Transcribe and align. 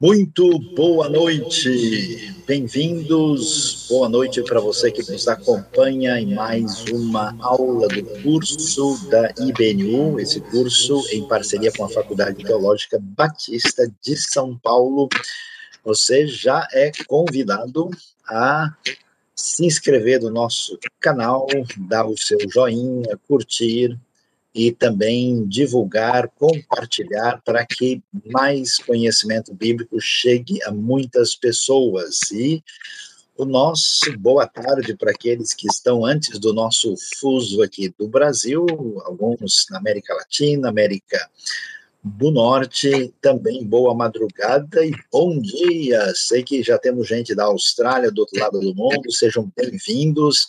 Muito 0.00 0.60
boa 0.76 1.08
noite, 1.08 2.32
bem-vindos. 2.46 3.88
Boa 3.88 4.08
noite 4.08 4.40
para 4.44 4.60
você 4.60 4.92
que 4.92 5.02
nos 5.10 5.26
acompanha 5.26 6.20
em 6.20 6.36
mais 6.36 6.84
uma 6.84 7.36
aula 7.40 7.88
do 7.88 8.04
curso 8.22 8.96
da 9.10 9.34
IBNU, 9.40 10.20
esse 10.20 10.40
curso 10.40 11.04
em 11.10 11.26
parceria 11.26 11.72
com 11.72 11.84
a 11.84 11.88
Faculdade 11.88 12.44
Teológica 12.44 12.96
Batista 13.02 13.92
de 14.00 14.16
São 14.16 14.56
Paulo. 14.56 15.08
Você 15.82 16.28
já 16.28 16.68
é 16.72 16.92
convidado 17.08 17.90
a 18.28 18.72
se 19.34 19.66
inscrever 19.66 20.20
no 20.20 20.30
nosso 20.30 20.78
canal, 21.00 21.48
dar 21.76 22.06
o 22.06 22.16
seu 22.16 22.38
joinha, 22.48 23.18
curtir, 23.26 23.98
e 24.54 24.72
também 24.72 25.46
divulgar, 25.46 26.28
compartilhar 26.30 27.40
para 27.44 27.64
que 27.66 28.02
mais 28.24 28.78
conhecimento 28.78 29.54
bíblico 29.54 30.00
chegue 30.00 30.62
a 30.64 30.70
muitas 30.70 31.34
pessoas. 31.34 32.30
E 32.32 32.62
o 33.36 33.44
nosso 33.44 34.18
boa 34.18 34.46
tarde 34.46 34.96
para 34.96 35.12
aqueles 35.12 35.54
que 35.54 35.68
estão 35.68 36.04
antes 36.04 36.38
do 36.40 36.52
nosso 36.52 36.94
fuso 37.20 37.62
aqui 37.62 37.92
do 37.96 38.08
Brasil, 38.08 38.66
alguns 39.04 39.66
na 39.70 39.78
América 39.78 40.14
Latina, 40.14 40.68
América 40.68 41.30
do 42.02 42.30
Norte, 42.30 43.12
também 43.20 43.64
boa 43.64 43.94
madrugada 43.94 44.84
e 44.84 44.92
bom 45.12 45.38
dia. 45.40 46.12
Sei 46.14 46.42
que 46.42 46.62
já 46.62 46.78
temos 46.78 47.06
gente 47.06 47.34
da 47.34 47.44
Austrália, 47.44 48.10
do 48.10 48.20
outro 48.20 48.40
lado 48.40 48.60
do 48.60 48.74
mundo, 48.74 49.12
sejam 49.12 49.52
bem-vindos 49.56 50.46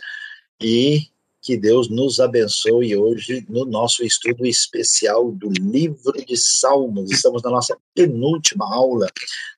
e 0.60 1.08
que 1.50 1.58
Deus 1.58 1.90
nos 1.90 2.20
abençoe 2.20 2.96
hoje 2.96 3.44
no 3.50 3.66
nosso 3.66 4.06
estudo 4.06 4.46
especial 4.46 5.32
do 5.32 5.50
livro 5.50 6.14
de 6.24 6.38
Salmos. 6.38 7.10
Estamos 7.10 7.42
na 7.42 7.50
nossa 7.50 7.76
penúltima 7.96 8.72
aula 8.72 9.08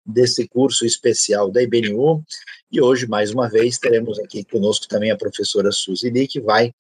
desse 0.06 0.48
curso 0.48 0.86
especial 0.86 1.52
da 1.52 1.62
IBNU 1.62 2.24
e 2.72 2.80
hoje, 2.80 3.06
mais 3.08 3.32
uma 3.32 3.50
vez, 3.50 3.78
teremos 3.78 4.18
aqui 4.20 4.42
conosco 4.46 4.88
também 4.88 5.12
a 5.12 5.18
professora 5.18 5.70
Suzy 5.70 6.10
Lee, 6.10 6.30
que 6.30 6.40
vai 6.40 6.74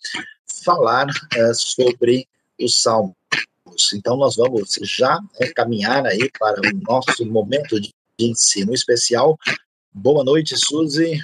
falar 0.63 1.07
uh, 1.07 1.53
sobre 1.55 2.25
os 2.57 2.81
Salmos. 2.81 3.13
Então, 3.93 4.15
nós 4.15 4.37
vamos 4.37 4.79
já 4.83 5.19
né, 5.37 5.51
caminhar 5.53 6.05
aí 6.05 6.31
para 6.39 6.61
o 6.61 6.77
nosso 6.87 7.25
momento 7.25 7.81
de 7.81 7.91
ensino 8.17 8.73
especial. 8.73 9.37
Boa 9.91 10.23
noite, 10.23 10.55
Suzy. 10.57 11.19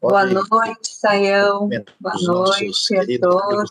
Boa 0.00 0.24
noite, 0.24 0.94
Sayão. 0.94 1.68
Boa 2.00 2.14
noite 2.22 2.96
a 2.96 3.20
todos. 3.20 3.70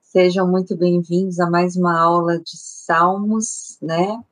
Sejam 0.00 0.46
muito 0.46 0.76
bem-vindos 0.76 1.40
a 1.40 1.50
mais 1.50 1.74
uma 1.74 2.00
aula 2.00 2.38
de 2.38 2.56
Salmos, 2.56 3.78
né? 3.82 4.22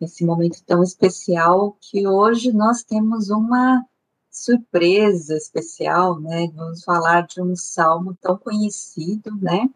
Esse 0.00 0.24
momento 0.24 0.64
tão 0.66 0.82
especial 0.82 1.76
que 1.80 2.08
hoje 2.08 2.50
nós 2.50 2.82
temos 2.82 3.30
uma 3.30 3.86
surpresa 4.28 5.36
especial, 5.36 6.18
né? 6.18 6.50
Vamos 6.56 6.82
falar 6.82 7.28
de 7.28 7.40
um 7.40 7.54
salmo 7.54 8.18
tão 8.20 8.36
conhecido, 8.36 9.30
né? 9.40 9.70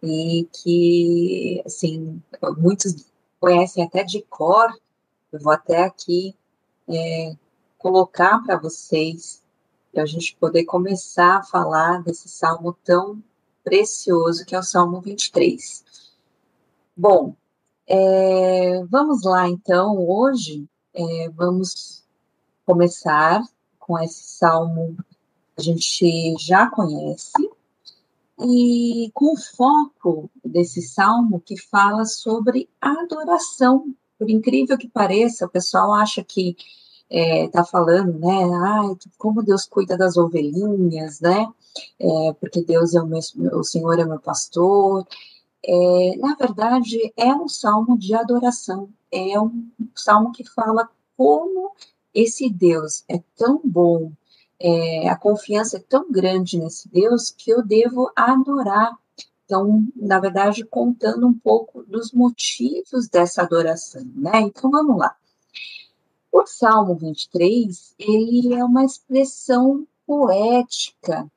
E 0.00 0.48
que, 0.52 1.60
assim, 1.66 2.22
muitos 2.56 3.04
conhecem 3.40 3.82
até 3.82 4.04
de 4.04 4.22
cor. 4.22 4.72
Eu 5.32 5.40
vou 5.40 5.52
até 5.52 5.82
aqui 5.82 6.32
é, 6.88 7.34
colocar 7.76 8.38
para 8.44 8.56
vocês 8.56 9.42
para 9.94 10.02
a 10.02 10.06
gente 10.06 10.36
poder 10.36 10.64
começar 10.64 11.38
a 11.38 11.42
falar 11.44 12.02
desse 12.02 12.28
salmo 12.28 12.76
tão 12.84 13.22
precioso 13.62 14.44
que 14.44 14.54
é 14.54 14.58
o 14.58 14.62
Salmo 14.62 15.00
23. 15.00 15.84
Bom, 16.96 17.34
é, 17.86 18.84
vamos 18.90 19.22
lá 19.22 19.48
então, 19.48 19.96
hoje 20.06 20.68
é, 20.92 21.30
vamos 21.30 22.04
começar 22.66 23.40
com 23.78 23.98
esse 24.00 24.24
salmo 24.24 24.96
que 25.54 25.60
a 25.60 25.62
gente 25.62 26.36
já 26.38 26.68
conhece, 26.68 27.32
e 28.40 29.10
com 29.14 29.34
o 29.34 29.36
foco 29.36 30.28
desse 30.44 30.82
salmo 30.82 31.40
que 31.40 31.56
fala 31.56 32.04
sobre 32.04 32.68
adoração. 32.80 33.94
Por 34.18 34.28
incrível 34.28 34.76
que 34.76 34.88
pareça, 34.88 35.46
o 35.46 35.48
pessoal 35.48 35.92
acha 35.92 36.24
que 36.24 36.56
é, 37.14 37.46
tá 37.48 37.64
falando, 37.64 38.18
né? 38.18 38.42
Ai, 38.64 38.96
como 39.16 39.40
Deus 39.40 39.66
cuida 39.66 39.96
das 39.96 40.16
ovelhinhas, 40.16 41.20
né? 41.20 41.46
É, 42.00 42.32
porque 42.40 42.64
Deus 42.64 42.92
é 42.92 43.00
o 43.00 43.06
meu, 43.06 43.20
o 43.52 43.62
Senhor 43.62 43.98
é 44.00 44.04
meu 44.04 44.18
pastor. 44.18 45.06
É, 45.64 46.16
na 46.16 46.34
verdade, 46.34 47.12
é 47.16 47.32
um 47.32 47.48
salmo 47.48 47.96
de 47.96 48.14
adoração. 48.14 48.88
É 49.12 49.40
um 49.40 49.70
salmo 49.94 50.32
que 50.32 50.44
fala 50.44 50.88
como 51.16 51.70
esse 52.12 52.50
Deus 52.50 53.04
é 53.08 53.22
tão 53.36 53.60
bom, 53.64 54.10
é, 54.58 55.08
a 55.08 55.16
confiança 55.16 55.76
é 55.76 55.80
tão 55.80 56.10
grande 56.10 56.58
nesse 56.58 56.88
Deus 56.88 57.30
que 57.30 57.50
eu 57.50 57.64
devo 57.64 58.10
adorar. 58.16 58.98
Então, 59.44 59.86
na 59.94 60.18
verdade, 60.18 60.64
contando 60.64 61.28
um 61.28 61.34
pouco 61.34 61.84
dos 61.84 62.12
motivos 62.12 63.08
dessa 63.08 63.42
adoração, 63.42 64.04
né? 64.16 64.40
Então, 64.40 64.68
vamos 64.70 64.96
lá. 64.96 65.14
O 66.36 66.44
Salmo 66.46 66.96
23, 66.96 67.94
ele 67.96 68.54
é 68.54 68.64
uma 68.64 68.84
expressão 68.84 69.86
poética 70.04 71.30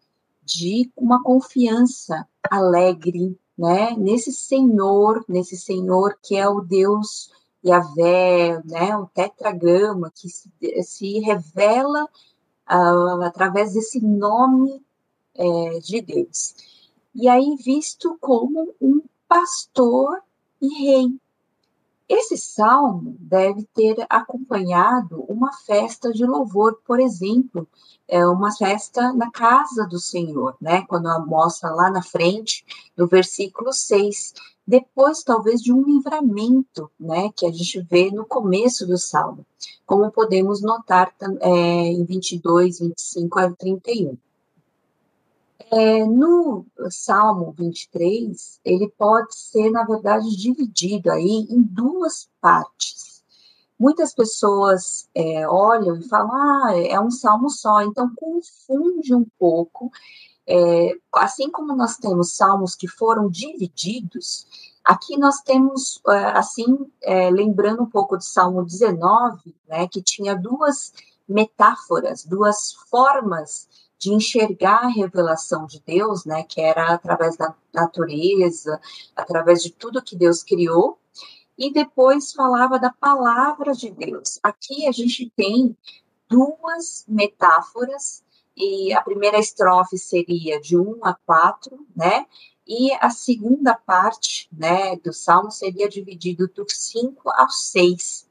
de 0.44 0.92
uma 0.98 1.22
confiança 1.22 2.28
alegre, 2.50 3.40
né, 3.56 3.92
nesse 3.96 4.34
Senhor, 4.34 5.24
nesse 5.30 5.56
Senhor 5.56 6.18
que 6.20 6.36
é 6.36 6.50
o 6.50 6.62
Deus 6.62 7.30
Yahvé, 7.64 8.60
né, 8.66 8.98
o 8.98 9.06
tetragrama 9.06 10.12
que 10.16 10.28
se, 10.30 10.50
se 10.82 11.20
revela 11.20 12.06
uh, 12.68 13.22
através 13.22 13.74
desse 13.74 14.04
nome 14.04 14.84
é, 15.36 15.80
de 15.80 16.02
Deus. 16.02 16.56
E 17.14 17.30
aí 17.30 17.56
visto 17.64 18.18
como 18.20 18.74
um 18.82 19.04
pastor 19.28 20.24
e 20.60 20.68
rei, 20.86 21.20
esse 22.10 22.38
salmo 22.38 23.16
deve 23.20 23.64
ter 23.74 24.06
acompanhado 24.10 25.24
uma 25.28 25.52
festa 25.52 26.12
de 26.12 26.26
louvor, 26.26 26.80
por 26.86 27.00
exemplo, 27.00 27.68
é 28.08 28.26
uma 28.26 28.56
festa 28.56 29.12
na 29.14 29.30
casa 29.30 29.86
do 29.86 30.00
Senhor, 30.00 30.56
né? 30.62 30.86
Quando 30.88 31.08
mostra 31.26 31.70
lá 31.70 31.92
na 31.92 32.02
frente, 32.02 32.66
no 32.96 33.08
versículo 33.08 33.74
6, 33.74 34.34
depois 34.66 35.24
talvez 35.24 35.62
de 35.62 35.72
um 35.74 35.82
livramento, 35.82 36.92
né, 37.00 37.30
que 37.36 37.46
a 37.46 37.52
gente 37.52 37.80
vê 37.90 38.12
no 38.12 38.26
começo 38.26 38.86
do 38.86 38.98
salmo, 38.98 39.46
como 39.86 40.12
podemos 40.12 40.62
notar 40.62 41.14
é, 41.40 41.50
em 41.50 42.04
22, 42.04 42.80
25 42.80 43.40
a 43.40 43.52
31. 43.52 44.18
É, 45.70 46.06
no 46.06 46.66
Salmo 46.90 47.54
23, 47.58 48.62
ele 48.64 48.90
pode 48.98 49.36
ser, 49.36 49.70
na 49.70 49.84
verdade, 49.84 50.36
dividido 50.38 51.12
aí 51.12 51.46
em 51.50 51.62
duas 51.62 52.30
partes. 52.40 53.24
Muitas 53.78 54.14
pessoas 54.14 55.10
é, 55.14 55.48
olham 55.48 55.98
e 55.98 56.08
falam, 56.08 56.34
ah, 56.34 56.72
é 56.76 57.00
um 57.00 57.12
salmo 57.12 57.50
só, 57.50 57.82
então 57.82 58.10
confunde 58.16 59.14
um 59.14 59.26
pouco. 59.38 59.92
É, 60.48 60.98
assim 61.14 61.52
como 61.52 61.76
nós 61.76 61.98
temos 61.98 62.34
salmos 62.34 62.74
que 62.74 62.88
foram 62.88 63.30
divididos, 63.30 64.48
aqui 64.84 65.18
nós 65.18 65.42
temos, 65.42 66.02
é, 66.08 66.26
assim, 66.38 66.90
é, 67.02 67.30
lembrando 67.30 67.84
um 67.84 67.90
pouco 67.90 68.16
do 68.16 68.24
Salmo 68.24 68.64
19, 68.64 69.54
né, 69.68 69.88
que 69.90 70.02
tinha 70.02 70.34
duas 70.34 70.94
metáforas, 71.28 72.24
duas 72.24 72.72
formas 72.90 73.68
de 74.00 74.14
enxergar 74.14 74.86
a 74.86 74.90
revelação 74.90 75.66
de 75.66 75.82
Deus, 75.86 76.26
né, 76.26 76.44
que 76.44 76.62
era 76.62 76.94
através 76.94 77.36
da 77.36 77.54
natureza, 77.74 78.80
através 79.16 79.64
de 79.64 79.72
tudo 79.72 80.04
que 80.04 80.16
Deus 80.16 80.44
criou, 80.44 81.00
e 81.58 81.72
depois 81.74 82.32
falava 82.32 82.78
da 82.78 82.92
palavra 82.92 83.74
de 83.74 83.90
Deus. 83.90 84.40
Aqui 84.44 84.88
a 84.88 84.92
gente 84.92 85.32
tem 85.36 85.76
duas 86.30 87.04
metáforas, 87.08 88.24
e 88.56 88.92
a 88.94 89.02
primeira 89.02 89.38
estrofe 89.38 89.98
seria 89.98 90.60
de 90.60 90.78
1 90.78 91.00
a 91.04 91.14
4, 91.14 91.86
né? 91.96 92.26
E 92.68 92.92
a 92.94 93.10
segunda 93.10 93.76
parte, 93.76 94.50
né, 94.52 94.96
do 94.98 95.14
salmo 95.14 95.52
seria 95.52 95.88
dividido 95.88 96.48
do 96.48 96.66
5 96.68 97.30
ao 97.30 97.50
6, 97.50 98.27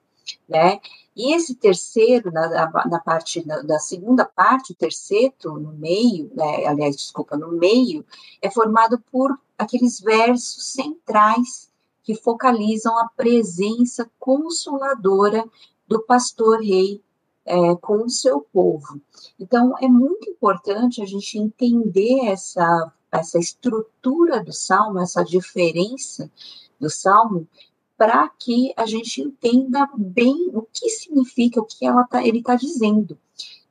né? 0.49 0.81
E 1.17 1.34
esse 1.34 1.55
terceiro, 1.55 2.31
na, 2.31 2.49
na 2.87 3.00
parte, 3.00 3.43
da 3.43 3.78
segunda 3.78 4.25
parte, 4.25 4.73
o 4.73 4.76
terceiro, 4.76 5.58
no 5.58 5.73
meio, 5.73 6.31
né, 6.34 6.67
aliás, 6.67 6.94
desculpa, 6.94 7.37
no 7.38 7.52
meio, 7.52 8.05
é 8.43 8.50
formado 8.50 9.02
por 9.11 9.38
aqueles 9.56 9.99
versos 9.99 10.73
centrais 10.73 11.70
que 12.02 12.14
focalizam 12.14 12.99
a 12.99 13.08
presença 13.17 14.08
consoladora 14.19 15.44
do 15.88 16.02
pastor 16.02 16.61
rei 16.61 17.02
é, 17.46 17.75
com 17.76 18.05
o 18.05 18.11
seu 18.11 18.40
povo. 18.40 19.00
Então, 19.40 19.75
é 19.81 19.88
muito 19.88 20.28
importante 20.28 21.00
a 21.00 21.06
gente 21.06 21.38
entender 21.38 22.26
essa, 22.26 22.93
essa 23.11 23.38
estrutura 23.38 24.44
do 24.44 24.52
salmo, 24.52 24.99
essa 24.99 25.25
diferença 25.25 26.31
do 26.78 26.90
salmo, 26.90 27.49
para 27.97 28.29
que 28.29 28.73
a 28.77 28.85
gente 28.85 29.23
entenda 29.23 29.89
bem 29.97 30.51
o 30.53 30.63
que 30.63 30.89
significa, 30.91 31.61
o 31.61 31.65
que 31.65 31.87
ela 31.87 32.05
tá, 32.05 32.25
ele 32.25 32.39
está 32.39 32.55
dizendo, 32.55 33.19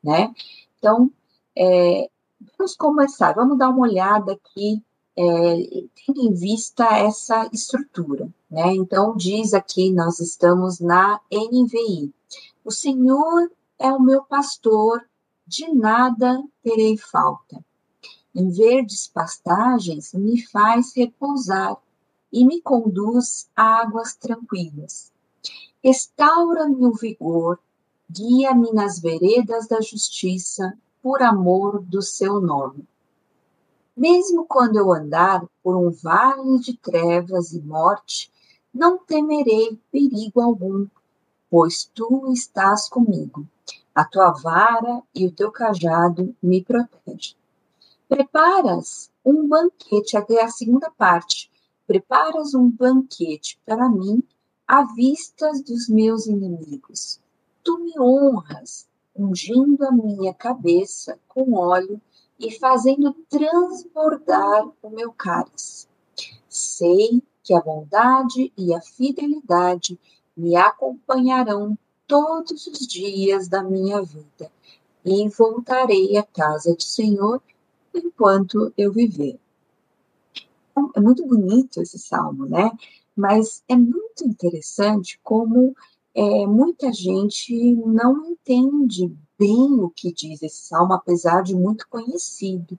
né? 0.04 0.34
Então, 0.80 1.12
é, 1.56 2.10
vamos 2.58 2.76
começar, 2.76 3.34
vamos 3.34 3.58
dar 3.58 3.70
uma 3.70 3.82
olhada 3.88 4.34
aqui, 4.34 4.82
é, 5.18 5.84
tendo 6.06 6.22
em 6.22 6.34
vista 6.34 6.86
essa 6.98 7.48
estrutura, 7.54 8.28
né? 8.50 8.74
Então, 8.74 9.16
diz 9.16 9.54
aqui, 9.54 9.92
nós 9.92 10.20
estamos 10.20 10.80
na 10.80 11.22
NVI. 11.32 12.12
O 12.64 12.72
Senhor 12.72 13.52
é 13.78 13.92
o 13.92 14.02
meu 14.02 14.24
pastor, 14.24 15.08
de 15.46 15.72
nada 15.74 16.44
terei 16.64 16.98
falta. 16.98 17.64
Em 18.34 18.50
verdes 18.50 19.08
pastagens 19.08 20.14
me 20.14 20.42
faz 20.48 20.94
repousar 20.96 21.78
e 22.36 22.44
me 22.44 22.62
conduz 22.62 23.50
a 23.56 23.80
águas 23.80 24.14
tranquilas. 24.14 25.10
Restaura-me 25.82 26.86
o 26.86 26.92
vigor, 26.92 27.58
guia-me 28.12 28.74
nas 28.74 29.00
veredas 29.00 29.70
da 29.70 29.80
justiça, 29.80 30.78
por 31.02 31.22
amor 31.22 31.82
do 31.82 32.02
seu 32.02 32.42
nome. 32.42 32.86
Mesmo 33.96 34.46
quando 34.46 34.76
eu 34.76 34.92
andar 34.92 35.48
por 35.64 35.78
um 35.78 35.90
vale 35.90 36.60
de 36.60 36.76
trevas 36.76 37.54
e 37.54 37.62
morte, 37.62 38.30
não 38.74 38.98
temerei 38.98 39.80
perigo 39.90 40.42
algum, 40.42 40.88
pois 41.50 41.90
tu 41.96 42.34
estás 42.34 42.90
comigo. 42.90 43.48
A 43.94 44.04
tua 44.04 44.32
vara 44.32 45.02
e 45.16 45.26
o 45.26 45.32
teu 45.32 45.50
cajado 45.54 46.36
me 46.44 46.62
protegem. 46.62 47.38
Preparas 48.10 49.10
um 49.24 49.48
banquete, 49.48 50.18
aqui 50.18 50.38
é 50.38 50.44
a 50.44 50.50
segunda 50.50 50.92
parte. 50.92 51.50
Preparas 51.88 52.56
um 52.56 52.70
banquete 52.70 53.60
para 53.66 53.88
mim 53.88 54.24
à 54.68 54.84
vista 54.96 55.52
dos 55.66 55.88
meus 55.88 56.26
inimigos. 56.26 57.20
Tu 57.64 57.78
me 57.78 57.94
honras, 58.00 58.88
ungindo 59.16 59.86
a 59.86 59.92
minha 59.92 60.34
cabeça 60.34 61.20
com 61.28 61.54
óleo 61.54 62.02
e 62.40 62.52
fazendo 62.52 63.14
transbordar 63.30 64.68
o 64.82 64.90
meu 64.90 65.12
cálice. 65.14 65.88
Sei 66.50 67.22
que 67.44 67.54
a 67.54 67.62
bondade 67.62 68.52
e 68.58 68.74
a 68.74 68.82
fidelidade 68.82 70.00
me 70.36 70.56
acompanharão 70.56 71.78
todos 72.08 72.66
os 72.66 72.80
dias 72.88 73.48
da 73.48 73.64
minha 73.64 74.02
vida 74.02 74.52
e 75.06 75.30
voltarei 75.30 76.18
à 76.18 76.24
casa 76.24 76.74
do 76.74 76.82
Senhor 76.82 77.42
enquanto 77.94 78.74
eu 78.76 78.92
viver. 78.92 79.40
Então, 80.76 80.92
é 80.94 81.00
muito 81.00 81.26
bonito 81.26 81.82
esse 81.82 81.98
salmo, 81.98 82.46
né? 82.46 82.70
Mas 83.16 83.64
é 83.70 83.78
muito 83.78 84.26
interessante 84.26 85.18
como 85.24 85.74
é, 86.14 86.46
muita 86.46 86.92
gente 86.92 87.56
não 87.76 88.26
entende 88.26 89.10
bem 89.40 89.80
o 89.80 89.90
que 89.90 90.12
diz 90.12 90.42
esse 90.44 90.68
salmo, 90.68 90.94
apesar 90.94 91.42
de 91.44 91.56
muito 91.56 91.88
conhecido. 91.88 92.78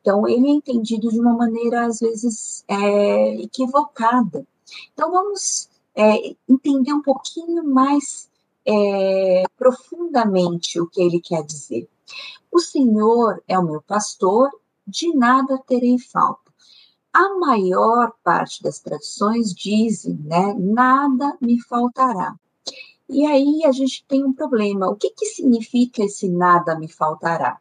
Então, 0.00 0.26
ele 0.26 0.48
é 0.48 0.52
entendido 0.52 1.10
de 1.10 1.20
uma 1.20 1.34
maneira, 1.34 1.84
às 1.86 2.00
vezes, 2.00 2.64
é, 2.66 3.42
equivocada. 3.42 4.46
Então, 4.94 5.10
vamos 5.10 5.68
é, 5.94 6.34
entender 6.48 6.94
um 6.94 7.02
pouquinho 7.02 7.62
mais 7.62 8.30
é, 8.66 9.44
profundamente 9.56 10.80
o 10.80 10.86
que 10.86 11.02
ele 11.02 11.20
quer 11.20 11.44
dizer. 11.44 11.86
O 12.50 12.58
Senhor 12.58 13.42
é 13.46 13.58
o 13.58 13.64
meu 13.64 13.82
pastor, 13.82 14.50
de 14.86 15.14
nada 15.14 15.58
terei 15.66 15.98
falta. 15.98 16.43
A 17.14 17.38
maior 17.38 18.12
parte 18.24 18.60
das 18.60 18.80
traduções 18.80 19.54
dizem, 19.54 20.14
né, 20.24 20.52
nada 20.58 21.38
me 21.40 21.60
faltará. 21.62 22.34
E 23.08 23.24
aí 23.24 23.62
a 23.64 23.70
gente 23.70 24.04
tem 24.08 24.24
um 24.24 24.32
problema. 24.32 24.90
O 24.90 24.96
que, 24.96 25.10
que 25.10 25.26
significa 25.26 26.02
esse 26.02 26.28
nada 26.28 26.76
me 26.76 26.88
faltará? 26.88 27.60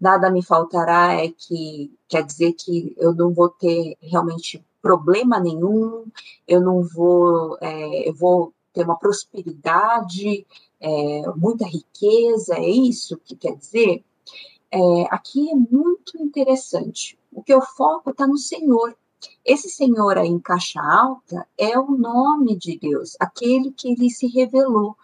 Nada 0.00 0.28
me 0.30 0.42
faltará 0.42 1.12
é 1.14 1.28
que 1.28 1.92
quer 2.08 2.24
dizer 2.24 2.54
que 2.54 2.92
eu 2.96 3.14
não 3.14 3.32
vou 3.32 3.48
ter 3.48 3.96
realmente 4.00 4.64
problema 4.82 5.38
nenhum, 5.38 6.04
eu 6.46 6.60
não 6.60 6.82
vou, 6.82 7.56
é, 7.60 8.08
eu 8.08 8.14
vou 8.14 8.52
ter 8.72 8.84
uma 8.84 8.98
prosperidade, 8.98 10.44
é, 10.80 11.22
muita 11.36 11.66
riqueza, 11.66 12.54
é 12.56 12.68
isso 12.68 13.16
que 13.18 13.36
quer 13.36 13.56
dizer? 13.56 14.04
É, 14.70 14.78
aqui 15.10 15.50
é 15.50 15.54
muito 15.54 16.20
interessante. 16.20 17.17
O 17.32 17.42
que 17.42 17.52
eu 17.52 17.60
foco 17.60 18.10
está 18.10 18.26
no 18.26 18.38
Senhor. 18.38 18.96
Esse 19.44 19.68
Senhor 19.68 20.16
aí 20.16 20.28
em 20.28 20.38
caixa 20.38 20.80
alta 20.80 21.46
é 21.56 21.78
o 21.78 21.90
nome 21.90 22.56
de 22.56 22.78
Deus, 22.78 23.16
aquele 23.18 23.72
que 23.72 23.90
ele 23.90 24.10
se 24.10 24.28
revelou, 24.28 24.96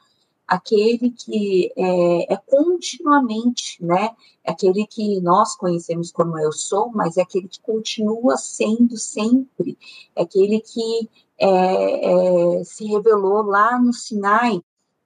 aquele 0.46 1.10
que 1.10 1.72
é, 1.76 2.34
é, 2.34 2.36
continuamente, 2.36 3.82
né? 3.84 4.14
É 4.44 4.52
aquele 4.52 4.86
que 4.86 5.20
nós 5.20 5.56
conhecemos 5.56 6.12
como 6.12 6.38
eu 6.38 6.52
sou, 6.52 6.90
mas 6.92 7.16
é 7.16 7.22
aquele 7.22 7.48
que 7.48 7.60
continua 7.60 8.36
sendo 8.36 8.96
sempre, 8.96 9.76
é 10.14 10.22
aquele 10.22 10.60
que 10.60 11.10
é, 11.38 12.60
é, 12.60 12.64
se 12.64 12.84
revelou 12.84 13.42
lá 13.42 13.78
no 13.78 13.92
Sinai, 13.92 14.62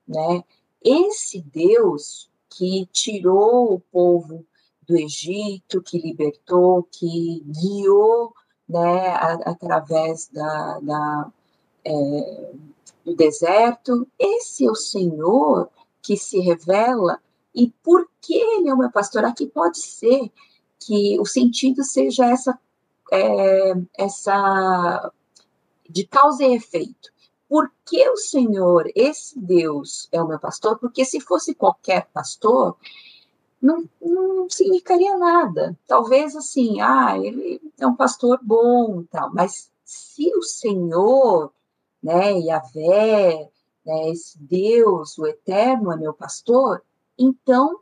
né? 0.07 0.45
Esse 0.83 1.41
Deus 1.41 2.29
que 2.51 2.87
tirou 2.93 3.75
o 3.75 3.81
povo 3.81 4.45
do 4.89 4.97
Egito, 4.97 5.83
que 5.83 5.99
libertou, 5.99 6.89
que 6.91 7.45
guiou 7.47 8.33
né, 8.69 9.15
através 9.45 10.29
da, 10.29 10.81
da 10.81 11.33
é, 11.85 12.53
do 13.05 13.15
deserto. 13.15 14.07
Esse 14.19 14.67
é 14.67 14.71
o 14.71 14.75
Senhor 14.75 15.69
que 16.03 16.17
se 16.17 16.39
revela, 16.41 17.21
e 17.55 17.73
porque 17.83 18.35
Ele 18.35 18.71
é 18.71 18.75
o 18.75 18.79
meu 18.79 18.91
pastor, 18.91 19.25
aqui 19.25 19.47
pode 19.47 19.79
ser 19.79 20.31
que 20.79 21.19
o 21.21 21.27
sentido 21.27 21.85
seja 21.85 22.27
essa, 22.27 22.59
é, 23.13 23.75
essa 23.99 25.13
de 25.89 26.07
causa 26.07 26.45
e 26.45 26.55
efeito. 26.55 27.11
Por 27.49 27.71
que 27.85 28.09
o 28.11 28.17
Senhor, 28.17 28.91
esse 28.95 29.39
Deus, 29.39 30.09
é 30.13 30.23
o 30.23 30.29
meu 30.29 30.39
pastor? 30.39 30.79
Porque 30.79 31.05
se 31.05 31.19
fosse 31.21 31.55
qualquer 31.55 32.07
pastor, 32.13 32.77
não, 33.61 33.85
não 34.01 34.49
significaria 34.49 35.17
nada. 35.17 35.77
Talvez 35.87 36.37
assim, 36.37 36.81
ah, 36.81 37.19
ele 37.19 37.61
é 37.79 37.87
um 37.87 37.95
pastor 37.95 38.39
bom 38.43 39.03
tal, 39.11 39.33
mas 39.33 39.71
se 39.85 40.31
o 40.37 40.43
Senhor, 40.43 41.53
né, 42.03 42.39
Yahvé, 42.39 43.51
né, 43.85 44.11
esse 44.11 44.39
Deus, 44.39 45.19
o 45.19 45.27
Eterno 45.27 45.93
é 45.93 45.97
meu 45.97 46.13
pastor, 46.13 46.83
então 47.19 47.81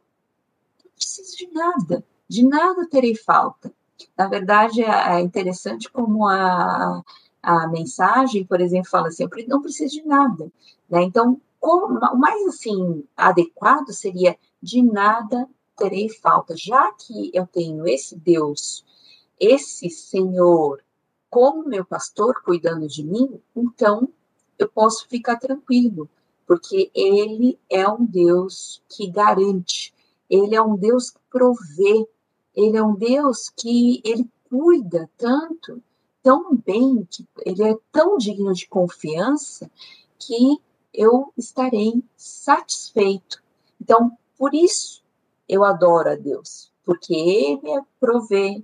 não 0.84 0.90
preciso 0.94 1.36
de 1.36 1.52
nada, 1.52 2.04
de 2.28 2.46
nada 2.46 2.88
terei 2.88 3.14
falta. 3.14 3.72
Na 4.16 4.28
verdade, 4.28 4.82
é, 4.82 5.16
é 5.16 5.20
interessante 5.20 5.90
como 5.90 6.26
a, 6.26 7.02
a 7.42 7.68
mensagem, 7.68 8.44
por 8.44 8.60
exemplo, 8.60 8.90
fala 8.90 9.08
assim, 9.08 9.24
eu 9.24 9.48
não 9.48 9.60
preciso 9.60 9.94
de 9.94 10.06
nada. 10.06 10.50
Né? 10.88 11.02
Então, 11.02 11.40
o 11.60 12.16
mais 12.16 12.46
assim 12.46 13.04
adequado 13.16 13.90
seria 13.90 14.38
de 14.62 14.82
nada 14.82 15.48
terei 15.76 16.08
falta, 16.08 16.56
já 16.56 16.92
que 16.92 17.30
eu 17.34 17.46
tenho 17.46 17.86
esse 17.86 18.16
Deus, 18.16 18.84
esse 19.38 19.90
Senhor, 19.90 20.82
como 21.28 21.68
meu 21.68 21.84
pastor 21.84 22.42
cuidando 22.42 22.88
de 22.88 23.04
mim, 23.04 23.40
então 23.54 24.08
eu 24.58 24.68
posso 24.68 25.06
ficar 25.08 25.36
tranquilo, 25.36 26.08
porque 26.46 26.90
Ele 26.94 27.58
é 27.68 27.86
um 27.88 28.04
Deus 28.04 28.82
que 28.88 29.10
garante, 29.10 29.92
Ele 30.30 30.54
é 30.54 30.62
um 30.62 30.76
Deus 30.76 31.10
que 31.10 31.20
provê, 31.30 32.08
Ele 32.54 32.76
é 32.76 32.82
um 32.82 32.94
Deus 32.94 33.50
que 33.50 34.00
Ele 34.04 34.26
cuida 34.48 35.10
tanto, 35.18 35.82
tão 36.22 36.56
bem, 36.56 37.06
que 37.10 37.26
Ele 37.44 37.62
é 37.62 37.76
tão 37.92 38.16
digno 38.16 38.52
de 38.54 38.66
confiança, 38.66 39.70
que 40.18 40.58
eu 40.94 41.32
estarei 41.36 42.02
satisfeito. 42.16 43.42
Então, 43.80 44.16
por 44.38 44.54
isso, 44.54 45.04
eu 45.48 45.64
adoro 45.64 46.10
a 46.10 46.14
Deus, 46.14 46.70
porque 46.84 47.14
Ele 47.14 47.82
provê 47.98 48.62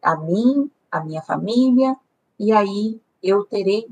a 0.00 0.16
mim, 0.16 0.70
a 0.90 1.04
minha 1.04 1.22
família, 1.22 1.96
e 2.38 2.52
aí 2.52 3.00
eu 3.22 3.44
terei 3.44 3.88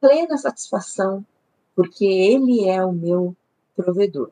plena 0.00 0.36
satisfação, 0.36 1.24
porque 1.74 2.04
Ele 2.04 2.68
é 2.68 2.84
o 2.84 2.92
meu 2.92 3.36
provedor. 3.76 4.30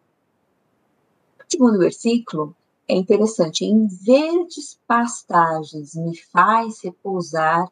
O 1.38 1.44
segundo 1.50 1.78
versículo 1.78 2.54
é 2.88 2.94
interessante. 2.94 3.64
Em 3.64 3.86
verdes 3.86 4.78
pastagens 4.86 5.94
me 5.94 6.16
faz 6.16 6.80
repousar 6.82 7.70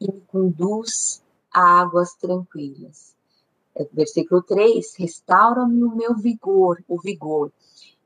e 0.00 0.12
me 0.12 0.20
conduz 0.22 1.22
a 1.52 1.80
águas 1.80 2.14
tranquilas. 2.14 3.14
É, 3.74 3.86
versículo 3.92 4.42
3: 4.42 4.94
restaura-me 4.96 5.84
o 5.84 5.94
meu 5.94 6.14
vigor, 6.14 6.82
o 6.88 7.00
vigor. 7.00 7.52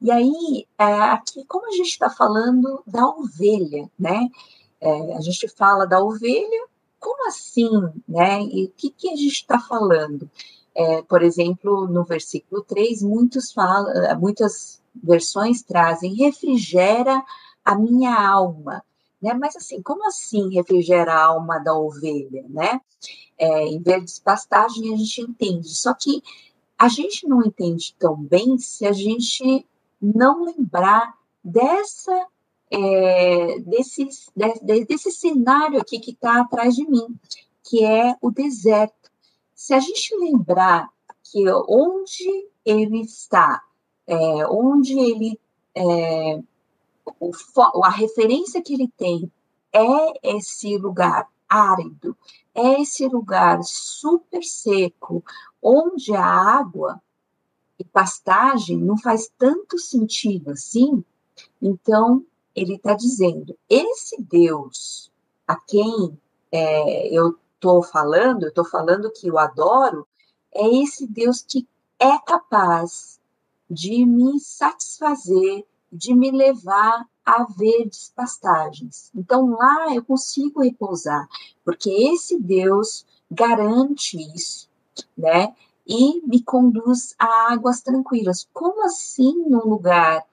E 0.02 0.10
aí, 0.10 0.66
é, 0.76 0.84
aqui, 0.84 1.44
como 1.46 1.68
a 1.68 1.70
gente 1.70 1.90
está 1.90 2.10
falando 2.10 2.82
da 2.84 3.06
ovelha, 3.06 3.88
né? 3.96 4.28
É, 4.80 5.16
a 5.16 5.20
gente 5.20 5.46
fala 5.46 5.86
da 5.86 6.00
ovelha 6.00 6.66
como 6.98 7.28
assim, 7.28 7.70
né? 8.08 8.42
E 8.42 8.64
o 8.64 8.72
que, 8.76 8.90
que 8.90 9.08
a 9.08 9.14
gente 9.14 9.32
está 9.32 9.60
falando? 9.60 10.28
É, 10.74 11.02
por 11.02 11.22
exemplo, 11.22 11.86
no 11.86 12.02
versículo 12.02 12.62
3, 12.64 13.02
muitos 13.02 13.52
falam, 13.52 13.92
muitas 14.18 14.82
versões 14.92 15.62
trazem 15.62 16.14
refrigera 16.16 17.22
a 17.64 17.76
minha 17.76 18.12
alma. 18.28 18.82
Né? 19.20 19.34
Mas 19.34 19.54
assim, 19.54 19.80
como 19.82 20.04
assim 20.04 20.52
refrigera 20.52 21.14
a 21.14 21.24
alma 21.26 21.60
da 21.60 21.74
ovelha, 21.74 22.44
né? 22.48 22.80
É, 23.38 23.68
em 23.68 23.80
vez 23.80 24.14
de 24.14 24.20
pastagem 24.20 24.92
a 24.92 24.96
gente 24.96 25.20
entende, 25.20 25.68
só 25.68 25.94
que 25.94 26.22
a 26.76 26.88
gente 26.88 27.28
não 27.28 27.40
entende 27.44 27.94
tão 28.00 28.16
bem 28.16 28.58
se 28.58 28.84
a 28.84 28.92
gente 28.92 29.64
não 30.02 30.44
lembrar 30.44 31.14
dessa 31.42 32.26
é, 32.70 33.58
desse, 33.60 34.08
de, 34.34 34.84
desse 34.86 35.12
cenário 35.12 35.78
aqui 35.78 36.00
que 36.00 36.12
está 36.12 36.40
atrás 36.40 36.74
de 36.74 36.88
mim, 36.88 37.14
que 37.62 37.84
é 37.84 38.16
o 38.20 38.30
deserto. 38.30 39.10
Se 39.54 39.74
a 39.74 39.78
gente 39.78 40.16
lembrar 40.16 40.88
que 41.22 41.44
onde 41.68 42.48
ele 42.64 43.02
está, 43.02 43.62
é, 44.06 44.16
onde 44.48 44.98
ele 44.98 45.38
é, 45.74 46.40
o, 47.20 47.32
a 47.84 47.90
referência 47.90 48.62
que 48.62 48.74
ele 48.74 48.88
tem 48.96 49.30
é 49.72 50.36
esse 50.36 50.76
lugar 50.78 51.28
árido, 51.48 52.16
é 52.54 52.80
esse 52.80 53.06
lugar 53.06 53.62
super 53.62 54.42
seco, 54.42 55.22
onde 55.62 56.14
a 56.14 56.24
água 56.24 57.00
e 57.82 57.84
pastagem 57.84 58.78
não 58.78 58.96
faz 58.96 59.30
tanto 59.36 59.76
sentido 59.76 60.52
assim. 60.52 61.04
Então, 61.60 62.24
ele 62.54 62.76
está 62.76 62.94
dizendo: 62.94 63.58
esse 63.68 64.22
Deus 64.22 65.10
a 65.46 65.56
quem 65.56 66.16
é, 66.52 67.08
eu 67.08 67.36
estou 67.54 67.82
falando, 67.82 68.44
eu 68.44 68.50
estou 68.50 68.64
falando 68.64 69.10
que 69.10 69.26
eu 69.26 69.38
adoro, 69.38 70.06
é 70.54 70.66
esse 70.82 71.06
Deus 71.06 71.42
que 71.42 71.66
é 71.98 72.18
capaz 72.18 73.20
de 73.68 74.06
me 74.06 74.38
satisfazer 74.38 75.64
de 75.90 76.14
me 76.14 76.30
levar 76.30 77.06
a 77.24 77.44
verdes 77.44 78.10
pastagens. 78.16 79.10
Então 79.14 79.50
lá 79.50 79.94
eu 79.94 80.02
consigo 80.02 80.62
repousar, 80.62 81.28
porque 81.64 81.90
esse 81.90 82.40
Deus 82.40 83.04
garante 83.30 84.16
isso, 84.34 84.68
né? 85.16 85.54
E 85.92 86.26
me 86.26 86.42
conduz 86.42 87.14
a 87.18 87.52
águas 87.52 87.82
tranquilas. 87.82 88.48
Como 88.50 88.82
assim 88.86 89.44
num 89.46 89.68
lugar 89.68 90.24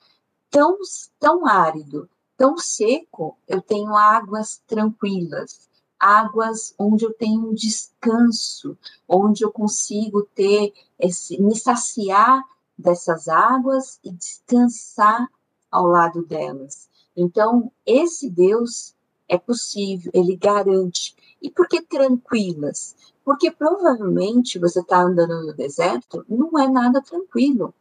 tão 0.49 0.77
tão 1.19 1.45
árido, 1.45 2.09
tão 2.37 2.57
seco, 2.57 3.37
eu 3.45 3.61
tenho 3.61 3.93
águas 3.93 4.61
tranquilas? 4.65 5.69
águas 5.99 6.73
onde 6.79 7.03
eu 7.03 7.13
tenho 7.13 7.49
um 7.49 7.53
descanso, 7.53 8.77
onde 9.07 9.43
eu 9.43 9.51
consigo 9.51 10.23
ter 10.33 10.73
esse, 10.97 11.41
me 11.41 11.55
saciar 11.55 12.41
dessas 12.77 13.27
águas 13.27 13.99
e 14.03 14.11
descansar 14.11 15.27
ao 15.69 15.85
lado 15.85 16.23
delas. 16.25 16.87
Então, 17.15 17.69
esse 17.85 18.29
Deus 18.29 18.95
é 19.27 19.37
possível, 19.37 20.09
ele 20.13 20.37
garante. 20.37 21.15
E 21.41 21.51
por 21.51 21.67
que 21.67 21.81
tranquilas? 21.81 22.95
Porque 23.29 23.51
provavelmente 23.51 24.57
você 24.57 24.79
está 24.79 25.03
andando 25.03 25.45
no 25.45 25.53
deserto, 25.53 26.25
não 26.27 26.57
é 26.57 26.67
nada 26.67 26.99
tranquilo. 26.99 27.75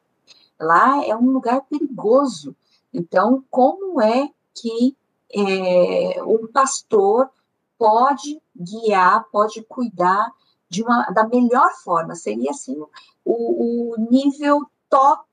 Lá 0.61 1.02
é 1.07 1.17
um 1.17 1.31
lugar 1.31 1.62
perigoso. 1.62 2.55
Então, 2.93 3.43
como 3.50 3.99
é 3.99 4.28
que 4.55 4.95
é, 5.35 6.23
um 6.23 6.47
pastor 6.49 7.31
pode 7.78 8.38
guiar, 8.55 9.25
pode 9.33 9.62
cuidar 9.62 10.31
de 10.69 10.83
uma, 10.83 11.09
da 11.12 11.26
melhor 11.26 11.73
forma? 11.83 12.14
Seria 12.14 12.50
assim 12.50 12.76
o, 13.25 13.95
o 13.95 13.97
nível 14.11 14.71
top 14.90 15.25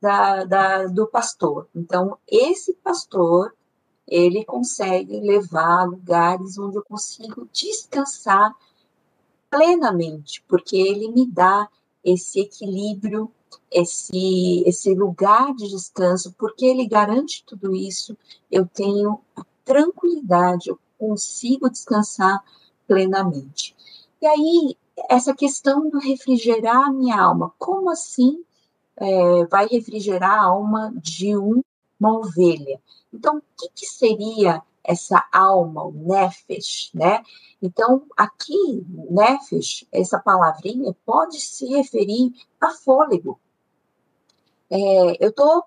da, 0.00 0.44
da, 0.44 0.86
do 0.86 1.06
pastor. 1.06 1.68
Então, 1.76 2.16
esse 2.26 2.72
pastor, 2.82 3.54
ele 4.08 4.42
consegue 4.42 5.20
levar 5.20 5.82
a 5.82 5.84
lugares 5.84 6.56
onde 6.56 6.78
eu 6.78 6.82
consigo 6.82 7.46
descansar 7.52 8.56
plenamente, 9.54 10.42
porque 10.48 10.76
ele 10.76 11.08
me 11.12 11.24
dá 11.24 11.68
esse 12.02 12.40
equilíbrio, 12.40 13.30
esse, 13.70 14.64
esse 14.66 14.92
lugar 14.94 15.54
de 15.54 15.68
descanso, 15.68 16.34
porque 16.36 16.66
ele 16.66 16.88
garante 16.88 17.44
tudo 17.46 17.72
isso, 17.72 18.16
eu 18.50 18.66
tenho 18.66 19.20
tranquilidade, 19.64 20.70
eu 20.70 20.78
consigo 20.98 21.70
descansar 21.70 22.42
plenamente. 22.84 23.76
E 24.20 24.26
aí, 24.26 24.76
essa 25.08 25.32
questão 25.32 25.88
do 25.88 26.00
refrigerar 26.00 26.88
a 26.88 26.92
minha 26.92 27.20
alma, 27.20 27.52
como 27.56 27.90
assim 27.90 28.44
é, 28.96 29.46
vai 29.46 29.68
refrigerar 29.68 30.32
a 30.32 30.46
alma 30.46 30.92
de 30.96 31.36
um, 31.36 31.62
uma 31.98 32.18
ovelha. 32.18 32.80
Então, 33.12 33.38
o 33.38 33.42
que, 33.56 33.68
que 33.72 33.86
seria 33.86 34.60
essa 34.84 35.26
alma, 35.32 35.82
o 35.84 35.92
nefesh, 35.92 36.90
né? 36.94 37.22
Então, 37.62 38.04
aqui, 38.16 38.84
nefesh, 39.10 39.86
essa 39.90 40.18
palavrinha, 40.18 40.94
pode 41.04 41.40
se 41.40 41.66
referir 41.66 42.32
a 42.60 42.70
fôlego. 42.70 43.40
É, 44.70 45.24
eu 45.24 45.30
estou 45.30 45.64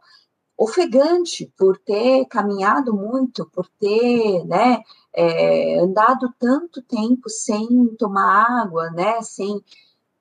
ofegante 0.57 1.51
por 1.57 1.77
ter 1.77 2.25
caminhado 2.25 2.93
muito, 2.93 3.45
por 3.47 3.67
ter, 3.79 4.43
né, 4.45 4.83
é, 5.13 5.79
andado 5.79 6.33
tanto 6.39 6.81
tempo 6.81 7.29
sem 7.29 7.95
tomar 7.97 8.61
água, 8.61 8.89
né, 8.89 9.21
sem 9.21 9.63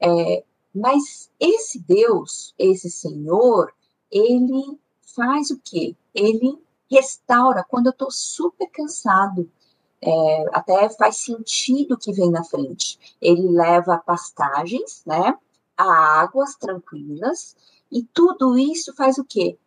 é, 0.00 0.44
mas 0.74 1.30
esse 1.40 1.78
Deus, 1.80 2.54
esse 2.58 2.90
Senhor, 2.90 3.72
ele 4.10 4.78
faz 5.00 5.50
o 5.50 5.58
quê? 5.64 5.96
Ele 6.14 6.58
restaura 6.90 7.64
quando 7.68 7.86
eu 7.86 7.92
estou 7.92 8.10
super 8.10 8.68
cansado. 8.70 9.50
É, 10.00 10.44
até 10.52 10.88
faz 10.90 11.16
sentido 11.16 11.96
que 11.96 12.12
vem 12.12 12.30
na 12.30 12.44
frente. 12.44 13.16
Ele 13.20 13.48
leva 13.48 13.98
pastagens, 13.98 15.02
né? 15.06 15.36
A 15.76 16.20
águas 16.20 16.54
tranquilas, 16.54 17.56
e 17.90 18.02
tudo 18.02 18.58
isso 18.58 18.94
faz 18.94 19.18
o 19.18 19.24
quê? 19.24 19.58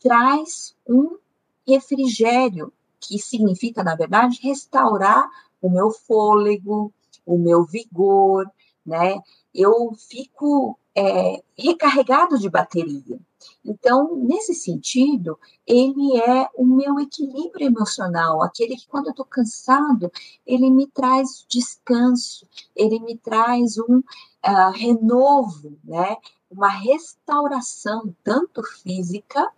Traz 0.00 0.74
um 0.88 1.18
refrigério, 1.66 2.72
que 2.98 3.18
significa, 3.18 3.82
na 3.82 3.94
verdade, 3.94 4.40
restaurar 4.42 5.28
o 5.60 5.68
meu 5.68 5.90
fôlego, 5.90 6.92
o 7.24 7.38
meu 7.38 7.64
vigor, 7.64 8.50
né? 8.84 9.16
Eu 9.54 9.92
fico 9.94 10.78
é, 10.94 11.42
recarregado 11.58 12.38
de 12.38 12.48
bateria. 12.48 13.18
Então, 13.64 14.16
nesse 14.16 14.54
sentido, 14.54 15.38
ele 15.66 16.16
é 16.18 16.48
o 16.56 16.64
meu 16.64 16.98
equilíbrio 16.98 17.66
emocional, 17.66 18.42
aquele 18.42 18.76
que 18.76 18.86
quando 18.88 19.06
eu 19.06 19.10
estou 19.10 19.24
cansado, 19.24 20.10
ele 20.46 20.70
me 20.70 20.86
traz 20.86 21.44
descanso, 21.48 22.46
ele 22.74 22.98
me 23.00 23.16
traz 23.16 23.78
um 23.78 23.98
uh, 23.98 24.70
renovo, 24.74 25.78
né? 25.84 26.16
Uma 26.50 26.68
restauração, 26.68 28.14
tanto 28.24 28.62
física 28.62 29.50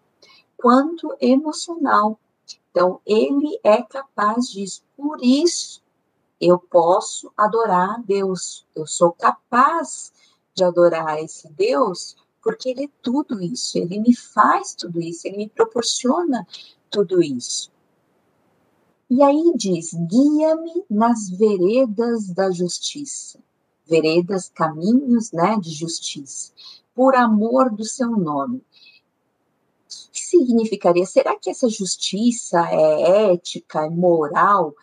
quanto 0.56 1.16
emocional. 1.20 2.18
Então, 2.70 3.00
ele 3.06 3.58
é 3.62 3.82
capaz 3.82 4.50
disso. 4.50 4.82
Por 4.96 5.22
isso, 5.22 5.82
eu 6.40 6.58
posso 6.58 7.32
adorar 7.36 7.96
a 7.96 7.98
Deus, 7.98 8.66
eu 8.74 8.86
sou 8.86 9.12
capaz 9.12 10.12
de 10.54 10.64
adorar 10.64 11.18
esse 11.22 11.48
Deus, 11.52 12.16
porque 12.42 12.70
Ele 12.70 12.84
é 12.84 12.90
tudo 13.00 13.40
isso, 13.40 13.78
Ele 13.78 14.00
me 14.00 14.14
faz 14.14 14.74
tudo 14.74 15.00
isso, 15.00 15.26
Ele 15.26 15.36
me 15.36 15.48
proporciona 15.48 16.46
tudo 16.90 17.22
isso. 17.22 17.70
E 19.08 19.22
aí 19.22 19.52
diz: 19.54 19.92
guia-me 19.92 20.84
nas 20.88 21.28
veredas 21.30 22.28
da 22.28 22.50
justiça, 22.50 23.38
veredas, 23.86 24.48
caminhos 24.48 25.32
né, 25.32 25.58
de 25.60 25.70
justiça, 25.70 26.52
por 26.94 27.14
amor 27.14 27.70
do 27.70 27.84
seu 27.84 28.10
nome. 28.10 28.58
O 28.58 30.10
que 30.10 30.20
significaria? 30.20 31.04
Será 31.04 31.38
que 31.38 31.50
essa 31.50 31.68
justiça 31.68 32.66
é 32.70 33.32
ética, 33.32 33.84
é 33.84 33.90
moral? 33.90 34.74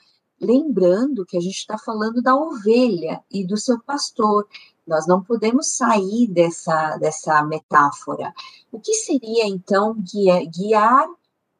Lembrando 0.41 1.25
que 1.25 1.37
a 1.37 1.41
gente 1.41 1.57
está 1.57 1.77
falando 1.77 2.21
da 2.21 2.35
ovelha 2.35 3.21
e 3.29 3.45
do 3.45 3.57
seu 3.57 3.77
pastor. 3.79 4.47
Nós 4.87 5.05
não 5.05 5.21
podemos 5.21 5.75
sair 5.75 6.27
dessa, 6.27 6.97
dessa 6.97 7.43
metáfora. 7.43 8.33
O 8.71 8.79
que 8.79 8.93
seria, 8.93 9.45
então, 9.45 9.95
guiar, 9.95 10.45
guiar 10.45 11.07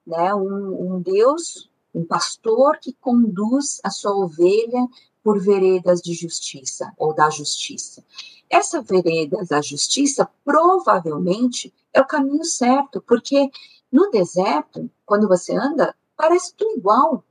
né, 0.08 0.34
um, 0.34 0.96
um 0.96 1.02
Deus, 1.02 1.70
um 1.94 2.06
pastor 2.06 2.78
que 2.80 2.94
conduz 2.94 3.82
a 3.84 3.90
sua 3.90 4.16
ovelha 4.16 4.88
por 5.22 5.42
veredas 5.42 6.02
de 6.02 6.14
justiça 6.14 6.94
ou 6.98 7.14
da 7.14 7.30
justiça? 7.30 8.04
Essa 8.50 8.82
vereda 8.82 9.44
da 9.46 9.62
justiça 9.62 10.28
provavelmente 10.46 11.74
é 11.94 12.02
o 12.02 12.08
caminho 12.08 12.46
certo, 12.46 13.02
porque 13.02 13.52
no 13.92 14.10
deserto, 14.10 14.90
quando 15.06 15.28
você 15.28 15.56
anda, 15.56 15.96
parece 16.16 16.54
tudo 16.56 16.78
igual 16.78 17.24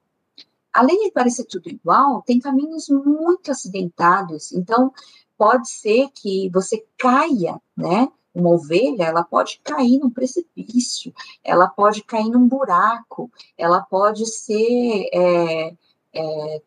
além 0.78 1.06
de 1.06 1.10
parecer 1.10 1.44
tudo 1.44 1.68
igual, 1.68 2.22
tem 2.22 2.38
caminhos 2.38 2.88
muito 2.88 3.50
acidentados. 3.50 4.52
Então, 4.52 4.92
pode 5.36 5.68
ser 5.68 6.08
que 6.14 6.48
você 6.50 6.86
caia, 6.96 7.60
né? 7.76 8.08
Uma 8.32 8.50
ovelha, 8.50 9.02
ela 9.02 9.24
pode 9.24 9.60
cair 9.64 9.98
num 9.98 10.10
precipício, 10.10 11.12
ela 11.42 11.66
pode 11.66 12.04
cair 12.04 12.30
num 12.30 12.46
buraco, 12.46 13.28
ela 13.56 13.80
pode 13.80 14.24
ser 14.26 15.08
é, 15.12 15.74
é, 16.14 16.62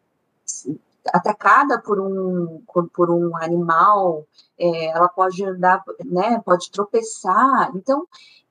atacada 1.14 1.80
por 1.80 1.98
um, 1.98 2.62
por 2.94 3.10
um 3.10 3.38
animal, 3.38 4.28
é, 4.58 4.88
ela 4.88 5.08
pode 5.08 5.46
andar, 5.46 5.82
né, 6.04 6.42
pode 6.44 6.70
tropeçar. 6.70 7.72
Então, 7.74 8.06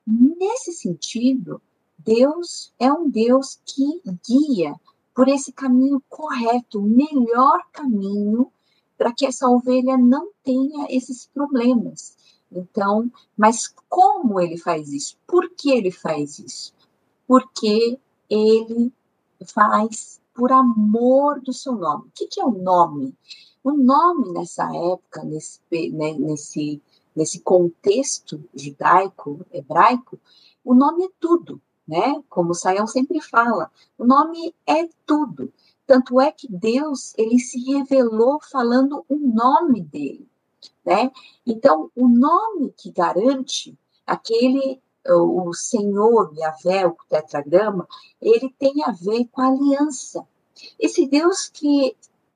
nesse 0.07 0.71
sentido, 0.73 1.61
Deus 1.99 2.73
é 2.79 2.91
um 2.91 3.07
Deus 3.07 3.59
que 3.63 4.01
guia 4.27 4.73
por 5.21 5.27
esse 5.27 5.51
caminho 5.51 6.01
correto, 6.09 6.79
o 6.79 6.81
melhor 6.81 7.61
caminho 7.71 8.51
para 8.97 9.13
que 9.13 9.23
essa 9.23 9.47
ovelha 9.47 9.95
não 9.95 10.31
tenha 10.43 10.87
esses 10.89 11.27
problemas. 11.27 12.17
Então, 12.51 13.07
mas 13.37 13.71
como 13.87 14.39
ele 14.39 14.57
faz 14.57 14.91
isso? 14.91 15.15
Por 15.27 15.51
que 15.51 15.69
ele 15.69 15.91
faz 15.91 16.39
isso? 16.39 16.73
Porque 17.27 17.99
ele 18.27 18.91
faz 19.45 20.19
por 20.33 20.51
amor 20.51 21.39
do 21.39 21.53
seu 21.53 21.73
nome. 21.73 22.07
O 22.07 22.11
que, 22.15 22.25
que 22.25 22.41
é 22.41 22.43
o 22.43 22.49
nome? 22.49 23.15
O 23.63 23.73
nome 23.73 24.31
nessa 24.31 24.75
época, 24.75 25.23
nesse, 25.23 25.59
né, 25.91 26.13
nesse, 26.13 26.81
nesse 27.15 27.41
contexto 27.41 28.43
judaico, 28.55 29.45
hebraico, 29.53 30.19
o 30.65 30.73
nome 30.73 31.05
é 31.05 31.09
tudo, 31.19 31.61
né? 31.87 32.21
Como 32.29 32.53
Sayão 32.53 32.87
sempre 32.87 33.21
fala, 33.21 33.71
o 33.97 34.05
nome 34.05 34.55
é 34.65 34.87
tudo. 35.05 35.51
Tanto 35.85 36.21
é 36.21 36.31
que 36.31 36.47
Deus, 36.49 37.13
ele 37.17 37.39
se 37.39 37.59
revelou 37.73 38.39
falando 38.41 39.03
o 39.09 39.15
nome 39.17 39.81
dele, 39.81 40.27
né? 40.85 41.11
Então, 41.45 41.91
o 41.95 42.07
nome 42.07 42.73
que 42.77 42.91
garante 42.91 43.77
aquele 44.05 44.81
o 45.09 45.53
Senhor, 45.53 46.31
Yahvé, 46.37 46.85
o 46.85 46.95
tetragrama, 47.09 47.87
ele 48.21 48.53
tem 48.57 48.83
a 48.83 48.91
ver 48.91 49.27
com 49.31 49.41
a 49.41 49.47
aliança. 49.47 50.25
Esse 50.79 51.07
Deus 51.07 51.49
que 51.49 51.95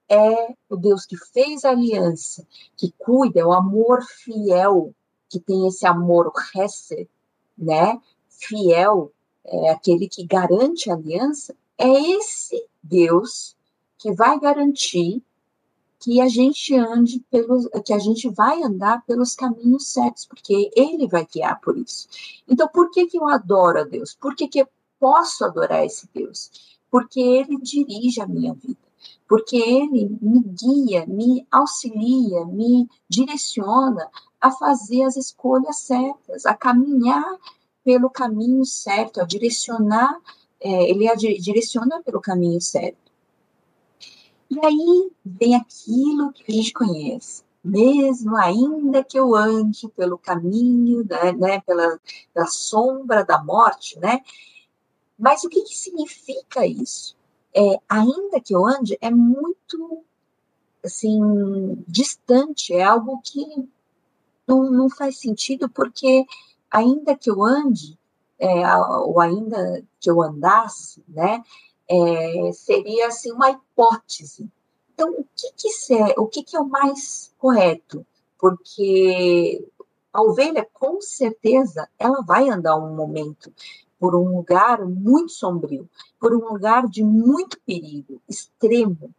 é 0.09 0.55
o 0.69 0.75
Deus 0.75 1.05
que 1.05 1.17
fez 1.17 1.63
a 1.63 1.69
aliança, 1.69 2.45
que 2.75 2.91
cuida, 2.97 3.39
é 3.39 3.45
o 3.45 3.53
amor 3.53 4.03
fiel, 4.03 4.93
que 5.29 5.39
tem 5.39 5.67
esse 5.67 5.85
amor, 5.85 6.27
o 6.27 6.33
Hesed, 6.59 7.09
né? 7.57 7.99
Fiel, 8.29 9.11
é 9.45 9.69
aquele 9.69 10.07
que 10.07 10.25
garante 10.25 10.89
a 10.89 10.93
aliança, 10.93 11.55
é 11.77 11.87
esse 11.87 12.65
Deus 12.81 13.55
que 13.97 14.11
vai 14.11 14.39
garantir 14.39 15.21
que 15.99 16.21
a 16.21 16.27
gente 16.27 16.75
ande 16.75 17.19
pelos, 17.31 17.67
que 17.83 17.93
a 17.93 17.99
gente 17.99 18.29
vai 18.29 18.61
andar 18.61 19.03
pelos 19.05 19.33
caminhos 19.33 19.87
certos, 19.87 20.25
porque 20.25 20.69
Ele 20.75 21.07
vai 21.07 21.25
guiar 21.25 21.59
por 21.61 21.77
isso. 21.77 22.07
Então, 22.47 22.67
por 22.67 22.91
que 22.91 23.07
que 23.07 23.17
eu 23.17 23.27
adoro 23.27 23.79
a 23.79 23.83
Deus? 23.83 24.13
Por 24.13 24.35
que 24.35 24.47
que 24.47 24.59
eu 24.59 24.67
posso 24.99 25.43
adorar 25.43 25.83
esse 25.85 26.07
Deus? 26.13 26.77
Porque 26.91 27.19
Ele 27.19 27.57
dirige 27.57 28.21
a 28.21 28.27
minha 28.27 28.53
vida, 28.53 28.77
porque 29.27 29.57
Ele 29.57 30.15
me 30.21 30.41
guia, 30.41 31.05
me 31.07 31.47
auxilia, 31.51 32.45
me 32.45 32.87
direciona 33.09 34.07
a 34.39 34.51
fazer 34.51 35.01
as 35.03 35.17
escolhas 35.17 35.77
certas, 35.79 36.45
a 36.45 36.53
caminhar 36.53 37.25
pelo 37.85 38.09
caminho 38.09 38.65
certo, 38.65 39.21
a 39.21 39.25
direcionar, 39.25 40.19
é, 40.59 40.89
Ele 40.89 41.07
a 41.07 41.13
direciona 41.13 42.01
pelo 42.01 42.19
caminho 42.19 42.59
certo. 42.59 42.97
E 44.49 44.59
aí 44.65 45.11
vem 45.23 45.55
aquilo 45.55 46.33
que 46.33 46.51
a 46.51 46.55
gente 46.55 46.73
conhece. 46.73 47.43
Mesmo 47.63 48.35
ainda 48.35 49.03
que 49.03 49.17
eu 49.17 49.35
ande 49.35 49.87
pelo 49.89 50.17
caminho, 50.17 51.05
né, 51.07 51.31
né 51.33 51.61
pela, 51.61 51.99
pela 52.33 52.47
sombra 52.47 53.23
da 53.23 53.43
morte, 53.43 53.99
né? 53.99 54.21
Mas 55.17 55.43
o 55.43 55.49
que, 55.49 55.61
que 55.61 55.75
significa 55.75 56.65
isso? 56.65 57.15
É, 57.55 57.79
ainda 57.87 58.41
que 58.43 58.53
eu 58.53 58.65
ande, 58.65 58.97
é 59.01 59.09
muito 59.09 60.03
assim 60.83 61.19
distante, 61.87 62.73
é 62.73 62.83
algo 62.83 63.19
que 63.23 63.67
não, 64.47 64.69
não 64.69 64.89
faz 64.89 65.17
sentido, 65.19 65.67
porque 65.69 66.25
ainda 66.75 67.15
que 67.15 67.29
eu 67.29 67.41
ande, 67.41 67.97
é, 68.37 68.77
ou 68.77 69.19
ainda 69.21 69.81
que 69.97 70.09
eu 70.11 70.21
andasse, 70.21 71.01
né, 71.07 71.41
é, 71.89 72.51
seria 72.51 73.07
assim 73.07 73.31
uma 73.31 73.51
hipótese. 73.51 74.49
Então, 74.93 75.09
o 75.11 75.25
que 75.35 75.51
que, 75.55 75.93
é, 75.93 76.19
o 76.19 76.27
que 76.27 76.43
que 76.43 76.57
é 76.57 76.59
o 76.59 76.67
mais 76.67 77.33
correto? 77.37 78.05
Porque 78.37 79.65
a 80.11 80.21
ovelha, 80.21 80.67
com 80.73 80.99
certeza, 80.99 81.87
ela 81.97 82.21
vai 82.21 82.49
andar 82.49 82.75
um 82.77 82.93
momento 82.93 83.53
por 83.97 84.13
um 84.13 84.35
lugar 84.37 84.85
muito 84.85 85.31
sombrio, 85.31 85.89
por 86.19 86.33
um 86.33 86.53
lugar 86.53 86.87
de 86.87 87.03
muito 87.03 87.59
perigo 87.61 88.21
extremo, 88.27 89.13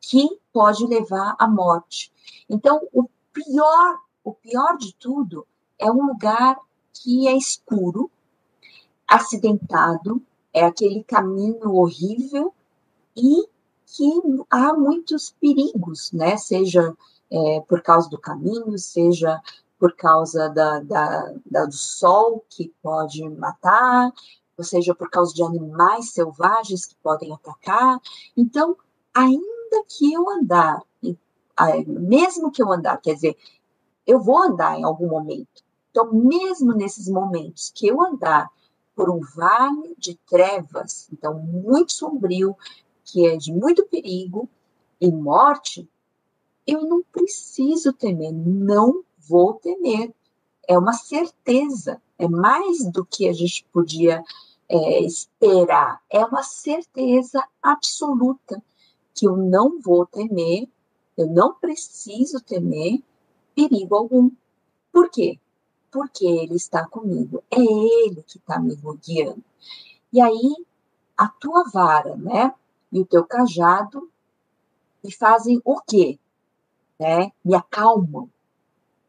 que 0.00 0.28
pode 0.52 0.84
levar 0.86 1.36
à 1.38 1.46
morte. 1.46 2.12
Então, 2.48 2.80
o 2.92 3.08
pior, 3.32 3.98
o 4.24 4.32
pior 4.32 4.76
de 4.76 4.94
tudo 4.94 5.46
é 5.78 5.90
um 5.90 6.06
lugar 6.06 6.56
que 7.02 7.28
é 7.28 7.36
escuro, 7.36 8.10
acidentado, 9.06 10.22
é 10.52 10.64
aquele 10.64 11.04
caminho 11.04 11.74
horrível 11.74 12.52
e 13.16 13.46
que 13.86 14.10
há 14.50 14.74
muitos 14.74 15.34
perigos, 15.40 16.10
né? 16.12 16.36
Seja 16.36 16.96
é, 17.30 17.60
por 17.68 17.82
causa 17.82 18.08
do 18.08 18.18
caminho, 18.18 18.78
seja 18.78 19.40
por 19.78 19.94
causa 19.94 20.48
da, 20.48 20.80
da, 20.80 21.34
da, 21.44 21.64
do 21.66 21.74
sol 21.74 22.44
que 22.48 22.72
pode 22.82 23.28
matar, 23.28 24.10
ou 24.56 24.64
seja 24.64 24.94
por 24.94 25.10
causa 25.10 25.34
de 25.34 25.42
animais 25.42 26.10
selvagens 26.12 26.86
que 26.86 26.94
podem 26.96 27.32
atacar. 27.32 28.00
Então, 28.36 28.76
ainda 29.14 29.84
que 29.88 30.12
eu 30.12 30.28
andar, 30.30 30.82
mesmo 31.86 32.50
que 32.50 32.62
eu 32.62 32.72
andar, 32.72 32.96
quer 32.98 33.14
dizer, 33.14 33.36
eu 34.06 34.20
vou 34.20 34.38
andar 34.38 34.78
em 34.78 34.84
algum 34.84 35.08
momento. 35.08 35.65
Então, 35.96 36.12
mesmo 36.12 36.74
nesses 36.74 37.08
momentos 37.08 37.72
que 37.74 37.86
eu 37.86 38.02
andar 38.02 38.50
por 38.94 39.08
um 39.08 39.18
vale 39.34 39.94
de 39.96 40.14
trevas, 40.28 41.08
então 41.10 41.38
muito 41.38 41.94
sombrio, 41.94 42.54
que 43.02 43.26
é 43.26 43.38
de 43.38 43.50
muito 43.50 43.82
perigo 43.86 44.46
e 45.00 45.10
morte, 45.10 45.88
eu 46.66 46.82
não 46.82 47.02
preciso 47.10 47.94
temer, 47.94 48.30
não 48.30 49.02
vou 49.26 49.54
temer. 49.54 50.12
É 50.68 50.76
uma 50.78 50.92
certeza, 50.92 51.98
é 52.18 52.28
mais 52.28 52.84
do 52.92 53.02
que 53.02 53.26
a 53.26 53.32
gente 53.32 53.64
podia 53.72 54.22
é, 54.68 55.00
esperar, 55.00 56.02
é 56.10 56.22
uma 56.26 56.42
certeza 56.42 57.42
absoluta 57.62 58.62
que 59.14 59.26
eu 59.26 59.34
não 59.34 59.80
vou 59.80 60.04
temer, 60.04 60.68
eu 61.16 61.26
não 61.26 61.54
preciso 61.54 62.38
temer 62.42 63.02
perigo 63.54 63.94
algum. 63.94 64.30
Por 64.92 65.10
quê? 65.10 65.38
Porque 65.96 66.26
Ele 66.26 66.56
está 66.56 66.86
comigo, 66.86 67.42
é 67.50 67.58
Ele 67.58 68.22
que 68.22 68.36
está 68.36 68.60
me 68.60 68.76
guiando. 69.02 69.42
E 70.12 70.20
aí, 70.20 70.54
a 71.16 71.26
tua 71.26 71.64
vara, 71.72 72.14
né, 72.16 72.52
e 72.92 73.00
o 73.00 73.06
teu 73.06 73.24
cajado 73.24 74.10
me 75.02 75.10
fazem 75.10 75.58
o 75.64 75.80
quê? 75.80 76.18
Né? 77.00 77.32
Me 77.42 77.54
acalmam, 77.54 78.28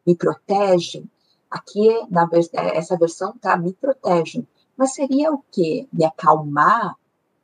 me 0.06 0.16
protegem. 0.16 1.10
Aqui, 1.50 1.88
na, 2.08 2.26
essa 2.72 2.96
versão 2.96 3.36
tá, 3.36 3.54
me 3.58 3.74
protegem. 3.74 4.48
Mas 4.74 4.94
seria 4.94 5.30
o 5.30 5.44
quê? 5.52 5.86
Me 5.92 6.06
acalmar? 6.06 6.96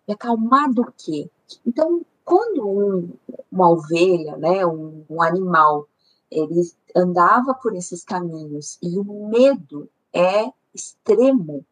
Me 0.08 0.14
acalmar 0.14 0.72
do 0.72 0.90
quê? 0.96 1.30
Então, 1.66 2.00
quando 2.24 2.66
um, 2.66 3.12
uma 3.52 3.68
ovelha, 3.68 4.38
né, 4.38 4.64
um, 4.64 5.04
um 5.10 5.20
animal, 5.20 5.86
ele 6.30 6.62
andava 6.94 7.54
por 7.54 7.74
esses 7.74 8.04
caminhos 8.04 8.78
e 8.82 8.98
o 8.98 9.28
medo 9.28 9.88
é 10.12 10.50
extremo, 10.72 11.64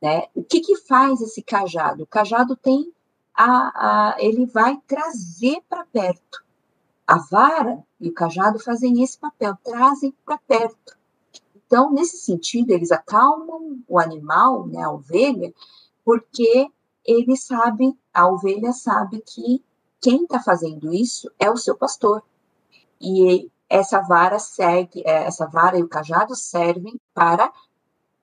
né? 0.00 0.28
O 0.34 0.42
que 0.42 0.60
que 0.60 0.76
faz 0.76 1.20
esse 1.20 1.42
cajado? 1.42 2.04
O 2.04 2.06
cajado 2.06 2.56
tem 2.56 2.92
a, 3.34 4.12
a 4.12 4.16
ele 4.18 4.46
vai 4.46 4.80
trazer 4.86 5.60
para 5.68 5.84
perto. 5.86 6.44
A 7.06 7.18
vara 7.18 7.82
e 8.00 8.08
o 8.08 8.14
cajado 8.14 8.58
fazem 8.58 9.02
esse 9.02 9.18
papel, 9.18 9.56
trazem 9.62 10.14
para 10.24 10.38
perto. 10.38 10.96
Então, 11.56 11.92
nesse 11.92 12.18
sentido, 12.18 12.70
eles 12.70 12.92
acalmam 12.92 13.82
o 13.88 13.98
animal, 13.98 14.66
né, 14.66 14.82
a 14.82 14.90
ovelha, 14.90 15.52
porque 16.04 16.70
ele 17.04 17.36
sabe, 17.36 17.98
a 18.12 18.28
ovelha 18.28 18.72
sabe 18.72 19.20
que 19.20 19.62
quem 20.00 20.22
está 20.22 20.40
fazendo 20.40 20.92
isso 20.92 21.30
é 21.38 21.50
o 21.50 21.56
seu 21.56 21.76
pastor. 21.76 22.22
E 23.00 23.50
essa 23.68 24.00
vara 24.00 24.38
segue, 24.38 25.02
é, 25.04 25.24
essa 25.24 25.46
vara 25.46 25.78
e 25.78 25.82
o 25.82 25.88
cajado 25.88 26.34
servem 26.34 27.00
para 27.12 27.52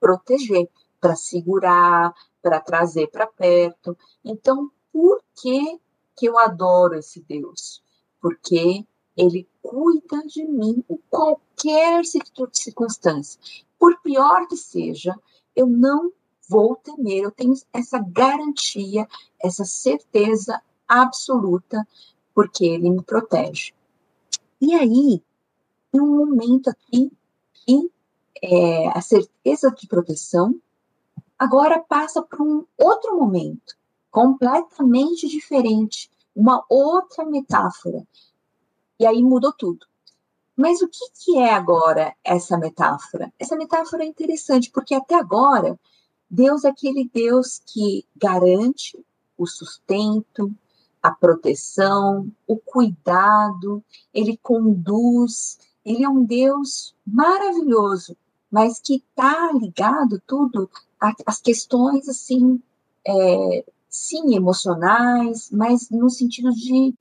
proteger, 0.00 0.68
para 1.00 1.14
segurar, 1.14 2.14
para 2.40 2.60
trazer 2.60 3.08
para 3.08 3.26
perto. 3.26 3.96
Então, 4.24 4.70
por 4.92 5.22
que 5.40 5.78
que 6.16 6.26
eu 6.26 6.38
adoro 6.38 6.94
esse 6.94 7.20
Deus? 7.20 7.82
Porque 8.20 8.86
ele 9.16 9.48
cuida 9.60 10.26
de 10.26 10.44
mim 10.44 10.84
em 10.88 10.98
qualquer 11.10 12.02
circunstância. 12.04 13.40
Por 13.78 14.00
pior 14.00 14.46
que 14.48 14.56
seja, 14.56 15.14
eu 15.54 15.66
não 15.66 16.12
vou 16.48 16.76
temer, 16.76 17.24
eu 17.24 17.30
tenho 17.30 17.54
essa 17.72 17.98
garantia, 17.98 19.06
essa 19.42 19.64
certeza 19.64 20.60
absoluta, 20.86 21.86
porque 22.34 22.64
ele 22.64 22.90
me 22.90 23.02
protege. 23.02 23.72
E 24.60 24.74
aí, 24.74 25.22
tem 25.92 26.00
um 26.00 26.16
momento 26.16 26.70
aqui 26.70 27.12
que 27.52 27.92
é, 28.42 28.88
a 28.88 29.00
certeza 29.02 29.70
de 29.70 29.86
proteção 29.86 30.58
agora 31.38 31.80
passa 31.80 32.22
para 32.22 32.42
um 32.42 32.64
outro 32.78 33.16
momento, 33.16 33.76
completamente 34.10 35.28
diferente, 35.28 36.10
uma 36.34 36.64
outra 36.68 37.24
metáfora. 37.26 38.06
E 38.98 39.06
aí 39.06 39.22
mudou 39.22 39.52
tudo. 39.52 39.86
Mas 40.56 40.80
o 40.80 40.88
que, 40.88 41.10
que 41.14 41.38
é 41.38 41.52
agora 41.52 42.14
essa 42.24 42.56
metáfora? 42.56 43.32
Essa 43.38 43.56
metáfora 43.56 44.04
é 44.04 44.06
interessante, 44.06 44.70
porque 44.70 44.94
até 44.94 45.14
agora, 45.14 45.78
Deus 46.28 46.64
é 46.64 46.68
aquele 46.68 47.10
Deus 47.12 47.60
que 47.66 48.06
garante 48.16 48.98
o 49.36 49.46
sustento, 49.46 50.54
a 51.02 51.10
proteção, 51.10 52.30
o 52.46 52.56
cuidado, 52.56 53.82
ele 54.14 54.36
conduz, 54.36 55.58
ele 55.84 56.04
é 56.04 56.08
um 56.08 56.24
Deus 56.24 56.94
maravilhoso, 57.06 58.16
mas 58.50 58.78
que 58.78 58.96
está 58.96 59.50
ligado 59.52 60.22
tudo 60.26 60.70
às 61.26 61.40
questões 61.40 62.08
assim, 62.08 62.60
é, 63.06 63.64
sim, 63.88 64.34
emocionais, 64.34 65.50
mas 65.50 65.90
no 65.90 66.08
sentido 66.08 66.52
de 66.52 66.94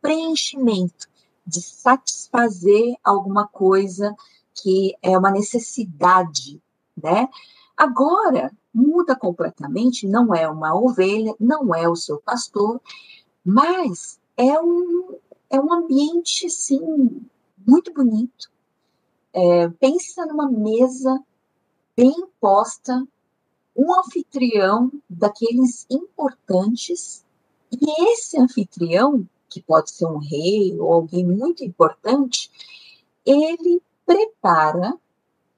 preenchimento, 0.00 1.08
de 1.46 1.62
satisfazer 1.62 2.96
alguma 3.02 3.46
coisa 3.46 4.14
que 4.54 4.96
é 5.02 5.16
uma 5.16 5.30
necessidade, 5.30 6.60
né? 6.96 7.28
Agora 7.76 8.52
muda 8.72 9.16
completamente, 9.16 10.06
não 10.06 10.34
é 10.34 10.48
uma 10.48 10.74
ovelha, 10.74 11.34
não 11.38 11.74
é 11.74 11.88
o 11.88 11.96
seu 11.96 12.18
pastor, 12.18 12.80
mas 13.44 14.18
é 14.36 14.60
um, 14.60 15.16
é 15.48 15.60
um 15.60 15.72
ambiente, 15.72 16.50
sim, 16.50 17.26
muito 17.66 17.92
bonito. 17.92 18.50
É, 19.32 19.68
pensa 19.68 20.24
numa 20.26 20.50
mesa 20.50 21.22
bem 21.96 22.14
posta, 22.40 23.06
um 23.76 23.98
anfitrião 24.00 24.90
daqueles 25.08 25.86
importantes, 25.90 27.24
e 27.70 28.12
esse 28.12 28.38
anfitrião 28.38 29.28
que 29.48 29.62
pode 29.62 29.90
ser 29.90 30.06
um 30.06 30.18
rei 30.18 30.78
ou 30.78 30.92
alguém 30.92 31.26
muito 31.26 31.64
importante, 31.64 32.50
ele 33.24 33.82
prepara 34.04 34.94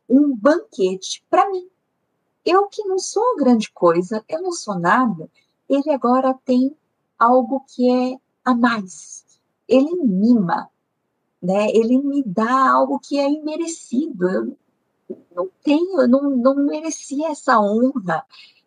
um 0.09 0.35
banquete 0.35 1.25
para 1.29 1.49
mim. 1.51 1.69
Eu 2.45 2.67
que 2.69 2.83
não 2.85 2.99
sou 2.99 3.37
grande 3.37 3.71
coisa, 3.71 4.25
eu 4.29 4.43
não 4.43 4.53
sou 4.53 4.79
nada, 4.79 5.31
ele 5.69 5.91
agora 5.91 6.35
tem 6.45 6.75
algo 7.19 7.65
que 7.69 7.91
é 7.91 8.19
a 8.45 8.55
mais. 8.55 9.25
Ele 9.69 9.95
mima, 9.97 10.71
né? 11.43 11.69
Ele 11.71 11.99
me 11.99 12.23
dá 12.25 12.71
algo 12.71 12.99
que 12.99 13.19
é 13.19 13.31
imerecido. 13.31 14.57
Eu 15.09 15.19
não 15.35 15.49
tenho, 15.63 16.01
eu 16.01 16.09
não, 16.09 16.37
não 16.37 16.55
merecia 16.57 17.31
essa 17.31 17.59
honra 17.61 18.25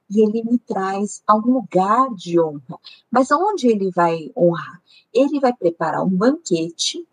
e 0.09 0.21
ele 0.21 0.43
me 0.43 0.59
traz 0.59 1.23
a 1.25 1.35
um 1.35 1.53
lugar 1.53 2.13
de 2.15 2.39
honra. 2.39 2.77
Mas 3.09 3.31
aonde 3.31 3.67
ele 3.67 3.89
vai 3.91 4.31
honrar? 4.35 4.81
Ele 5.13 5.39
vai 5.39 5.53
preparar 5.53 6.03
um 6.03 6.09
banquete, 6.09 7.07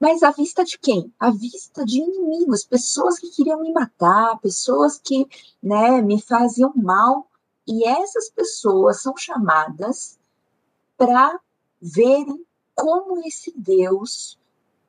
mas 0.00 0.22
à 0.22 0.30
vista 0.30 0.64
de 0.64 0.78
quem? 0.78 1.12
À 1.18 1.30
vista 1.30 1.84
de 1.84 1.98
inimigos, 1.98 2.64
pessoas 2.64 3.18
que 3.18 3.30
queriam 3.30 3.60
me 3.60 3.72
matar, 3.72 4.38
pessoas 4.40 4.98
que 4.98 5.26
né, 5.62 6.00
me 6.00 6.20
faziam 6.20 6.72
mal. 6.76 7.28
E 7.66 7.86
essas 7.86 8.30
pessoas 8.30 9.02
são 9.02 9.16
chamadas 9.16 10.18
para 10.96 11.40
verem 11.80 12.45
como 12.76 13.26
esse 13.26 13.52
Deus 13.56 14.38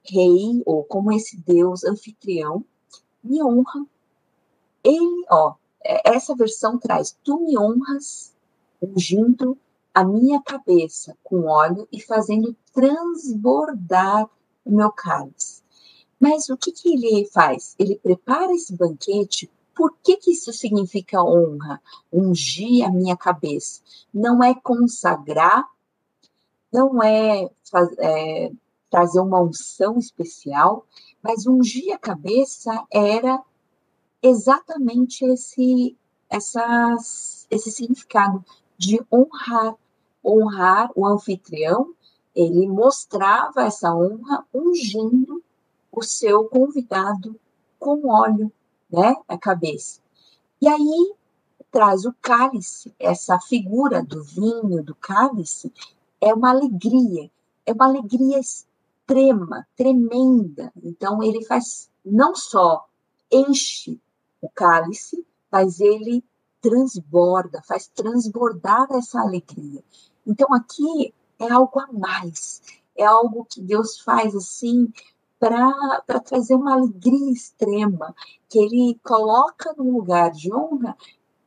rei, 0.03 0.61
ou 0.65 0.83
como 0.83 1.11
esse 1.11 1.37
Deus 1.37 1.83
anfitrião, 1.83 2.63
me 3.23 3.43
honra. 3.43 3.85
Ele, 4.83 5.25
ó, 5.29 5.55
é, 5.83 6.15
essa 6.15 6.35
versão 6.35 6.77
traz: 6.77 7.17
Tu 7.23 7.39
me 7.39 7.57
honras 7.57 8.35
ungindo 8.81 9.57
a 9.93 10.03
minha 10.03 10.41
cabeça 10.41 11.17
com 11.23 11.45
óleo 11.45 11.87
e 11.91 11.99
fazendo 11.99 12.55
transbordar 12.71 14.29
o 14.63 14.71
meu 14.71 14.91
cálice. 14.91 15.63
Mas 16.19 16.49
o 16.49 16.57
que, 16.57 16.71
que 16.71 16.93
ele 16.93 17.25
faz? 17.25 17.75
Ele 17.79 17.95
prepara 17.95 18.53
esse 18.53 18.75
banquete. 18.75 19.49
Por 19.75 19.95
que, 20.03 20.17
que 20.17 20.31
isso 20.31 20.51
significa 20.51 21.23
honra? 21.23 21.81
Ungir 22.11 22.85
a 22.85 22.91
minha 22.91 23.15
cabeça. 23.15 23.81
Não 24.13 24.43
é 24.43 24.53
consagrar, 24.55 25.67
não 26.71 27.01
é, 27.01 27.49
é 27.99 28.51
trazer 28.89 29.19
uma 29.19 29.41
unção 29.41 29.97
especial, 29.97 30.85
mas 31.21 31.45
ungir 31.45 31.93
a 31.93 31.97
cabeça 31.97 32.85
era 32.91 33.41
exatamente 34.21 35.25
esse, 35.25 35.95
essas, 36.29 37.47
esse 37.49 37.71
significado 37.71 38.43
de 38.77 39.01
honrar. 39.11 39.75
Honrar 40.23 40.91
o 40.95 41.05
anfitrião, 41.05 41.93
ele 42.35 42.67
mostrava 42.67 43.63
essa 43.63 43.95
honra 43.95 44.45
ungindo 44.53 45.41
o 45.91 46.03
seu 46.03 46.45
convidado 46.45 47.39
com 47.79 48.09
óleo, 48.09 48.51
né, 48.91 49.15
a 49.27 49.37
cabeça. 49.37 50.01
E 50.61 50.67
aí 50.67 51.15
traz 51.71 52.05
o 52.05 52.13
cálice, 52.21 52.93
essa 52.99 53.39
figura 53.39 54.03
do 54.03 54.23
vinho, 54.23 54.83
do 54.83 54.95
cálice, 54.95 55.71
é 56.19 56.33
uma 56.33 56.49
alegria, 56.49 57.29
é 57.65 57.73
uma 57.73 57.85
alegria 57.85 58.39
extrema, 58.39 59.67
tremenda. 59.75 60.71
Então 60.83 61.21
ele 61.23 61.45
faz 61.45 61.89
não 62.05 62.35
só 62.35 62.87
enche 63.31 63.99
o 64.41 64.49
cálice, 64.49 65.25
mas 65.51 65.79
ele 65.79 66.23
transborda, 66.61 67.61
faz 67.63 67.87
transbordar 67.87 68.87
essa 68.91 69.21
alegria. 69.21 69.83
Então 70.25 70.53
aqui 70.53 71.13
é 71.39 71.51
algo 71.51 71.79
a 71.79 71.87
mais, 71.91 72.61
é 72.95 73.05
algo 73.05 73.45
que 73.45 73.61
Deus 73.61 73.99
faz 73.99 74.35
assim 74.35 74.91
para 75.39 76.19
trazer 76.25 76.55
uma 76.55 76.73
alegria 76.73 77.31
extrema, 77.31 78.15
que 78.49 78.57
ele 78.57 78.99
coloca 79.03 79.73
num 79.77 79.91
lugar 79.91 80.31
de 80.31 80.51
honra 80.51 80.97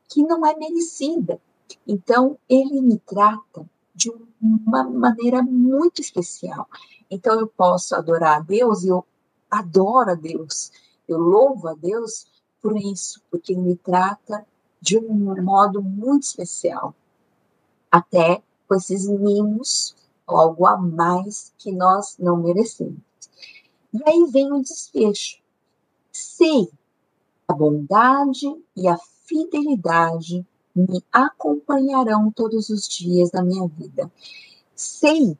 que 0.09 0.23
não 0.23 0.47
é 0.47 0.55
merecida. 0.57 1.41
Então 1.87 2.39
ele 2.49 2.81
me 2.81 2.99
trata 2.99 3.69
de 4.01 4.11
uma 4.41 4.83
maneira 4.85 5.43
muito 5.43 6.01
especial. 6.01 6.67
Então 7.11 7.39
eu 7.39 7.47
posso 7.47 7.95
adorar 7.95 8.39
a 8.39 8.41
Deus 8.41 8.83
eu 8.83 9.05
adoro 9.51 10.13
a 10.13 10.15
Deus, 10.15 10.73
eu 11.07 11.19
louvo 11.19 11.69
a 11.69 11.75
Deus 11.75 12.27
por 12.63 12.79
isso, 12.79 13.21
porque 13.31 13.53
ele 13.53 13.61
me 13.61 13.77
trata 13.77 14.47
de 14.81 14.97
um 14.97 15.43
modo 15.43 15.83
muito 15.83 16.23
especial, 16.23 16.95
até 17.91 18.43
com 18.67 18.75
esses 18.75 19.07
mimos, 19.07 19.95
algo 20.27 20.67
a 20.67 20.77
mais 20.79 21.53
que 21.59 21.71
nós 21.71 22.17
não 22.19 22.39
merecemos. 22.39 23.01
E 23.93 24.01
aí 24.07 24.25
vem 24.31 24.51
o 24.53 24.63
desfecho. 24.63 25.43
Sei 26.13 26.71
a 27.49 27.53
bondade 27.53 28.47
e 28.77 28.89
a 28.89 28.97
fidelidade 29.27 30.47
me 30.75 31.03
acompanharão 31.13 32.31
todos 32.31 32.69
os 32.71 32.89
dias 32.89 33.31
da 33.31 33.43
minha 33.43 33.67
vida. 33.69 34.11
Sei, 34.75 35.37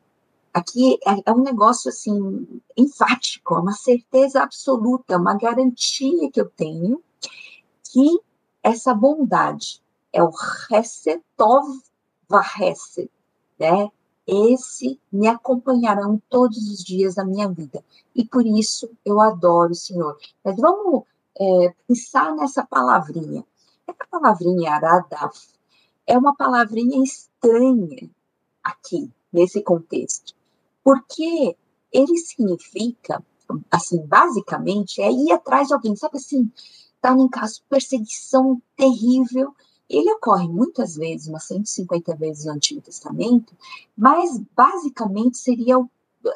aqui 0.53 0.99
é, 1.05 1.29
é 1.29 1.31
um 1.33 1.43
negócio 1.43 1.89
assim 1.89 2.61
enfático, 2.77 3.55
é 3.55 3.59
uma 3.59 3.73
certeza 3.73 4.41
absoluta, 4.41 5.17
uma 5.17 5.35
garantia 5.35 6.29
que 6.31 6.41
eu 6.41 6.49
tenho 6.49 7.01
que 7.91 8.21
essa 8.63 8.93
bondade 8.93 9.81
é 10.13 10.21
o 10.23 10.31
Resetov 10.69 11.65
Vahesed, 12.29 13.09
né? 13.59 13.89
Esse 14.25 14.99
me 15.11 15.27
acompanharão 15.27 16.21
todos 16.29 16.57
os 16.69 16.83
dias 16.83 17.15
da 17.15 17.25
minha 17.25 17.49
vida. 17.49 17.83
E 18.15 18.23
por 18.23 18.45
isso 18.45 18.89
eu 19.03 19.19
adoro 19.19 19.71
o 19.71 19.75
Senhor. 19.75 20.17
Mas 20.43 20.55
vamos 20.57 21.03
é, 21.37 21.73
pensar 21.87 22.33
nessa 22.35 22.65
palavrinha. 22.65 23.43
Essa 24.01 24.09
palavrinha 24.09 24.71
Aradaf 24.71 25.37
é 26.07 26.17
uma 26.17 26.35
palavrinha 26.35 27.03
estranha 27.03 28.09
aqui, 28.63 29.11
nesse 29.31 29.61
contexto. 29.61 30.33
Porque 30.83 31.55
ele 31.91 32.17
significa, 32.17 33.23
assim, 33.69 33.99
basicamente, 34.05 35.01
é 35.01 35.11
ir 35.11 35.31
atrás 35.31 35.67
de 35.67 35.75
alguém, 35.75 35.95
sabe 35.95 36.17
assim, 36.17 36.51
está 36.95 37.13
num 37.13 37.29
caso 37.29 37.55
de 37.55 37.63
perseguição 37.69 38.61
terrível 38.75 39.53
ele 39.91 40.09
ocorre 40.13 40.47
muitas 40.47 40.95
vezes, 40.95 41.27
umas 41.27 41.43
150 41.43 42.15
vezes 42.15 42.45
no 42.45 42.53
Antigo 42.53 42.79
Testamento, 42.79 43.53
mas 43.95 44.39
basicamente 44.55 45.37
seria 45.37 45.75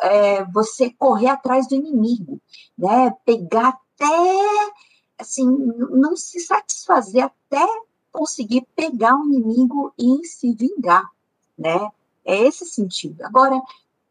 é, 0.01 0.43
você 0.45 0.89
correr 0.89 1.29
atrás 1.29 1.67
do 1.67 1.75
inimigo, 1.75 2.41
né? 2.77 3.11
Pegar 3.23 3.69
até, 3.69 4.73
assim, 5.17 5.45
não 5.47 6.15
se 6.15 6.39
satisfazer 6.39 7.23
até 7.23 7.65
conseguir 8.11 8.65
pegar 8.75 9.15
o 9.15 9.25
inimigo 9.25 9.93
e 9.97 10.25
se 10.25 10.53
vingar, 10.53 11.09
né? 11.57 11.89
É 12.23 12.43
esse 12.43 12.65
sentido. 12.65 13.23
Agora, 13.23 13.61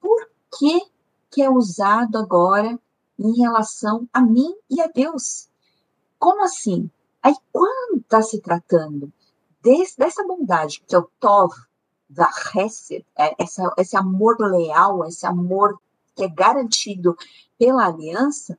por 0.01 0.29
que 0.59 0.81
que 1.31 1.43
é 1.43 1.51
usado 1.51 2.19
agora 2.19 2.79
em 3.19 3.37
relação 3.37 4.09
a 4.13 4.21
mim 4.21 4.55
e 4.71 4.81
a 4.81 4.87
Deus? 4.87 5.49
Como 6.19 6.45
assim? 6.45 6.91
Aí, 7.23 7.35
quando 7.51 7.99
está 7.99 8.23
se 8.23 8.41
tratando 8.41 9.13
desse, 9.63 9.99
dessa 9.99 10.23
bondade, 10.23 10.83
que 10.87 10.95
é 10.95 10.99
o 10.99 11.09
Tov, 11.19 11.53
da 12.09 12.31
Hesed, 12.55 13.05
é, 13.17 13.35
essa, 13.43 13.73
esse 13.79 13.97
amor 13.97 14.39
leal, 14.39 15.05
esse 15.07 15.27
amor 15.27 15.81
que 16.15 16.23
é 16.23 16.29
garantido 16.29 17.17
pela 17.59 17.87
aliança, 17.87 18.59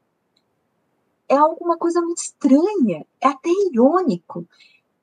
é 1.27 1.35
alguma 1.35 1.77
coisa 1.77 2.01
muito 2.01 2.19
estranha, 2.19 3.05
é 3.21 3.27
até 3.27 3.49
irônico, 3.49 4.47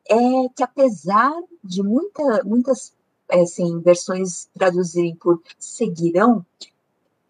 é 0.09 0.49
que 0.55 0.63
apesar 0.63 1.33
de 1.63 1.83
muita, 1.83 2.43
muitas 2.45 2.95
assim, 3.31 3.81
versões 3.81 4.49
traduzirem 4.55 5.17
por 5.17 5.41
seguirão, 5.59 6.45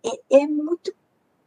é, 0.04 0.42
é 0.42 0.46
muito 0.46 0.92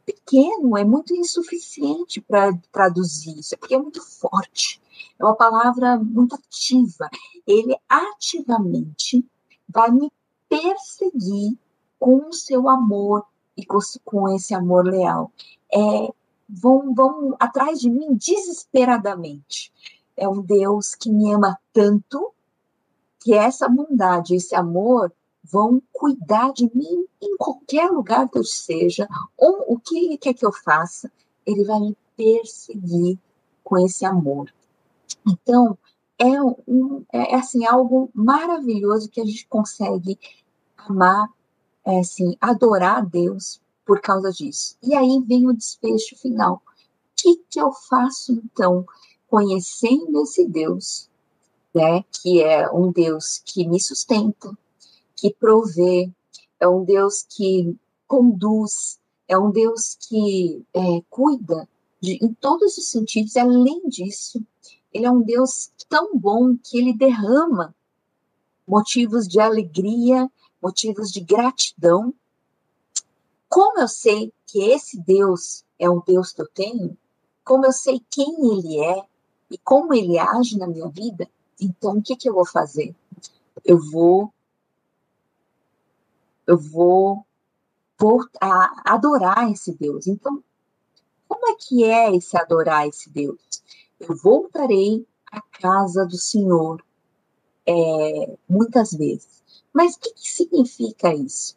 pequeno, 0.04 0.78
é 0.78 0.84
muito 0.84 1.14
insuficiente 1.14 2.20
para 2.20 2.56
traduzir 2.72 3.38
isso, 3.38 3.54
é 3.54 3.58
porque 3.58 3.74
é 3.74 3.78
muito 3.78 4.02
forte, 4.02 4.80
é 5.18 5.24
uma 5.24 5.34
palavra 5.34 5.98
muito 5.98 6.36
ativa. 6.36 7.10
Ele 7.46 7.76
ativamente 7.88 9.24
vai 9.68 9.90
me 9.90 10.10
perseguir 10.48 11.58
com 11.98 12.28
o 12.28 12.32
seu 12.32 12.68
amor 12.68 13.26
e 13.56 13.64
com, 13.64 13.78
com 14.04 14.28
esse 14.34 14.54
amor 14.54 14.84
leal. 14.86 15.32
É, 15.72 16.08
vão, 16.48 16.94
vão 16.94 17.36
atrás 17.38 17.80
de 17.80 17.90
mim 17.90 18.14
desesperadamente. 18.14 19.72
É 20.16 20.28
um 20.28 20.40
Deus 20.40 20.94
que 20.94 21.10
me 21.10 21.32
ama 21.32 21.58
tanto 21.72 22.32
que 23.20 23.34
essa 23.34 23.68
bondade, 23.68 24.36
esse 24.36 24.54
amor 24.54 25.12
vão 25.42 25.82
cuidar 25.92 26.52
de 26.52 26.70
mim 26.74 27.06
em 27.20 27.36
qualquer 27.36 27.90
lugar 27.90 28.28
que 28.28 28.38
eu 28.38 28.44
seja, 28.44 29.08
ou 29.36 29.64
o 29.74 29.78
que 29.78 29.98
ele 29.98 30.18
quer 30.18 30.34
que 30.34 30.44
eu 30.44 30.52
faça, 30.52 31.10
ele 31.44 31.64
vai 31.64 31.80
me 31.80 31.96
perseguir 32.16 33.18
com 33.62 33.78
esse 33.78 34.04
amor. 34.04 34.52
Então, 35.26 35.76
é, 36.18 36.42
um, 36.42 37.04
é, 37.12 37.32
é 37.32 37.34
assim, 37.36 37.66
algo 37.66 38.10
maravilhoso 38.14 39.08
que 39.08 39.20
a 39.20 39.24
gente 39.24 39.46
consegue 39.48 40.18
amar, 40.76 41.28
é, 41.84 42.00
assim, 42.00 42.36
adorar 42.40 42.98
a 42.98 43.00
Deus 43.00 43.60
por 43.86 44.00
causa 44.00 44.30
disso. 44.32 44.76
E 44.82 44.94
aí 44.94 45.22
vem 45.26 45.48
o 45.48 45.54
desfecho 45.54 46.16
final. 46.16 46.56
O 46.56 46.60
que, 47.16 47.36
que 47.48 47.60
eu 47.60 47.72
faço, 47.72 48.32
então, 48.32 48.84
conhecendo 49.28 50.22
esse 50.22 50.46
Deus, 50.46 51.08
né, 51.74 52.04
que 52.10 52.42
é 52.42 52.70
um 52.70 52.90
Deus 52.90 53.40
que 53.44 53.66
me 53.66 53.80
sustenta, 53.80 54.50
que 55.14 55.32
provê, 55.32 56.10
é 56.58 56.68
um 56.68 56.84
Deus 56.84 57.24
que 57.28 57.76
conduz, 58.06 58.98
é 59.28 59.38
um 59.38 59.50
Deus 59.50 59.96
que 60.08 60.64
é, 60.74 61.02
cuida 61.08 61.68
de, 62.00 62.18
em 62.22 62.32
todos 62.34 62.76
os 62.76 62.88
sentidos. 62.88 63.36
Além 63.36 63.88
disso, 63.88 64.42
ele 64.92 65.06
é 65.06 65.10
um 65.10 65.22
Deus 65.22 65.70
tão 65.88 66.16
bom 66.18 66.56
que 66.56 66.78
ele 66.78 66.92
derrama 66.92 67.74
motivos 68.66 69.28
de 69.28 69.38
alegria, 69.40 70.30
motivos 70.62 71.12
de 71.12 71.20
gratidão. 71.20 72.14
Como 73.56 73.80
eu 73.80 73.88
sei 73.88 74.34
que 74.44 74.62
esse 74.62 75.00
Deus 75.00 75.64
é 75.78 75.88
um 75.88 76.02
Deus 76.06 76.30
que 76.30 76.42
eu 76.42 76.46
tenho, 76.46 76.94
como 77.42 77.64
eu 77.64 77.72
sei 77.72 78.04
quem 78.10 78.28
ele 78.52 78.84
é 78.84 79.02
e 79.50 79.56
como 79.56 79.94
ele 79.94 80.18
age 80.18 80.58
na 80.58 80.66
minha 80.66 80.90
vida, 80.90 81.26
então 81.58 81.96
o 81.96 82.02
que, 82.02 82.16
que 82.16 82.28
eu 82.28 82.34
vou 82.34 82.44
fazer? 82.44 82.94
Eu 83.64 83.80
vou 83.80 84.30
eu 86.46 86.58
vou, 86.58 87.24
adorar 88.84 89.50
esse 89.50 89.72
Deus. 89.72 90.06
Então, 90.06 90.44
como 91.26 91.48
é 91.48 91.54
que 91.58 91.82
é 91.82 92.14
esse 92.14 92.36
adorar 92.36 92.86
esse 92.86 93.08
Deus? 93.08 93.40
Eu 93.98 94.14
voltarei 94.18 95.08
à 95.32 95.40
casa 95.40 96.04
do 96.04 96.18
Senhor 96.18 96.84
é, 97.64 98.36
muitas 98.46 98.92
vezes. 98.92 99.42
Mas 99.72 99.94
o 99.94 100.00
que, 100.00 100.12
que 100.12 100.30
significa 100.30 101.14
isso? 101.14 101.56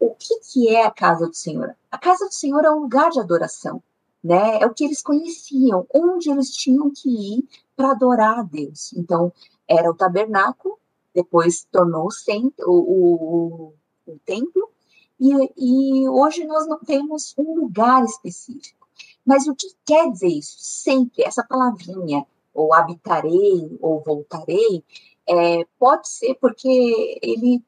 O 0.00 0.14
que, 0.14 0.40
que 0.40 0.68
é 0.74 0.84
a 0.84 0.90
casa 0.90 1.28
do 1.28 1.34
Senhor? 1.34 1.76
A 1.90 1.98
casa 1.98 2.26
do 2.26 2.32
Senhor 2.32 2.64
é 2.64 2.70
um 2.70 2.80
lugar 2.80 3.10
de 3.10 3.20
adoração, 3.20 3.82
né? 4.24 4.58
É 4.60 4.66
o 4.66 4.72
que 4.72 4.84
eles 4.84 5.02
conheciam, 5.02 5.86
onde 5.94 6.30
eles 6.30 6.50
tinham 6.50 6.90
que 6.90 7.08
ir 7.08 7.48
para 7.76 7.90
adorar 7.90 8.40
a 8.40 8.42
Deus. 8.42 8.92
Então, 8.94 9.32
era 9.68 9.90
o 9.90 9.94
tabernáculo, 9.94 10.78
depois 11.14 11.66
tornou 11.70 12.08
o, 12.66 12.72
o, 12.72 13.74
o 14.06 14.18
templo, 14.24 14.70
e, 15.20 15.30
e 15.56 16.08
hoje 16.08 16.46
nós 16.46 16.66
não 16.66 16.78
temos 16.78 17.34
um 17.36 17.54
lugar 17.54 18.02
específico. 18.04 18.88
Mas 19.24 19.46
o 19.46 19.54
que 19.54 19.68
quer 19.84 20.10
dizer 20.10 20.28
isso? 20.28 20.56
Sempre, 20.58 21.24
essa 21.24 21.44
palavrinha, 21.44 22.26
ou 22.54 22.72
habitarei, 22.72 23.76
ou 23.80 24.02
voltarei, 24.02 24.82
é, 25.28 25.66
pode 25.78 26.08
ser 26.08 26.34
porque 26.36 27.18
ele, 27.22 27.62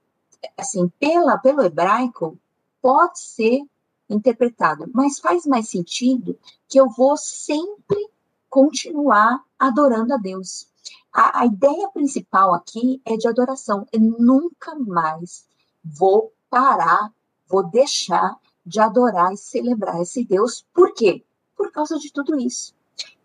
assim, 0.56 0.88
pela, 0.98 1.38
pelo 1.38 1.62
hebraico, 1.62 2.38
pode 2.80 3.20
ser 3.20 3.62
interpretado, 4.08 4.90
mas 4.92 5.18
faz 5.18 5.46
mais 5.46 5.68
sentido 5.68 6.38
que 6.68 6.78
eu 6.78 6.88
vou 6.88 7.16
sempre 7.16 8.10
continuar 8.50 9.42
adorando 9.58 10.12
a 10.12 10.16
Deus. 10.16 10.68
A, 11.12 11.40
a 11.40 11.46
ideia 11.46 11.88
principal 11.88 12.54
aqui 12.54 13.00
é 13.04 13.16
de 13.16 13.28
adoração, 13.28 13.86
é 13.92 13.98
nunca 13.98 14.74
mais 14.74 15.46
vou 15.82 16.32
parar, 16.50 17.12
vou 17.48 17.62
deixar 17.62 18.36
de 18.64 18.80
adorar 18.80 19.32
e 19.32 19.36
celebrar 19.36 20.00
esse 20.00 20.24
Deus. 20.24 20.66
Por 20.72 20.92
quê? 20.94 21.24
Por 21.56 21.72
causa 21.72 21.98
de 21.98 22.12
tudo 22.12 22.38
isso. 22.38 22.74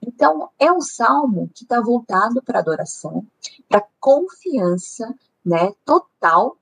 Então, 0.01 0.49
é 0.57 0.71
um 0.71 0.81
salmo 0.81 1.49
que 1.53 1.63
está 1.63 1.81
voltado 1.81 2.41
para 2.41 2.59
adoração, 2.59 3.25
para 3.67 3.85
confiança 3.99 5.13
né, 5.45 5.73
total, 5.85 6.56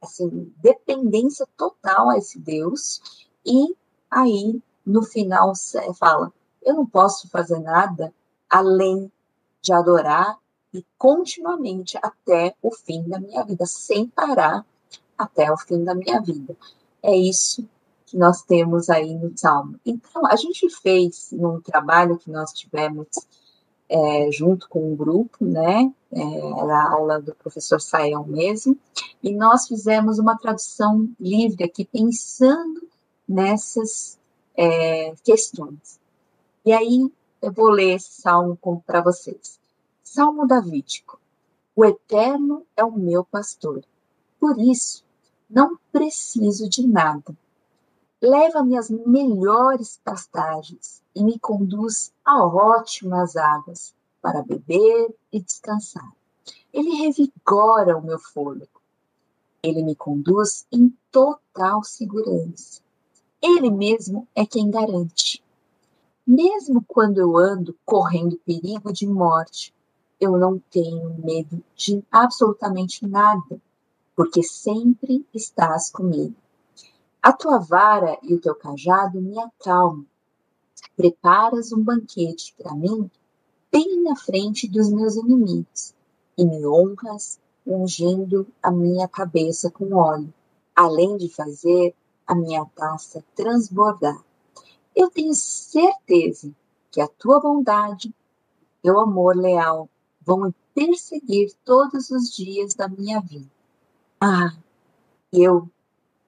assim, 0.00 0.52
dependência 0.58 1.46
total 1.56 2.10
a 2.10 2.18
esse 2.18 2.38
Deus. 2.38 3.00
E 3.44 3.76
aí, 4.10 4.60
no 4.84 5.02
final, 5.02 5.52
fala: 5.98 6.32
eu 6.62 6.74
não 6.74 6.86
posso 6.86 7.28
fazer 7.28 7.58
nada 7.60 8.12
além 8.48 9.10
de 9.60 9.72
adorar 9.72 10.38
e 10.72 10.84
continuamente 10.96 11.98
até 12.02 12.54
o 12.62 12.70
fim 12.70 13.02
da 13.08 13.18
minha 13.18 13.44
vida, 13.44 13.66
sem 13.66 14.06
parar 14.06 14.64
até 15.16 15.50
o 15.50 15.56
fim 15.56 15.82
da 15.82 15.94
minha 15.94 16.20
vida. 16.20 16.56
É 17.02 17.16
isso 17.16 17.66
que 18.06 18.16
nós 18.16 18.42
temos 18.42 18.88
aí 18.88 19.14
no 19.14 19.36
Salmo. 19.36 19.78
Então, 19.84 20.24
a 20.26 20.36
gente 20.36 20.68
fez 20.80 21.30
num 21.32 21.60
trabalho 21.60 22.18
que 22.18 22.30
nós 22.30 22.52
tivemos 22.52 23.08
é, 23.88 24.30
junto 24.30 24.68
com 24.68 24.92
um 24.92 24.96
grupo, 24.96 25.44
né? 25.44 25.92
É, 26.10 26.20
era 26.20 26.74
a 26.74 26.92
aula 26.92 27.20
do 27.20 27.34
professor 27.34 27.80
Sael 27.80 28.24
mesmo, 28.24 28.78
e 29.22 29.34
nós 29.34 29.68
fizemos 29.68 30.18
uma 30.18 30.38
tradução 30.38 31.08
livre 31.20 31.64
aqui, 31.64 31.84
pensando 31.84 32.88
nessas 33.28 34.18
é, 34.56 35.14
questões. 35.22 36.00
E 36.64 36.72
aí, 36.72 37.12
eu 37.42 37.52
vou 37.52 37.68
ler 37.68 37.96
esse 37.96 38.22
salmo 38.22 38.58
para 38.86 39.02
vocês. 39.02 39.60
Salmo 40.02 40.46
Davídico. 40.46 41.20
O 41.76 41.84
Eterno 41.84 42.66
é 42.76 42.82
o 42.82 42.90
meu 42.90 43.24
pastor. 43.24 43.84
Por 44.40 44.58
isso, 44.58 45.04
não 45.48 45.78
preciso 45.92 46.68
de 46.68 46.86
nada. 46.86 47.36
Leva-me 48.20 48.76
às 48.76 48.90
melhores 48.90 50.00
pastagens 50.02 51.02
e 51.14 51.22
me 51.22 51.38
conduz 51.38 52.12
a 52.24 52.44
ótimas 52.44 53.36
águas 53.36 53.94
para 54.20 54.42
beber 54.42 55.14
e 55.32 55.40
descansar. 55.40 56.12
Ele 56.72 56.90
revigora 56.90 57.96
o 57.96 58.02
meu 58.02 58.18
fôlego. 58.18 58.80
Ele 59.62 59.82
me 59.82 59.94
conduz 59.94 60.66
em 60.70 60.94
total 61.10 61.82
segurança. 61.82 62.80
Ele 63.42 63.70
mesmo 63.70 64.26
é 64.34 64.44
quem 64.44 64.70
garante. 64.70 65.42
Mesmo 66.26 66.84
quando 66.86 67.18
eu 67.18 67.36
ando 67.36 67.76
correndo 67.84 68.40
perigo 68.44 68.92
de 68.92 69.06
morte, 69.06 69.74
eu 70.20 70.36
não 70.36 70.58
tenho 70.70 71.14
medo 71.18 71.62
de 71.74 72.04
absolutamente 72.10 73.06
nada, 73.06 73.60
porque 74.14 74.42
sempre 74.42 75.24
estás 75.32 75.90
comigo. 75.90 76.34
A 77.22 77.32
tua 77.32 77.58
vara 77.58 78.18
e 78.22 78.34
o 78.34 78.40
teu 78.40 78.54
cajado 78.54 79.20
me 79.20 79.38
acalmam. 79.38 80.06
Preparas 80.96 81.72
um 81.72 81.82
banquete 81.82 82.54
para 82.58 82.74
mim 82.74 83.10
bem 83.70 84.02
na 84.02 84.16
frente 84.16 84.68
dos 84.68 84.90
meus 84.90 85.16
inimigos. 85.16 85.94
e 86.36 86.44
me 86.44 86.64
honras, 86.64 87.40
ungindo 87.66 88.46
a 88.62 88.70
minha 88.70 89.08
cabeça 89.08 89.70
com 89.70 89.92
óleo, 89.92 90.32
além 90.74 91.16
de 91.16 91.28
fazer 91.28 91.94
a 92.24 92.34
minha 92.34 92.64
taça 92.76 93.24
transbordar. 93.34 94.22
Eu 94.94 95.10
tenho 95.10 95.34
certeza 95.34 96.54
que 96.92 97.00
a 97.00 97.08
tua 97.08 97.40
bondade, 97.40 98.14
teu 98.82 99.00
amor 99.00 99.36
leal 99.36 99.88
vão 100.24 100.42
me 100.42 100.54
perseguir 100.74 101.52
todos 101.64 102.10
os 102.10 102.30
dias 102.30 102.74
da 102.74 102.88
minha 102.88 103.20
vida. 103.20 103.50
Ah, 104.20 104.56
eu 105.32 105.68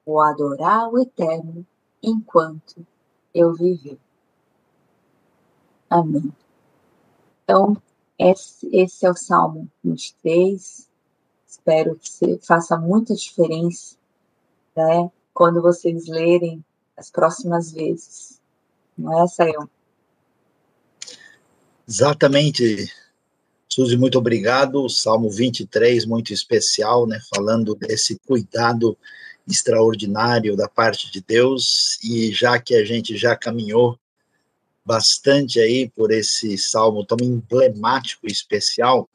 vou 0.04 0.20
adorar 0.20 0.88
o 0.88 0.98
Eterno 0.98 1.64
enquanto 2.02 2.84
eu 3.32 3.54
viver. 3.54 3.98
Amém. 5.88 6.32
Então, 7.50 7.76
esse, 8.16 8.68
esse 8.72 9.04
é 9.04 9.10
o 9.10 9.16
Salmo 9.16 9.68
23. 9.82 10.88
Espero 11.48 11.98
que 11.98 12.38
faça 12.46 12.78
muita 12.78 13.12
diferença, 13.12 13.96
né? 14.76 15.10
Quando 15.34 15.60
vocês 15.60 16.06
lerem 16.06 16.64
as 16.96 17.10
próximas 17.10 17.72
vezes. 17.72 18.40
Não 18.96 19.20
é, 19.20 19.26
Sayão? 19.26 19.68
Exatamente, 21.88 22.88
Suzy, 23.68 23.96
muito 23.96 24.16
obrigado. 24.16 24.88
Salmo 24.88 25.28
23, 25.28 26.06
muito 26.06 26.32
especial, 26.32 27.04
né? 27.04 27.18
Falando 27.34 27.74
desse 27.74 28.16
cuidado 28.28 28.96
extraordinário 29.44 30.54
da 30.54 30.68
parte 30.68 31.10
de 31.10 31.20
Deus. 31.20 31.98
E 32.04 32.30
já 32.30 32.60
que 32.60 32.76
a 32.76 32.84
gente 32.84 33.16
já 33.16 33.34
caminhou 33.34 33.98
bastante 34.84 35.60
aí 35.60 35.88
por 35.88 36.10
esse 36.10 36.58
salmo 36.58 37.04
tão 37.04 37.18
emblemático 37.20 38.26
e 38.26 38.32
especial. 38.32 39.08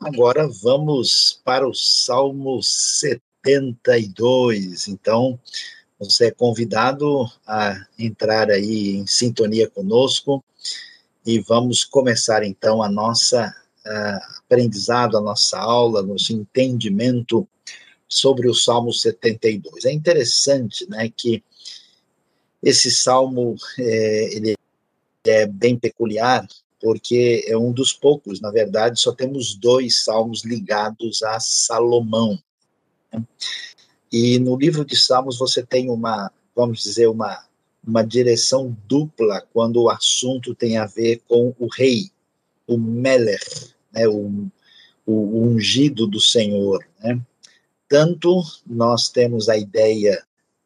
Agora 0.00 0.46
vamos 0.62 1.40
para 1.44 1.66
o 1.66 1.74
Salmo 1.74 2.60
72. 2.62 4.88
Então, 4.88 5.40
você 5.98 6.26
é 6.26 6.30
convidado 6.30 7.24
a 7.46 7.86
entrar 7.98 8.50
aí 8.50 8.96
em 8.96 9.06
sintonia 9.06 9.70
conosco 9.70 10.44
e 11.24 11.40
vamos 11.40 11.82
começar 11.84 12.44
então 12.44 12.82
a 12.82 12.90
nossa 12.90 13.54
uh, 13.86 14.38
aprendizado, 14.38 15.16
a 15.16 15.20
nossa 15.20 15.58
aula, 15.58 16.02
nosso 16.02 16.32
entendimento 16.32 17.48
sobre 18.08 18.48
o 18.48 18.54
Salmo 18.54 18.92
72. 18.92 19.86
É 19.86 19.92
interessante, 19.92 20.88
né, 20.88 21.10
que 21.14 21.42
esse 22.62 22.90
salmo 22.90 23.54
é, 23.78 24.34
ele 24.34 24.55
é 25.30 25.46
bem 25.46 25.78
peculiar, 25.78 26.46
porque 26.80 27.44
é 27.46 27.56
um 27.56 27.72
dos 27.72 27.92
poucos, 27.92 28.40
na 28.40 28.50
verdade, 28.50 29.00
só 29.00 29.12
temos 29.12 29.54
dois 29.54 30.04
salmos 30.04 30.44
ligados 30.44 31.22
a 31.22 31.40
Salomão. 31.40 32.38
Né? 33.12 33.22
E 34.12 34.38
no 34.38 34.56
livro 34.56 34.84
de 34.84 34.96
Salmos 34.96 35.38
você 35.38 35.64
tem 35.64 35.90
uma, 35.90 36.30
vamos 36.54 36.82
dizer, 36.82 37.08
uma, 37.08 37.44
uma 37.86 38.02
direção 38.02 38.76
dupla 38.86 39.42
quando 39.52 39.82
o 39.82 39.90
assunto 39.90 40.54
tem 40.54 40.76
a 40.76 40.86
ver 40.86 41.22
com 41.28 41.54
o 41.58 41.66
rei, 41.66 42.10
o 42.66 42.78
Meller, 42.78 43.40
né, 43.92 44.06
o, 44.06 44.48
o 45.04 45.42
ungido 45.42 46.06
do 46.06 46.20
Senhor. 46.20 46.84
Né? 47.00 47.20
Tanto 47.88 48.42
nós 48.66 49.08
temos 49.08 49.48
a 49.48 49.56
ideia 49.56 50.22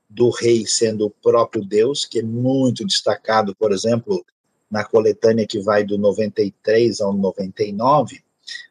do 0.09 0.31
rei 0.31 0.67
sendo 0.67 1.07
o 1.07 1.11
próprio 1.11 1.65
Deus, 1.65 2.05
que 2.05 2.19
é 2.19 2.23
muito 2.23 2.85
destacado, 2.85 3.55
por 3.55 3.73
exemplo, 3.73 4.25
na 4.71 4.85
coletânea 4.85 5.47
que 5.47 5.59
vai 5.59 5.85
do 5.85 5.99
93 5.99 7.01
ao 7.01 7.13
99, 7.13 8.23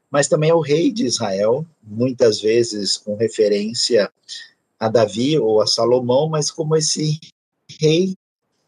mas 0.10 0.28
também 0.28 0.50
é 0.50 0.54
o 0.54 0.62
rei 0.62 0.92
de 0.92 1.06
Israel, 1.06 1.66
muitas 1.84 2.42
vezes 2.42 2.98
com 2.98 3.16
referência 3.16 4.12
a 4.80 4.88
Davi 4.88 5.38
ou 5.38 5.62
a 5.62 5.68
Salomão, 5.68 6.30
mas 6.30 6.50
como 6.50 6.76
esse 6.76 7.20
rei 7.80 8.16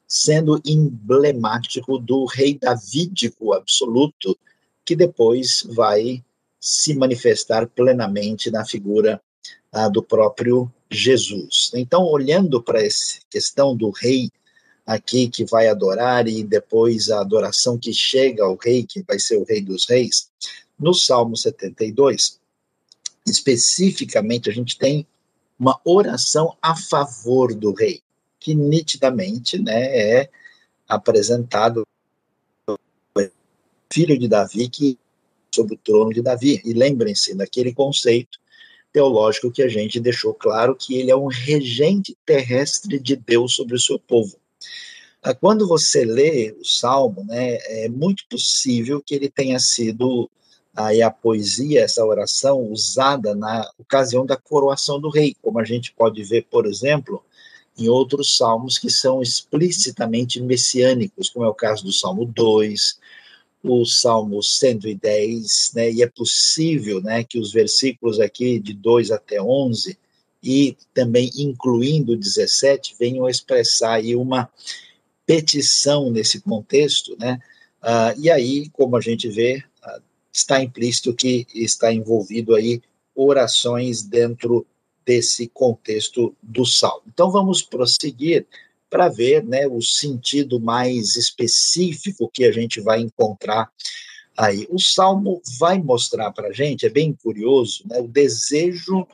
sendo 0.07 0.61
emblemático 0.65 1.97
do 1.97 2.25
rei 2.25 2.57
davídico 2.59 3.53
absoluto, 3.53 4.37
que 4.83 4.93
depois 4.93 5.65
vai 5.69 6.21
se 6.59 6.93
manifestar 6.93 7.65
plenamente 7.65 8.51
na 8.51 8.65
figura 8.65 9.21
ah, 9.71 9.87
do 9.87 10.03
próprio 10.03 10.69
Jesus. 10.89 11.71
Então, 11.73 12.03
olhando 12.03 12.61
para 12.61 12.83
essa 12.83 13.19
questão 13.29 13.73
do 13.73 13.89
rei 13.89 14.29
aqui 14.85 15.29
que 15.29 15.45
vai 15.45 15.67
adorar 15.67 16.27
e 16.27 16.43
depois 16.43 17.09
a 17.09 17.21
adoração 17.21 17.77
que 17.77 17.93
chega 17.93 18.43
ao 18.43 18.55
rei, 18.55 18.85
que 18.85 19.01
vai 19.03 19.19
ser 19.19 19.37
o 19.37 19.43
rei 19.43 19.61
dos 19.61 19.87
reis. 19.87 20.29
No 20.79 20.93
Salmo 20.93 21.37
72, 21.37 22.39
especificamente, 23.25 24.49
a 24.49 24.53
gente 24.53 24.77
tem 24.77 25.05
uma 25.59 25.79
oração 25.85 26.57
a 26.61 26.75
favor 26.75 27.53
do 27.53 27.73
rei, 27.73 28.01
que 28.39 28.55
nitidamente 28.55 29.61
né, 29.61 30.21
é 30.21 30.29
apresentado 30.87 31.85
filho 33.93 34.17
de 34.17 34.27
Davi 34.27 34.69
que 34.69 34.97
sobre 35.53 35.75
o 35.75 35.77
trono 35.77 36.13
de 36.13 36.21
Davi. 36.21 36.61
E 36.63 36.73
lembrem-se 36.73 37.35
daquele 37.35 37.73
conceito 37.73 38.39
teológico 38.91 39.51
que 39.51 39.61
a 39.61 39.67
gente 39.67 39.99
deixou 39.99 40.33
claro 40.33 40.75
que 40.75 40.95
ele 40.95 41.11
é 41.11 41.15
um 41.15 41.27
regente 41.27 42.17
terrestre 42.25 42.99
de 42.99 43.15
Deus 43.15 43.53
sobre 43.53 43.75
o 43.75 43.79
seu 43.79 43.99
povo. 43.99 44.40
Ah, 45.23 45.35
quando 45.35 45.67
você 45.67 46.03
lê 46.03 46.55
o 46.59 46.65
Salmo, 46.65 47.23
né, 47.25 47.57
é 47.83 47.89
muito 47.89 48.25
possível 48.29 49.01
que 49.05 49.13
ele 49.13 49.29
tenha 49.29 49.59
sido 49.59 50.29
aí 50.75 51.01
a 51.01 51.11
poesia, 51.11 51.81
essa 51.81 52.03
oração, 52.03 52.61
usada 52.71 53.35
na 53.35 53.69
ocasião 53.77 54.25
da 54.25 54.37
coroação 54.37 54.99
do 54.99 55.09
rei, 55.09 55.35
como 55.41 55.59
a 55.59 55.63
gente 55.65 55.93
pode 55.93 56.23
ver, 56.23 56.47
por 56.49 56.65
exemplo, 56.65 57.23
em 57.77 57.87
outros 57.87 58.37
salmos 58.37 58.77
que 58.77 58.89
são 58.89 59.21
explicitamente 59.21 60.41
messiânicos, 60.41 61.29
como 61.29 61.45
é 61.45 61.49
o 61.49 61.53
caso 61.53 61.83
do 61.83 61.93
Salmo 61.93 62.25
2, 62.25 62.99
o 63.63 63.85
Salmo 63.85 64.41
110, 64.41 65.71
né, 65.75 65.91
e 65.91 66.01
é 66.01 66.07
possível 66.07 67.01
né, 67.01 67.23
que 67.23 67.37
os 67.37 67.51
versículos 67.51 68.19
aqui 68.19 68.59
de 68.59 68.73
2 68.73 69.11
até 69.11 69.41
11, 69.41 69.97
e 70.43 70.75
também 70.93 71.29
incluindo 71.37 72.17
17, 72.17 72.95
venham 72.99 73.29
expressar 73.29 73.93
aí 73.95 74.15
uma 74.15 74.49
petição 75.25 76.09
nesse 76.09 76.41
contexto, 76.41 77.15
né? 77.19 77.39
Ah, 77.81 78.13
e 78.17 78.29
aí, 78.29 78.69
como 78.69 78.95
a 78.95 79.01
gente 79.01 79.27
vê, 79.29 79.63
ah, 79.83 79.99
está 80.33 80.61
implícito 80.61 81.13
que 81.13 81.45
está 81.53 81.93
envolvido 81.93 82.55
aí 82.55 82.81
orações 83.15 84.01
dentro 84.01 84.65
desse 85.05 85.47
contexto 85.47 86.35
do 86.41 86.65
salmo. 86.65 87.03
Então 87.07 87.31
vamos 87.31 87.61
prosseguir 87.61 88.45
para 88.89 89.07
ver, 89.07 89.43
né, 89.43 89.67
o 89.67 89.81
sentido 89.81 90.59
mais 90.59 91.15
específico 91.15 92.29
que 92.31 92.43
a 92.43 92.51
gente 92.51 92.81
vai 92.81 92.99
encontrar 92.99 93.71
aí. 94.37 94.67
O 94.69 94.79
salmo 94.79 95.41
vai 95.57 95.79
mostrar 95.79 96.31
para 96.31 96.49
a 96.49 96.53
gente, 96.53 96.85
é 96.85 96.89
bem 96.89 97.13
curioso, 97.13 97.83
né, 97.87 97.99
o 97.99 98.07
desejo 98.07 99.07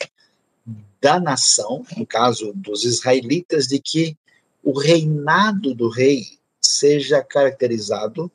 da 1.01 1.19
nação, 1.19 1.85
no 1.95 2.05
caso 2.05 2.51
dos 2.53 2.83
israelitas, 2.83 3.67
de 3.67 3.79
que 3.79 4.17
o 4.63 4.77
reinado 4.77 5.73
do 5.73 5.89
rei 5.89 6.25
seja 6.61 7.23
caracterizado 7.23 8.31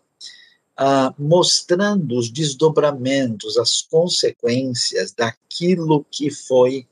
ah, 0.77 1.14
mostrando 1.18 2.16
os 2.16 2.31
desdobramentos, 2.31 3.59
as 3.59 3.83
consequências 3.83 5.12
daquilo 5.12 6.07
que 6.11 6.31
foi 6.31 6.87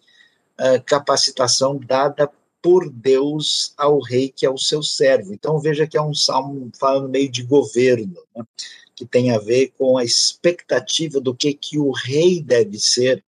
ah, 0.59 0.79
capacitação 0.81 1.79
dada 1.79 2.31
por 2.63 2.91
Deus 2.91 3.73
ao 3.77 3.99
rei 4.01 4.29
que 4.29 4.45
é 4.45 4.51
o 4.51 4.59
seu 4.59 4.83
servo. 4.83 5.33
Então 5.33 5.59
veja 5.59 5.87
que 5.87 5.97
é 5.97 6.03
um 6.03 6.15
salmo 6.15 6.71
falando 6.79 7.09
meio 7.09 7.31
de 7.31 7.43
governo, 7.43 8.19
né, 8.37 8.45
que 8.95 9.07
tem 9.07 9.31
a 9.31 9.39
ver 9.39 9.73
com 9.79 9.97
a 9.97 10.05
expectativa 10.05 11.21
do 11.21 11.35
que 11.35 11.55
que 11.55 11.79
o 11.79 11.91
rei 11.91 12.43
deve 12.43 12.79
ser, 12.79 13.25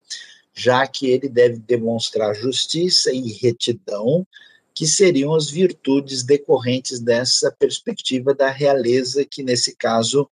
já 0.55 0.87
que 0.87 1.07
ele 1.07 1.29
deve 1.29 1.59
demonstrar 1.59 2.35
justiça 2.35 3.13
e 3.13 3.33
retidão 3.33 4.27
que 4.75 4.87
seriam 4.87 5.35
as 5.35 5.50
virtudes 5.50 6.23
decorrentes 6.23 6.98
dessa 6.98 7.55
perspectiva 7.59 8.35
da 8.35 8.50
realeza, 8.50 9.25
que 9.25 9.42
nesse 9.42 9.77
caso 9.77 10.29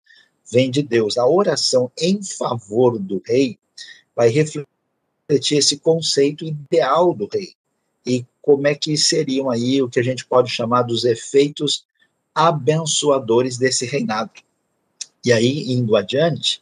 vem 0.51 0.69
de 0.69 0.81
Deus. 0.81 1.17
A 1.17 1.27
oração 1.27 1.91
em 1.97 2.23
favor 2.23 2.99
do 2.99 3.21
rei 3.25 3.57
vai 4.15 4.29
refletir 4.29 5.57
esse 5.57 5.77
conceito 5.77 6.45
ideal 6.45 7.13
do 7.13 7.27
rei 7.27 7.53
e 8.05 8.25
como 8.41 8.67
é 8.67 8.75
que 8.75 8.95
seriam 8.95 9.49
aí 9.49 9.81
o 9.81 9.89
que 9.89 9.99
a 9.99 10.03
gente 10.03 10.25
pode 10.25 10.49
chamar 10.49 10.83
dos 10.83 11.03
efeitos 11.03 11.85
abençoadores 12.33 13.57
desse 13.57 13.85
reinado. 13.85 14.31
E 15.25 15.33
aí, 15.33 15.71
indo 15.71 15.95
adiante, 15.95 16.61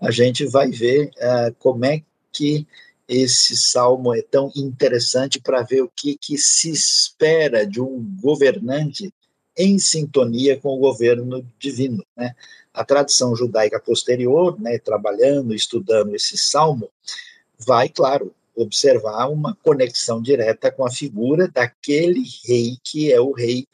a 0.00 0.10
gente 0.10 0.46
vai 0.46 0.70
ver 0.70 1.10
uh, 1.16 1.54
como 1.58 1.84
é 1.84 2.02
que 2.32 2.66
esse 3.08 3.56
salmo 3.56 4.14
é 4.14 4.22
tão 4.22 4.50
interessante 4.56 5.40
para 5.40 5.62
ver 5.62 5.82
o 5.82 5.90
que, 5.94 6.16
que 6.16 6.38
se 6.38 6.70
espera 6.70 7.66
de 7.66 7.80
um 7.80 8.02
governante 8.20 9.12
em 9.56 9.78
sintonia 9.78 10.58
com 10.58 10.70
o 10.70 10.78
governo 10.78 11.46
divino. 11.58 12.04
Né? 12.16 12.34
A 12.72 12.84
tradição 12.84 13.36
judaica 13.36 13.78
posterior, 13.78 14.60
né, 14.60 14.78
trabalhando, 14.78 15.54
estudando 15.54 16.14
esse 16.14 16.36
salmo, 16.36 16.90
vai, 17.58 17.88
claro, 17.88 18.34
observar 18.56 19.28
uma 19.28 19.56
conexão 19.62 20.20
direta 20.20 20.70
com 20.70 20.86
a 20.86 20.90
figura 20.90 21.48
daquele 21.48 22.22
rei 22.44 22.78
que 22.82 23.12
é 23.12 23.20
o 23.20 23.32
rei 23.32 23.66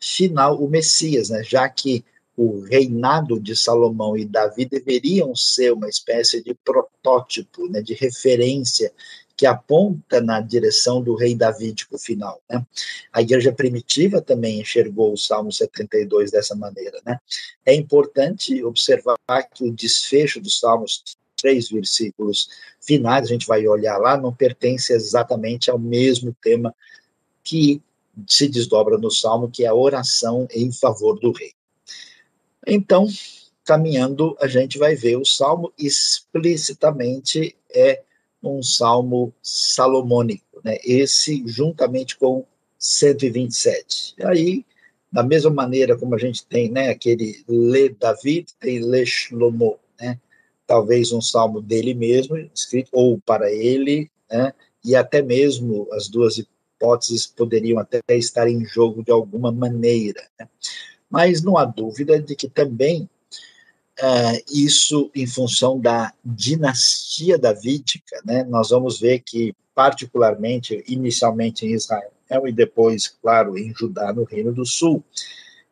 final, 0.00 0.60
o 0.60 0.68
Messias, 0.68 1.30
né? 1.30 1.42
já 1.44 1.68
que 1.68 2.04
o 2.36 2.60
reinado 2.60 3.38
de 3.38 3.54
Salomão 3.54 4.16
e 4.16 4.24
Davi 4.24 4.64
deveriam 4.64 5.34
ser 5.36 5.72
uma 5.72 5.88
espécie 5.88 6.42
de 6.42 6.54
protótipo, 6.54 7.68
né, 7.68 7.82
de 7.82 7.94
referência 7.94 8.92
que 9.36 9.46
aponta 9.46 10.20
na 10.20 10.40
direção 10.40 11.02
do 11.02 11.14
rei 11.14 11.34
davídico 11.34 11.98
final. 11.98 12.40
Né? 12.48 12.64
A 13.12 13.22
igreja 13.22 13.52
primitiva 13.52 14.20
também 14.20 14.60
enxergou 14.60 15.12
o 15.12 15.18
Salmo 15.18 15.50
72 15.50 16.30
dessa 16.30 16.54
maneira. 16.54 17.00
Né? 17.04 17.18
É 17.66 17.74
importante 17.74 18.62
observar 18.62 19.18
que 19.52 19.64
o 19.64 19.72
desfecho 19.72 20.40
dos 20.40 20.60
Salmos 20.60 21.02
três 21.36 21.68
versículos 21.70 22.48
finais, 22.80 23.24
a 23.26 23.28
gente 23.28 23.46
vai 23.46 23.66
olhar 23.66 23.98
lá, 23.98 24.16
não 24.16 24.32
pertence 24.32 24.92
exatamente 24.92 25.70
ao 25.70 25.78
mesmo 25.78 26.34
tema 26.40 26.72
que 27.42 27.82
se 28.28 28.48
desdobra 28.48 28.96
no 28.96 29.10
Salmo, 29.10 29.50
que 29.50 29.64
é 29.64 29.68
a 29.68 29.74
oração 29.74 30.46
em 30.52 30.70
favor 30.70 31.18
do 31.18 31.32
rei. 31.32 31.52
Então, 32.66 33.06
caminhando, 33.64 34.36
a 34.40 34.46
gente 34.46 34.78
vai 34.78 34.94
ver 34.94 35.16
o 35.16 35.24
Salmo 35.24 35.72
explicitamente 35.78 37.56
é 37.74 38.02
um 38.42 38.62
salmo 38.62 39.32
salomônico, 39.42 40.60
né? 40.64 40.78
Esse 40.84 41.42
juntamente 41.46 42.16
com 42.16 42.44
127. 42.78 44.16
Aí, 44.24 44.64
da 45.10 45.22
mesma 45.22 45.50
maneira 45.50 45.96
como 45.96 46.14
a 46.14 46.18
gente 46.18 46.44
tem, 46.46 46.70
né, 46.70 46.88
aquele 46.88 47.44
Le 47.48 47.90
David, 47.90 48.46
tem 48.58 48.78
Le 48.78 49.06
Shlomo, 49.06 49.78
né? 50.00 50.18
talvez 50.66 51.12
um 51.12 51.20
salmo 51.20 51.60
dele 51.60 51.92
mesmo, 51.92 52.36
escrito 52.54 52.88
ou 52.92 53.20
para 53.20 53.52
ele, 53.52 54.10
né? 54.30 54.52
e 54.84 54.96
até 54.96 55.20
mesmo 55.20 55.86
as 55.92 56.08
duas 56.08 56.38
hipóteses 56.38 57.26
poderiam 57.26 57.78
até 57.78 58.00
estar 58.08 58.48
em 58.48 58.64
jogo 58.64 59.04
de 59.04 59.12
alguma 59.12 59.52
maneira. 59.52 60.26
Né? 60.38 60.48
Mas 61.12 61.42
não 61.42 61.58
há 61.58 61.66
dúvida 61.66 62.18
de 62.18 62.34
que 62.34 62.48
também 62.48 63.02
uh, 64.00 64.42
isso, 64.50 65.10
em 65.14 65.26
função 65.26 65.78
da 65.78 66.10
dinastia 66.24 67.36
davídica, 67.36 68.18
né? 68.24 68.42
nós 68.44 68.70
vamos 68.70 68.98
ver 68.98 69.20
que, 69.20 69.54
particularmente, 69.74 70.82
inicialmente 70.88 71.66
em 71.66 71.74
Israel 71.74 72.10
e 72.46 72.52
depois, 72.52 73.08
claro, 73.08 73.58
em 73.58 73.74
Judá, 73.74 74.10
no 74.10 74.24
Reino 74.24 74.54
do 74.54 74.64
Sul, 74.64 75.04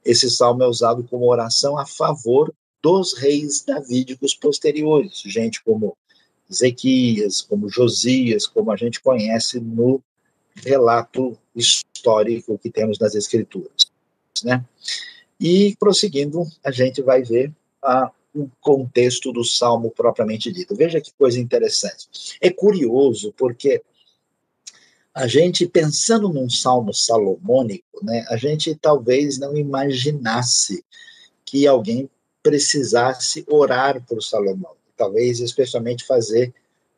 esse 0.04 0.30
salmo 0.30 0.62
é 0.62 0.66
usado 0.66 1.02
como 1.04 1.30
oração 1.30 1.78
a 1.78 1.86
favor 1.86 2.52
dos 2.82 3.14
reis 3.14 3.62
davídicos 3.62 4.34
posteriores, 4.34 5.22
gente 5.24 5.62
como 5.64 5.96
Ezequias, 6.50 7.40
como 7.40 7.70
Josias, 7.70 8.46
como 8.46 8.70
a 8.70 8.76
gente 8.76 9.00
conhece 9.00 9.58
no 9.58 10.02
relato 10.54 11.38
histórico 11.56 12.58
que 12.58 12.70
temos 12.70 12.98
nas 12.98 13.14
escrituras, 13.14 13.90
né? 14.44 14.62
E 15.40 15.74
prosseguindo, 15.80 16.46
a 16.62 16.70
gente 16.70 17.00
vai 17.00 17.22
ver 17.22 17.50
a, 17.82 18.10
o 18.34 18.48
contexto 18.60 19.32
do 19.32 19.42
salmo 19.42 19.90
propriamente 19.90 20.52
dito. 20.52 20.76
Veja 20.76 21.00
que 21.00 21.12
coisa 21.14 21.40
interessante. 21.40 22.36
É 22.40 22.50
curioso 22.50 23.32
porque 23.36 23.82
a 25.14 25.26
gente 25.26 25.66
pensando 25.66 26.28
num 26.28 26.48
salmo 26.48 26.92
salomônico, 26.92 28.04
né, 28.04 28.24
a 28.28 28.36
gente 28.36 28.74
talvez 28.74 29.38
não 29.38 29.56
imaginasse 29.56 30.84
que 31.44 31.66
alguém 31.66 32.08
precisasse 32.42 33.44
orar 33.48 34.02
por 34.06 34.22
Salomão, 34.22 34.74
talvez 34.96 35.40
especialmente 35.40 36.06
fazer 36.06 36.54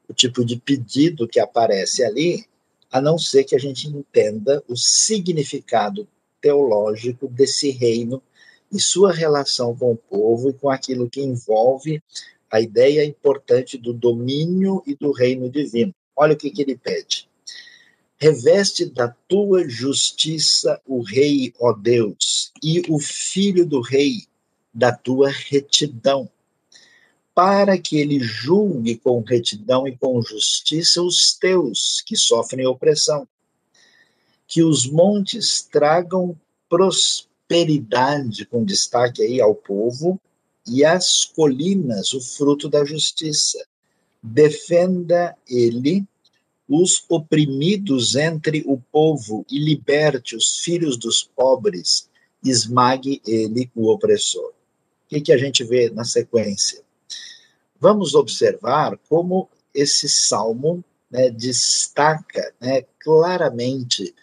o 0.09 0.12
tipo 0.12 0.45
de 0.45 0.57
pedido 0.57 1.26
que 1.26 1.40
aparece 1.40 2.05
ali, 2.05 2.45
a 2.90 3.01
não 3.01 3.16
ser 3.16 3.45
que 3.45 3.55
a 3.55 3.59
gente 3.59 3.88
entenda 3.88 4.62
o 4.68 4.76
significado 4.76 6.07
teológico 6.40 7.26
desse 7.28 7.70
reino 7.70 8.22
e 8.73 8.81
sua 8.81 9.12
relação 9.12 9.77
com 9.77 9.93
o 9.93 9.97
povo 9.97 10.51
e 10.51 10.55
com 10.55 10.70
aquilo 10.70 11.11
que 11.11 11.20
envolve 11.20 12.03
a 12.51 12.61
ideia 12.61 13.05
importante 13.05 13.77
do 13.77 13.93
domínio 13.93 14.83
e 14.87 14.95
do 14.95 15.12
reino 15.12 15.49
divino. 15.51 15.95
Olha 16.16 16.35
o 16.35 16.37
que, 16.37 16.51
que 16.51 16.62
ele 16.62 16.77
pede. 16.77 17.29
Reveste 18.18 18.87
da 18.87 19.09
tua 19.27 19.68
justiça 19.68 20.81
o 20.87 21.03
rei, 21.03 21.53
ó 21.59 21.73
Deus, 21.73 22.53
e 22.62 22.83
o 22.89 22.99
filho 22.99 23.66
do 23.66 23.81
rei 23.81 24.27
da 24.73 24.93
tua 24.93 25.29
retidão, 25.29 26.31
para 27.35 27.77
que 27.79 27.97
ele 27.99 28.20
julgue 28.20 28.97
com 28.97 29.20
retidão 29.23 29.89
e 29.89 29.97
com 29.97 30.23
justiça 30.23 31.03
os 31.03 31.35
teus 31.35 32.03
que 32.07 32.16
sofrem 32.16 32.66
opressão. 32.66 33.27
Que 34.47 34.62
os 34.62 34.87
montes 34.87 35.62
tragam 35.62 36.39
prosperidade, 36.68 37.32
com 38.47 38.65
destaque 38.65 39.23
aí 39.23 39.41
ao 39.41 39.55
povo, 39.55 40.21
e 40.67 40.85
as 40.85 41.25
colinas 41.25 42.13
o 42.13 42.21
fruto 42.21 42.69
da 42.69 42.85
justiça. 42.85 43.65
Defenda 44.23 45.37
ele 45.49 46.05
os 46.69 47.05
oprimidos 47.09 48.15
entre 48.15 48.63
o 48.67 48.79
povo 48.93 49.45
e 49.51 49.59
liberte 49.59 50.37
os 50.37 50.61
filhos 50.61 50.97
dos 50.97 51.23
pobres, 51.23 52.09
esmague 52.43 53.21
ele 53.27 53.71
o 53.75 53.91
opressor 53.91 54.53
que, 55.13 55.21
que 55.21 55.33
a 55.33 55.37
gente 55.37 55.63
vê 55.63 55.91
na 55.91 56.05
sequência? 56.05 56.81
Vamos 57.79 58.15
observar 58.15 58.99
como 59.09 59.49
esse 59.75 60.09
salmo 60.09 60.83
né, 61.11 61.29
destaca 61.29 62.55
né, 62.59 62.85
claramente 62.99 64.15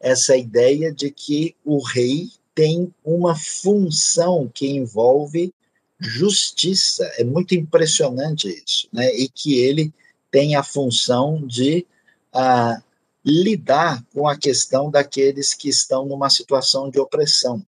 essa 0.00 0.36
ideia 0.36 0.92
de 0.92 1.10
que 1.10 1.54
o 1.64 1.82
rei 1.82 2.30
tem 2.58 2.92
uma 3.04 3.36
função 3.36 4.50
que 4.52 4.66
envolve 4.66 5.54
justiça. 5.96 7.04
É 7.16 7.22
muito 7.22 7.54
impressionante 7.54 8.48
isso, 8.48 8.88
né? 8.92 9.14
E 9.14 9.28
que 9.28 9.60
ele 9.60 9.94
tem 10.28 10.56
a 10.56 10.64
função 10.64 11.46
de 11.46 11.86
ah, 12.34 12.82
lidar 13.24 14.04
com 14.12 14.26
a 14.26 14.36
questão 14.36 14.90
daqueles 14.90 15.54
que 15.54 15.68
estão 15.68 16.04
numa 16.04 16.28
situação 16.28 16.90
de 16.90 16.98
opressão. 16.98 17.64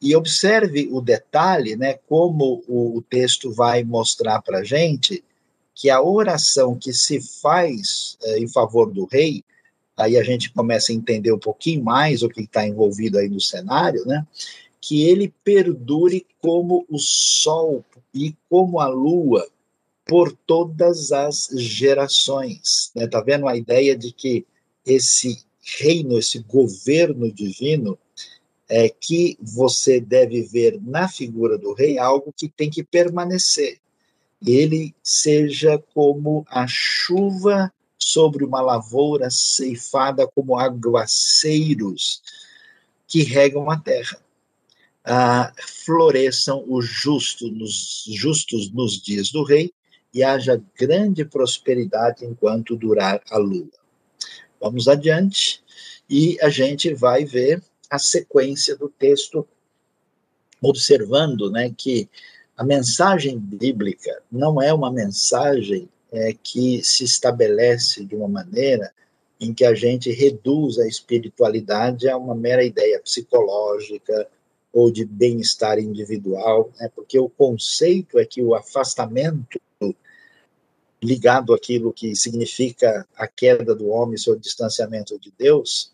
E 0.00 0.14
observe 0.14 0.88
o 0.92 1.00
detalhe, 1.00 1.74
né, 1.74 1.94
como 2.08 2.62
o, 2.68 2.96
o 2.96 3.02
texto 3.02 3.50
vai 3.50 3.82
mostrar 3.82 4.40
para 4.40 4.62
gente 4.62 5.24
que 5.74 5.90
a 5.90 6.00
oração 6.00 6.78
que 6.78 6.92
se 6.92 7.20
faz 7.20 8.16
é, 8.22 8.38
em 8.38 8.46
favor 8.46 8.92
do 8.92 9.04
rei, 9.04 9.42
aí 9.98 10.16
a 10.16 10.22
gente 10.22 10.52
começa 10.52 10.92
a 10.92 10.94
entender 10.94 11.32
um 11.32 11.38
pouquinho 11.38 11.82
mais 11.82 12.22
o 12.22 12.28
que 12.28 12.42
está 12.42 12.66
envolvido 12.66 13.18
aí 13.18 13.28
no 13.28 13.40
cenário, 13.40 14.06
né? 14.06 14.26
Que 14.80 15.02
ele 15.02 15.34
perdure 15.42 16.24
como 16.40 16.86
o 16.88 16.98
sol 16.98 17.84
e 18.14 18.34
como 18.48 18.78
a 18.78 18.86
lua 18.86 19.46
por 20.06 20.32
todas 20.32 21.12
as 21.12 21.50
gerações. 21.56 22.90
Né? 22.94 23.06
Tá 23.06 23.20
vendo 23.20 23.46
a 23.46 23.56
ideia 23.56 23.96
de 23.96 24.12
que 24.12 24.46
esse 24.86 25.42
reino, 25.60 26.18
esse 26.18 26.38
governo 26.38 27.30
divino, 27.30 27.98
é, 28.68 28.88
que 28.88 29.36
você 29.40 30.00
deve 30.00 30.42
ver 30.42 30.80
na 30.80 31.08
figura 31.08 31.58
do 31.58 31.72
rei 31.72 31.98
algo 31.98 32.32
que 32.34 32.48
tem 32.48 32.70
que 32.70 32.82
permanecer. 32.82 33.78
Ele 34.46 34.94
seja 35.02 35.82
como 35.94 36.46
a 36.48 36.66
chuva 36.66 37.72
sobre 37.98 38.44
uma 38.44 38.60
lavoura 38.60 39.30
ceifada, 39.30 40.26
como 40.26 40.58
aguaceiros 40.58 42.22
que 43.06 43.22
regam 43.22 43.70
a 43.70 43.78
terra. 43.78 44.18
Ah, 45.04 45.52
floresçam 45.84 46.64
os 46.68 46.86
justos 46.86 47.50
nos, 47.50 48.04
justos 48.08 48.70
nos 48.70 49.00
dias 49.00 49.30
do 49.30 49.42
rei 49.42 49.72
e 50.12 50.22
haja 50.22 50.62
grande 50.78 51.24
prosperidade 51.24 52.24
enquanto 52.24 52.76
durar 52.76 53.22
a 53.30 53.38
lua. 53.38 53.70
Vamos 54.60 54.88
adiante 54.88 55.62
e 56.08 56.38
a 56.40 56.50
gente 56.50 56.92
vai 56.92 57.24
ver 57.24 57.62
a 57.90 57.98
sequência 57.98 58.76
do 58.76 58.88
texto, 58.88 59.46
observando 60.60 61.50
né, 61.50 61.72
que 61.76 62.08
a 62.56 62.64
mensagem 62.64 63.38
bíblica 63.38 64.22
não 64.30 64.60
é 64.60 64.74
uma 64.74 64.90
mensagem 64.90 65.88
é, 66.12 66.32
que 66.32 66.82
se 66.82 67.04
estabelece 67.04 68.04
de 68.04 68.14
uma 68.14 68.28
maneira 68.28 68.92
em 69.40 69.54
que 69.54 69.64
a 69.64 69.74
gente 69.74 70.10
reduz 70.10 70.78
a 70.78 70.86
espiritualidade 70.86 72.08
a 72.08 72.16
uma 72.16 72.34
mera 72.34 72.64
ideia 72.64 73.00
psicológica 73.00 74.28
ou 74.72 74.90
de 74.90 75.04
bem-estar 75.04 75.78
individual, 75.78 76.70
né? 76.78 76.90
porque 76.94 77.18
o 77.18 77.28
conceito 77.28 78.18
é 78.18 78.24
que 78.24 78.42
o 78.42 78.54
afastamento 78.54 79.60
ligado 81.02 81.54
àquilo 81.54 81.92
que 81.92 82.14
significa 82.16 83.06
a 83.16 83.26
queda 83.26 83.74
do 83.74 83.88
homem, 83.88 84.18
seu 84.18 84.36
distanciamento 84.36 85.18
de 85.18 85.32
Deus, 85.38 85.92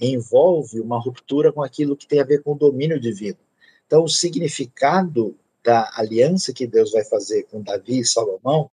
envolve 0.00 0.80
uma 0.80 1.00
ruptura 1.00 1.52
com 1.52 1.62
aquilo 1.62 1.96
que 1.96 2.06
tem 2.06 2.20
a 2.20 2.24
ver 2.24 2.42
com 2.42 2.52
o 2.52 2.58
domínio 2.58 3.00
divino. 3.00 3.38
Então, 3.86 4.04
o 4.04 4.08
significado 4.08 5.36
da 5.62 5.90
aliança 5.96 6.52
que 6.52 6.66
Deus 6.66 6.92
vai 6.92 7.04
fazer 7.04 7.44
com 7.44 7.62
Davi 7.62 8.00
e 8.00 8.04
Salomão 8.04 8.70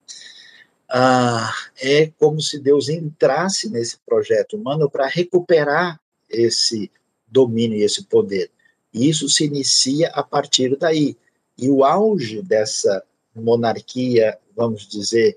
ah, 0.89 1.53
é 1.81 2.07
como 2.19 2.41
se 2.41 2.59
Deus 2.59 2.89
entrasse 2.89 3.69
nesse 3.71 3.99
projeto 3.99 4.57
humano 4.57 4.89
para 4.89 5.07
recuperar 5.07 6.01
esse 6.29 6.91
domínio 7.27 7.79
e 7.79 7.83
esse 7.83 8.05
poder. 8.05 8.51
E 8.93 9.09
isso 9.09 9.29
se 9.29 9.45
inicia 9.45 10.09
a 10.11 10.23
partir 10.23 10.77
daí. 10.77 11.17
E 11.59 11.69
o 11.69 11.85
auge 11.85 12.43
dessa 12.43 13.03
monarquia, 13.35 14.39
vamos 14.57 14.87
dizer, 14.87 15.37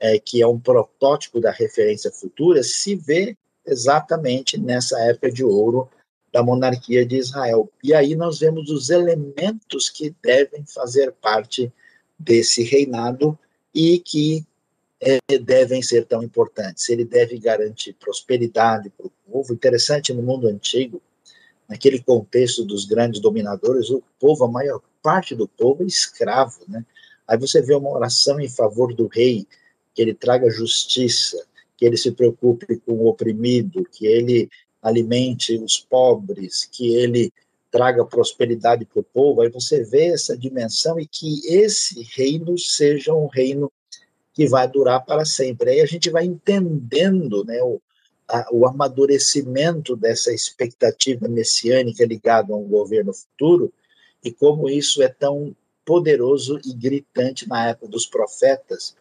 é, 0.00 0.18
que 0.18 0.42
é 0.42 0.46
um 0.46 0.58
protótipo 0.58 1.40
da 1.40 1.50
referência 1.50 2.10
futura, 2.10 2.62
se 2.62 2.94
vê 2.94 3.36
exatamente 3.64 4.58
nessa 4.58 4.98
época 5.00 5.30
de 5.30 5.44
ouro 5.44 5.88
da 6.32 6.42
monarquia 6.42 7.06
de 7.06 7.16
Israel. 7.16 7.70
E 7.82 7.94
aí 7.94 8.14
nós 8.14 8.38
vemos 8.38 8.70
os 8.70 8.90
elementos 8.90 9.88
que 9.88 10.14
devem 10.22 10.64
fazer 10.66 11.12
parte 11.12 11.72
desse 12.18 12.62
reinado 12.62 13.38
e 13.74 13.98
que 13.98 14.44
devem 15.42 15.82
ser 15.82 16.06
tão 16.06 16.22
importantes. 16.22 16.88
Ele 16.88 17.04
deve 17.04 17.38
garantir 17.38 17.92
prosperidade 17.94 18.90
para 18.90 19.06
o 19.06 19.12
povo. 19.30 19.52
Interessante, 19.52 20.12
no 20.12 20.22
mundo 20.22 20.48
antigo, 20.48 21.00
naquele 21.68 22.00
contexto 22.00 22.64
dos 22.64 22.84
grandes 22.84 23.20
dominadores, 23.20 23.90
o 23.90 24.02
povo, 24.18 24.44
a 24.44 24.50
maior 24.50 24.80
parte 25.02 25.34
do 25.34 25.46
povo 25.46 25.82
é 25.82 25.86
escravo, 25.86 26.60
né? 26.68 26.84
Aí 27.28 27.36
você 27.36 27.60
vê 27.60 27.74
uma 27.74 27.90
oração 27.90 28.40
em 28.40 28.48
favor 28.48 28.94
do 28.94 29.08
rei, 29.08 29.46
que 29.94 30.00
ele 30.00 30.14
traga 30.14 30.48
justiça, 30.48 31.44
que 31.76 31.84
ele 31.84 31.96
se 31.96 32.12
preocupe 32.12 32.76
com 32.78 32.92
o 32.92 33.08
oprimido, 33.08 33.84
que 33.90 34.06
ele 34.06 34.48
alimente 34.80 35.58
os 35.58 35.78
pobres, 35.78 36.68
que 36.70 36.94
ele 36.94 37.32
traga 37.70 38.04
prosperidade 38.04 38.84
para 38.84 39.00
o 39.00 39.04
povo, 39.04 39.42
aí 39.42 39.50
você 39.50 39.82
vê 39.82 40.06
essa 40.06 40.38
dimensão 40.38 40.98
e 40.98 41.06
que 41.06 41.40
esse 41.46 42.02
reino 42.14 42.56
seja 42.56 43.12
um 43.12 43.26
reino 43.26 43.70
que 44.36 44.46
vai 44.46 44.68
durar 44.68 45.02
para 45.02 45.24
sempre. 45.24 45.70
Aí 45.70 45.80
a 45.80 45.86
gente 45.86 46.10
vai 46.10 46.26
entendendo 46.26 47.42
né, 47.42 47.58
o, 47.62 47.80
a, 48.28 48.46
o 48.52 48.66
amadurecimento 48.66 49.96
dessa 49.96 50.30
expectativa 50.30 51.26
messiânica 51.26 52.04
ligada 52.04 52.52
a 52.52 52.56
um 52.56 52.68
governo 52.68 53.14
futuro 53.14 53.72
e 54.22 54.30
como 54.30 54.68
isso 54.68 55.02
é 55.02 55.08
tão 55.08 55.56
poderoso 55.86 56.60
e 56.66 56.74
gritante 56.74 57.48
na 57.48 57.68
época 57.68 57.88
dos 57.88 58.04
profetas 58.04 58.94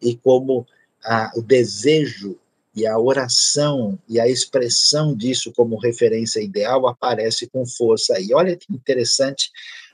e 0.00 0.16
como 0.16 0.66
a, 1.04 1.32
o 1.36 1.42
desejo 1.42 2.38
e 2.74 2.86
a 2.86 2.98
oração 2.98 3.98
e 4.08 4.18
a 4.18 4.26
expressão 4.26 5.14
disso 5.14 5.52
como 5.54 5.78
referência 5.78 6.40
ideal 6.40 6.86
aparece 6.86 7.46
com 7.46 7.66
força 7.66 8.14
aí. 8.14 8.32
Olha 8.32 8.56
que 8.56 8.72
interessante 8.72 9.50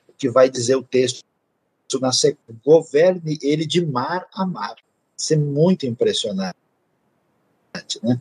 o 0.07 0.13
que 0.13 0.31
vai 0.31 0.49
dizer 0.49 0.77
o 0.77 0.85
texto 0.85 1.25
na 2.01 2.13
sequência. 2.13 2.61
Governe 2.65 3.39
ele 3.43 3.67
de 3.67 3.85
mar 3.85 4.27
a 4.33 4.45
mar. 4.45 4.77
Isso 5.17 5.35
é 5.35 5.37
muito 5.37 5.87
impressionante. 5.87 6.57
Né? 8.03 8.21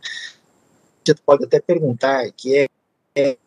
Você 1.04 1.16
pode 1.16 1.46
até 1.46 1.60
perguntar 1.60 2.32
que 2.32 2.58
é, 2.58 2.68
é 3.16 3.38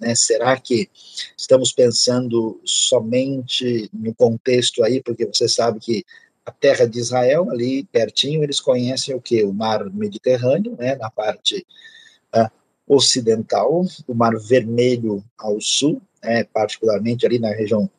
né, 0.00 0.14
será 0.14 0.58
que 0.58 0.88
estamos 1.36 1.72
pensando 1.72 2.60
somente 2.64 3.90
no 3.92 4.14
contexto 4.14 4.84
aí, 4.84 5.02
porque 5.02 5.26
você 5.26 5.48
sabe 5.48 5.80
que 5.80 6.04
a 6.46 6.50
terra 6.50 6.86
de 6.86 6.98
Israel, 6.98 7.50
ali 7.50 7.84
pertinho, 7.84 8.42
eles 8.42 8.60
conhecem 8.60 9.14
o 9.14 9.20
que? 9.20 9.42
O 9.42 9.52
mar 9.52 9.90
Mediterrâneo, 9.90 10.76
né, 10.78 10.94
na 10.94 11.10
parte 11.10 11.66
uh, 12.34 12.50
ocidental, 12.86 13.84
o 14.06 14.14
mar 14.14 14.34
Vermelho 14.38 15.22
ao 15.36 15.60
sul, 15.60 16.00
né, 16.22 16.44
particularmente 16.44 17.26
ali 17.26 17.38
na 17.38 17.50
região 17.50 17.90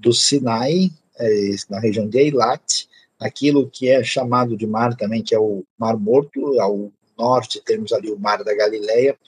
do 0.00 0.12
Sinai, 0.12 0.90
é, 1.18 1.50
na 1.68 1.80
região 1.80 2.08
de 2.08 2.18
Eilat, 2.18 2.88
aquilo 3.18 3.68
que 3.68 3.88
é 3.88 4.02
chamado 4.02 4.56
de 4.56 4.66
mar 4.66 4.96
também, 4.96 5.22
que 5.22 5.34
é 5.34 5.38
o 5.38 5.64
Mar 5.78 5.96
Morto, 5.96 6.60
ao 6.60 6.92
norte 7.16 7.60
temos 7.64 7.92
ali 7.92 8.10
o 8.10 8.18
Mar 8.18 8.44
da 8.44 8.54
Galileia, 8.54 9.18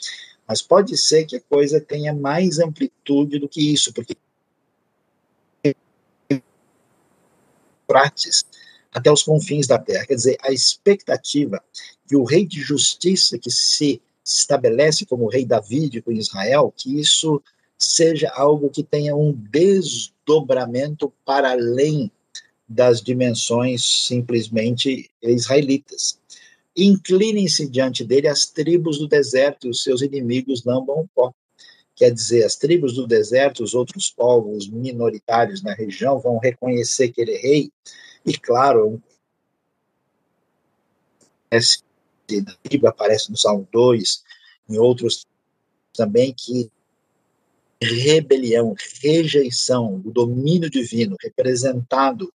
mas 0.47 0.63
pode 0.63 0.97
ser 0.97 1.25
que 1.27 1.37
a 1.37 1.41
coisa 1.41 1.81
tenha 1.81 2.15
mais 2.15 2.59
amplitude 2.59 3.39
do 3.39 3.49
que 3.49 3.73
isso, 3.73 3.93
porque 3.93 4.17
Prates 7.87 8.45
até 8.93 9.11
os 9.11 9.23
confins 9.23 9.67
da 9.67 9.79
terra. 9.79 10.07
Quer 10.07 10.15
dizer, 10.15 10.37
a 10.43 10.53
expectativa 10.53 11.63
que 12.07 12.17
o 12.17 12.25
rei 12.25 12.47
de 12.47 12.61
justiça 12.61 13.39
que 13.39 13.51
se 13.51 14.01
estabelece 14.25 15.05
como 15.07 15.29
rei 15.29 15.45
davídico 15.45 16.13
em 16.13 16.19
Israel, 16.19 16.73
que 16.77 17.01
isso 17.01 17.43
seja 17.79 18.31
algo 18.35 18.71
que 18.71 18.83
tenha 18.83 19.17
um 19.17 19.33
desdobramento 19.33 20.20
para 21.25 21.53
além 21.53 22.11
das 22.69 23.01
dimensões 23.03 24.07
simplesmente 24.07 25.11
israelitas. 25.21 26.21
Inclinem-se 26.77 27.69
diante 27.69 28.05
dele 28.05 28.29
as 28.29 28.47
tribos 28.47 28.99
do 28.99 29.09
deserto 29.09 29.67
e 29.67 29.71
os 29.71 29.83
seus 29.83 30.03
inimigos 30.03 30.65
lambam 30.65 31.01
o 31.01 31.09
pó. 31.09 31.33
Quer 31.97 32.13
dizer, 32.13 32.45
as 32.45 32.57
tribos 32.57 32.95
do 32.95 33.07
deserto, 33.07 33.63
os 33.63 33.75
outros 33.75 34.09
povos 34.11 34.69
minoritários 34.69 35.63
na 35.63 35.75
região 35.75 36.19
vão 36.19 36.39
reconhecer 36.39 37.11
que 37.11 37.21
ele 37.21 37.35
é 37.35 37.41
rei, 37.41 37.73
e 38.25 38.39
claro, 38.39 39.03
esse 41.51 41.83
aparece 42.87 43.31
no 43.31 43.37
Salmo 43.37 43.67
2, 43.73 44.23
em 44.69 44.79
outros 44.79 45.27
também, 45.93 46.33
que 46.33 46.71
rebelião, 47.83 48.75
rejeição 49.03 49.99
do 49.99 50.11
domínio 50.11 50.69
divino 50.69 51.17
representado 51.21 52.33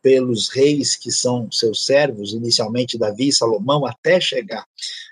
pelos 0.00 0.48
reis 0.50 0.94
que 0.96 1.10
são 1.10 1.50
seus 1.50 1.86
servos, 1.86 2.32
inicialmente 2.32 2.98
Davi 2.98 3.28
e 3.28 3.32
Salomão, 3.32 3.86
até 3.86 4.20
chegar 4.20 4.66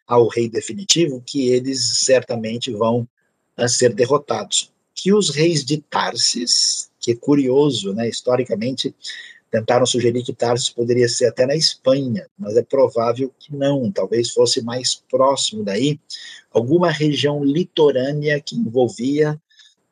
ao 0.07 0.28
rei 0.28 0.49
definitivo, 0.49 1.22
que 1.24 1.49
eles 1.49 2.05
certamente 2.05 2.70
vão 2.70 3.09
a 3.57 3.66
ser 3.68 3.95
derrotados. 3.95 4.70
Que 4.95 5.12
os 5.12 5.30
reis 5.30 5.64
de 5.64 5.78
Tarsis, 5.78 6.91
que 7.01 7.12
é 7.12 7.16
curioso, 7.16 7.95
né, 7.95 8.09
historicamente, 8.09 8.95
tentaram 9.51 9.87
sugerir 9.87 10.22
que 10.22 10.33
Tarsis 10.33 10.68
poderia 10.68 11.09
ser 11.09 11.26
até 11.26 11.47
na 11.47 11.57
Espanha, 11.57 12.26
mas 12.39 12.57
é 12.57 12.62
provável 12.62 13.33
que 13.39 13.55
não, 13.55 13.91
talvez 13.91 14.30
fosse 14.30 14.62
mais 14.62 15.03
próximo 15.11 15.64
daí, 15.64 15.99
alguma 16.51 16.91
região 16.91 17.43
litorânea 17.43 18.41
que 18.41 18.55
envolvia 18.55 19.41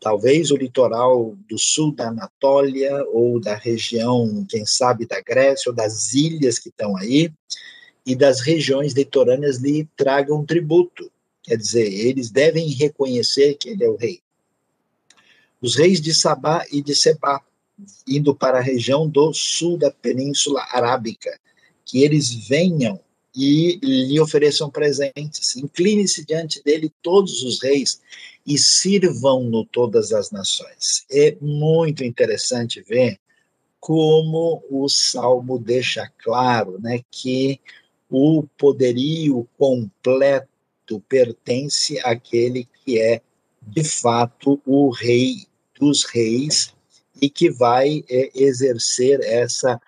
talvez 0.00 0.50
o 0.50 0.56
litoral 0.56 1.36
do 1.48 1.58
sul 1.58 1.94
da 1.94 2.08
Anatólia 2.08 3.04
ou 3.12 3.38
da 3.38 3.54
região, 3.54 4.46
quem 4.48 4.64
sabe, 4.64 5.06
da 5.06 5.20
Grécia 5.20 5.70
ou 5.70 5.76
das 5.76 6.14
ilhas 6.14 6.58
que 6.58 6.70
estão 6.70 6.96
aí, 6.96 7.30
e 8.04 8.16
das 8.16 8.40
regiões 8.40 8.94
litorâneas 8.94 9.58
lhe 9.58 9.86
tragam 9.94 10.44
tributo. 10.44 11.12
Quer 11.42 11.56
dizer, 11.56 11.92
eles 11.92 12.30
devem 12.30 12.68
reconhecer 12.68 13.54
que 13.54 13.68
ele 13.68 13.84
é 13.84 13.88
o 13.88 13.96
rei. 13.96 14.20
Os 15.60 15.76
reis 15.76 16.00
de 16.00 16.14
Sabá 16.14 16.64
e 16.72 16.80
de 16.80 16.94
Sebá, 16.94 17.42
indo 18.08 18.34
para 18.34 18.58
a 18.58 18.62
região 18.62 19.06
do 19.06 19.32
sul 19.34 19.76
da 19.76 19.90
Península 19.90 20.66
Arábica, 20.70 21.38
que 21.84 22.02
eles 22.02 22.32
venham 22.32 22.98
e 23.34 23.78
lhe 23.82 24.20
ofereçam 24.20 24.70
presentes. 24.70 25.56
Incline-se 25.56 26.24
diante 26.24 26.62
dele 26.62 26.92
todos 27.02 27.42
os 27.42 27.62
reis 27.62 28.00
e 28.46 28.58
sirvam-no 28.58 29.64
todas 29.66 30.12
as 30.12 30.30
nações. 30.30 31.04
É 31.10 31.36
muito 31.40 32.02
interessante 32.02 32.82
ver 32.82 33.18
como 33.78 34.62
o 34.70 34.88
Salmo 34.88 35.58
deixa 35.58 36.10
claro 36.18 36.78
né, 36.80 37.00
que 37.10 37.60
o 38.10 38.44
poderio 38.58 39.48
completo 39.56 41.00
pertence 41.08 41.98
àquele 42.00 42.68
que 42.84 42.98
é, 42.98 43.22
de 43.62 43.84
fato, 43.84 44.60
o 44.66 44.90
rei 44.90 45.46
dos 45.78 46.04
reis 46.04 46.74
e 47.22 47.30
que 47.30 47.50
vai 47.50 48.04
é, 48.08 48.30
exercer 48.34 49.20
essa 49.22 49.80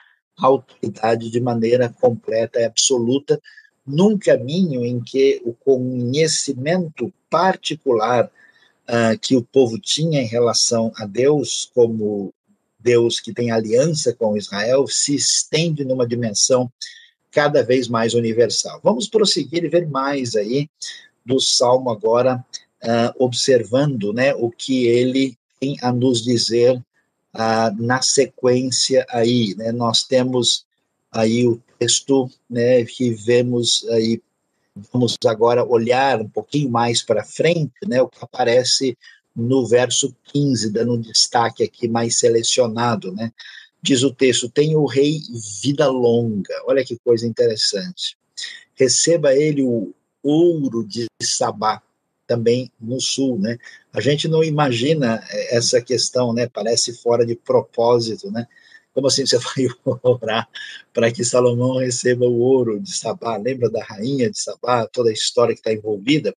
autoridade 0.42 1.30
de 1.30 1.40
maneira 1.40 1.88
completa 1.88 2.60
e 2.60 2.64
absoluta, 2.64 3.40
num 3.86 4.18
caminho 4.18 4.84
em 4.84 5.00
que 5.00 5.40
o 5.44 5.52
conhecimento 5.52 7.12
particular 7.28 8.30
uh, 8.88 9.18
que 9.20 9.36
o 9.36 9.42
povo 9.42 9.78
tinha 9.78 10.20
em 10.20 10.26
relação 10.26 10.92
a 10.96 11.06
Deus, 11.06 11.70
como 11.74 12.32
Deus 12.78 13.20
que 13.20 13.32
tem 13.32 13.50
aliança 13.50 14.12
com 14.12 14.36
Israel, 14.36 14.86
se 14.86 15.14
estende 15.14 15.84
numa 15.84 16.06
dimensão 16.06 16.70
cada 17.30 17.62
vez 17.62 17.88
mais 17.88 18.14
universal. 18.14 18.80
Vamos 18.82 19.08
prosseguir 19.08 19.64
e 19.64 19.68
ver 19.68 19.88
mais 19.88 20.36
aí 20.36 20.68
do 21.24 21.40
Salmo 21.40 21.90
agora, 21.90 22.44
uh, 22.82 23.24
observando 23.24 24.12
né, 24.12 24.34
o 24.34 24.50
que 24.50 24.86
ele 24.86 25.36
tem 25.58 25.76
a 25.80 25.92
nos 25.92 26.22
dizer 26.22 26.82
na 27.78 28.02
sequência 28.02 29.06
aí. 29.08 29.54
Né, 29.56 29.72
nós 29.72 30.02
temos 30.02 30.66
aí 31.10 31.46
o 31.46 31.60
texto 31.78 32.30
né, 32.48 32.84
que 32.84 33.10
vemos 33.10 33.86
aí 33.90 34.20
vamos 34.90 35.16
agora 35.26 35.64
olhar 35.64 36.20
um 36.20 36.28
pouquinho 36.28 36.70
mais 36.70 37.02
para 37.02 37.24
frente, 37.24 37.72
né, 37.86 38.00
o 38.00 38.08
que 38.08 38.18
aparece 38.22 38.96
no 39.34 39.66
verso 39.66 40.14
15, 40.32 40.70
dando 40.70 40.94
um 40.94 41.00
destaque 41.00 41.62
aqui 41.62 41.88
mais 41.88 42.18
selecionado, 42.18 43.12
né? 43.12 43.32
Diz 43.82 44.02
o 44.02 44.12
texto: 44.12 44.48
Tem 44.48 44.76
o 44.76 44.84
rei 44.84 45.20
vida 45.62 45.88
longa. 45.88 46.54
Olha 46.66 46.84
que 46.84 46.98
coisa 46.98 47.26
interessante. 47.26 48.16
Receba 48.74 49.34
ele 49.34 49.62
o 49.62 49.92
ouro 50.22 50.86
de 50.86 51.06
Sabá, 51.22 51.82
também 52.32 52.72
no 52.80 52.98
sul, 52.98 53.38
né? 53.38 53.58
A 53.92 54.00
gente 54.00 54.26
não 54.26 54.42
imagina 54.42 55.22
essa 55.50 55.82
questão, 55.82 56.32
né? 56.32 56.48
Parece 56.48 56.94
fora 56.94 57.26
de 57.26 57.36
propósito, 57.36 58.30
né? 58.30 58.46
Como 58.94 59.06
assim 59.06 59.26
você 59.26 59.36
vai 59.36 59.66
orar 60.02 60.48
para 60.94 61.12
que 61.12 61.22
Salomão 61.22 61.76
receba 61.76 62.24
o 62.24 62.38
ouro 62.38 62.80
de 62.80 62.96
Sabá? 62.96 63.36
Lembra 63.36 63.68
da 63.68 63.84
rainha 63.84 64.30
de 64.30 64.40
Sabá, 64.40 64.86
toda 64.86 65.10
a 65.10 65.12
história 65.12 65.54
que 65.54 65.60
está 65.60 65.74
envolvida? 65.74 66.34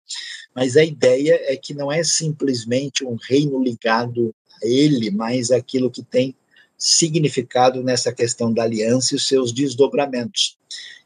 Mas 0.54 0.76
a 0.76 0.84
ideia 0.84 1.40
é 1.46 1.56
que 1.56 1.74
não 1.74 1.90
é 1.90 2.04
simplesmente 2.04 3.06
um 3.06 3.16
reino 3.16 3.64
ligado 3.64 4.36
a 4.62 4.68
ele, 4.68 5.10
mas 5.12 5.50
aquilo 5.50 5.90
que 5.90 6.04
tem 6.04 6.36
significado 6.78 7.82
nessa 7.82 8.12
questão 8.12 8.54
da 8.54 8.64
aliança 8.64 9.14
e 9.14 9.16
os 9.16 9.26
seus 9.26 9.54
desdobramentos. 9.54 10.58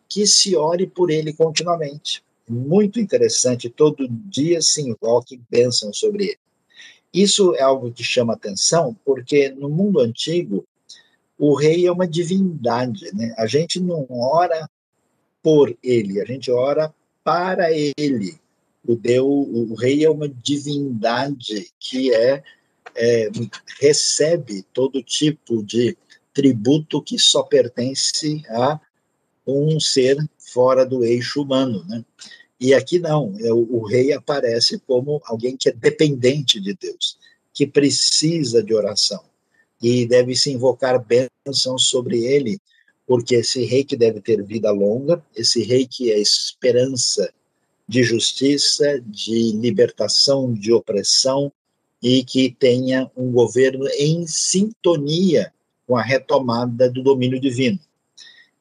Que 0.07 0.25
se 0.25 0.55
ore 0.55 0.87
por 0.87 1.11
ele 1.11 1.31
continuamente. 1.31 2.23
Muito 2.49 2.99
interessante, 2.99 3.69
todo 3.69 4.07
dia 4.09 4.59
se 4.59 4.81
invoque 4.81 5.39
pensam 5.49 5.93
sobre 5.93 6.23
ele. 6.25 6.39
Isso 7.13 7.55
é 7.55 7.61
algo 7.61 7.91
que 7.91 8.03
chama 8.03 8.33
atenção, 8.33 8.95
porque 9.05 9.49
no 9.49 9.69
mundo 9.69 9.99
antigo, 9.99 10.65
o 11.37 11.53
rei 11.55 11.85
é 11.85 11.91
uma 11.91 12.07
divindade, 12.07 13.13
né? 13.13 13.33
A 13.37 13.45
gente 13.45 13.79
não 13.79 14.05
ora 14.09 14.69
por 15.41 15.75
ele, 15.83 16.19
a 16.19 16.25
gente 16.25 16.51
ora 16.51 16.93
para 17.23 17.71
ele. 17.71 18.39
O 18.85 18.95
Deus, 18.95 19.47
o 19.49 19.75
rei 19.75 20.03
é 20.03 20.09
uma 20.09 20.27
divindade 20.27 21.71
que 21.79 22.13
é, 22.13 22.43
é 22.95 23.29
recebe 23.79 24.65
todo 24.73 25.03
tipo 25.03 25.63
de 25.63 25.95
tributo 26.33 27.01
que 27.01 27.19
só 27.19 27.43
pertence 27.43 28.43
a 28.49 28.79
um 29.45 29.79
ser 29.79 30.17
fora 30.37 30.85
do 30.85 31.03
eixo 31.03 31.41
humano, 31.41 31.83
né? 31.85 32.03
E 32.59 32.73
aqui 32.73 32.99
não, 32.99 33.33
é 33.39 33.53
o, 33.53 33.83
rei 33.83 34.11
aparece 34.11 34.79
como 34.79 35.21
alguém 35.25 35.55
que 35.55 35.69
é 35.69 35.71
dependente 35.71 36.59
de 36.59 36.73
Deus, 36.73 37.17
que 37.53 37.65
precisa 37.65 38.61
de 38.61 38.73
oração 38.73 39.23
e 39.81 40.05
deve 40.05 40.35
se 40.35 40.51
invocar 40.51 41.03
bênção 41.03 41.77
sobre 41.77 42.25
ele, 42.25 42.59
porque 43.07 43.35
esse 43.35 43.63
rei 43.63 43.85
que 43.85 43.95
deve 43.95 44.19
ter 44.19 44.43
vida 44.43 44.71
longa, 44.71 45.23
esse 45.33 45.63
rei 45.63 45.87
que 45.87 46.11
é 46.11 46.19
esperança 46.19 47.33
de 47.87 48.03
justiça, 48.03 49.01
de 49.05 49.53
libertação 49.53 50.53
de 50.53 50.73
opressão 50.73 51.51
e 52.03 52.23
que 52.23 52.55
tenha 52.59 53.09
um 53.15 53.31
governo 53.31 53.87
em 53.97 54.27
sintonia 54.27 55.51
com 55.87 55.97
a 55.97 56.01
retomada 56.01 56.89
do 56.89 57.01
domínio 57.01 57.39
divino. 57.39 57.79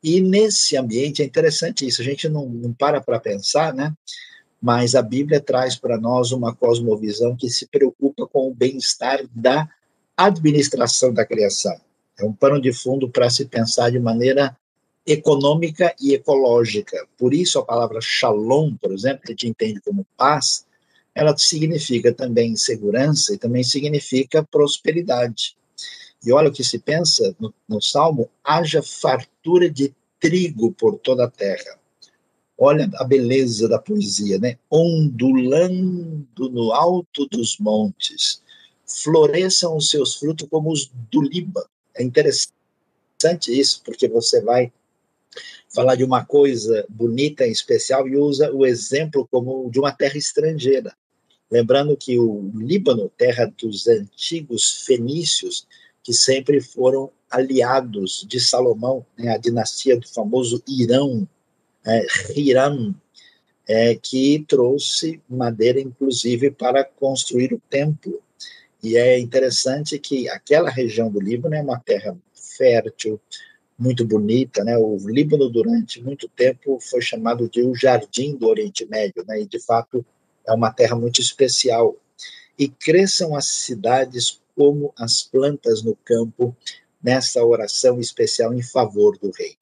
E 0.02 0.20
nesse 0.20 0.76
ambiente 0.76 1.22
é 1.22 1.24
interessante 1.24 1.86
isso, 1.86 2.00
a 2.00 2.04
gente 2.04 2.28
não, 2.28 2.48
não 2.48 2.72
para 2.72 3.00
para 3.00 3.18
pensar, 3.18 3.74
né? 3.74 3.92
Mas 4.60 4.94
a 4.94 5.02
Bíblia 5.02 5.40
traz 5.40 5.76
para 5.76 5.98
nós 5.98 6.32
uma 6.32 6.54
cosmovisão 6.54 7.36
que 7.36 7.48
se 7.48 7.66
preocupa 7.66 8.26
com 8.26 8.48
o 8.48 8.54
bem-estar 8.54 9.20
da 9.34 9.68
administração 10.16 11.12
da 11.12 11.24
criação. 11.24 11.76
É 12.18 12.24
um 12.24 12.32
pano 12.32 12.60
de 12.60 12.72
fundo 12.72 13.08
para 13.08 13.30
se 13.30 13.44
pensar 13.44 13.90
de 13.90 14.00
maneira 14.00 14.56
econômica 15.06 15.94
e 16.00 16.12
ecológica. 16.12 17.06
Por 17.16 17.32
isso, 17.32 17.58
a 17.58 17.64
palavra 17.64 18.00
shalom, 18.00 18.74
por 18.74 18.92
exemplo, 18.92 19.22
que 19.22 19.28
a 19.28 19.32
gente 19.32 19.48
entende 19.48 19.80
como 19.80 20.06
paz, 20.16 20.66
ela 21.14 21.36
significa 21.36 22.12
também 22.12 22.54
segurança 22.56 23.34
e 23.34 23.38
também 23.38 23.64
significa 23.64 24.42
prosperidade. 24.42 25.56
E 26.24 26.32
olha 26.32 26.48
o 26.48 26.52
que 26.52 26.64
se 26.64 26.78
pensa 26.78 27.34
no, 27.38 27.52
no 27.68 27.80
Salmo: 27.80 28.30
haja 28.44 28.82
fartura 28.82 29.70
de 29.70 29.94
trigo 30.20 30.72
por 30.72 30.98
toda 30.98 31.24
a 31.24 31.30
terra. 31.30 31.78
Olha 32.56 32.90
a 32.96 33.04
beleza 33.04 33.68
da 33.68 33.78
poesia, 33.78 34.38
né? 34.38 34.58
Ondulando 34.68 36.50
no 36.50 36.72
alto 36.72 37.26
dos 37.26 37.56
montes, 37.58 38.42
floresçam 38.84 39.76
os 39.76 39.90
seus 39.90 40.16
frutos 40.16 40.48
como 40.50 40.72
os 40.72 40.90
do 41.10 41.22
Líbano. 41.22 41.68
É 41.94 42.02
interessante 42.02 43.48
isso, 43.48 43.82
porque 43.84 44.08
você 44.08 44.40
vai 44.40 44.72
falar 45.72 45.94
de 45.94 46.02
uma 46.02 46.24
coisa 46.24 46.84
bonita 46.88 47.46
em 47.46 47.52
especial 47.52 48.08
e 48.08 48.16
usa 48.16 48.52
o 48.52 48.66
exemplo 48.66 49.28
como 49.30 49.70
de 49.70 49.78
uma 49.78 49.92
terra 49.92 50.16
estrangeira. 50.16 50.96
Lembrando 51.50 51.96
que 51.96 52.18
o 52.18 52.50
Líbano, 52.54 53.10
terra 53.16 53.52
dos 53.56 53.86
antigos 53.86 54.82
fenícios, 54.84 55.66
que 56.08 56.14
sempre 56.14 56.58
foram 56.62 57.10
aliados 57.30 58.24
de 58.26 58.40
Salomão, 58.40 59.04
né, 59.14 59.28
a 59.28 59.36
dinastia 59.36 59.94
do 59.94 60.08
famoso 60.08 60.62
Irão, 60.66 61.28
é, 61.86 62.06
Hiram, 62.34 62.94
é, 63.68 63.94
que 63.94 64.42
trouxe 64.48 65.20
madeira, 65.28 65.78
inclusive, 65.78 66.50
para 66.50 66.82
construir 66.82 67.52
o 67.52 67.60
templo. 67.68 68.22
E 68.82 68.96
é 68.96 69.18
interessante 69.18 69.98
que 69.98 70.30
aquela 70.30 70.70
região 70.70 71.10
do 71.10 71.20
Líbano 71.20 71.54
é 71.54 71.60
uma 71.60 71.78
terra 71.78 72.16
fértil, 72.56 73.20
muito 73.78 74.02
bonita, 74.02 74.64
né? 74.64 74.78
O 74.78 74.96
Líbano 75.06 75.50
durante 75.50 76.02
muito 76.02 76.26
tempo 76.26 76.78
foi 76.80 77.02
chamado 77.02 77.50
de 77.50 77.60
o 77.60 77.74
jardim 77.74 78.34
do 78.34 78.48
Oriente 78.48 78.86
Médio, 78.86 79.22
né? 79.28 79.42
E 79.42 79.46
de 79.46 79.60
fato 79.60 80.02
é 80.46 80.54
uma 80.54 80.72
terra 80.72 80.96
muito 80.96 81.20
especial. 81.20 81.94
E 82.58 82.66
cresçam 82.66 83.36
as 83.36 83.44
cidades 83.44 84.40
como 84.58 84.92
as 84.98 85.22
plantas 85.22 85.84
no 85.84 85.94
campo 85.94 86.54
nessa 87.00 87.44
oração 87.44 88.00
especial 88.00 88.52
em 88.52 88.60
favor 88.60 89.16
do 89.16 89.30
rei. 89.30 89.56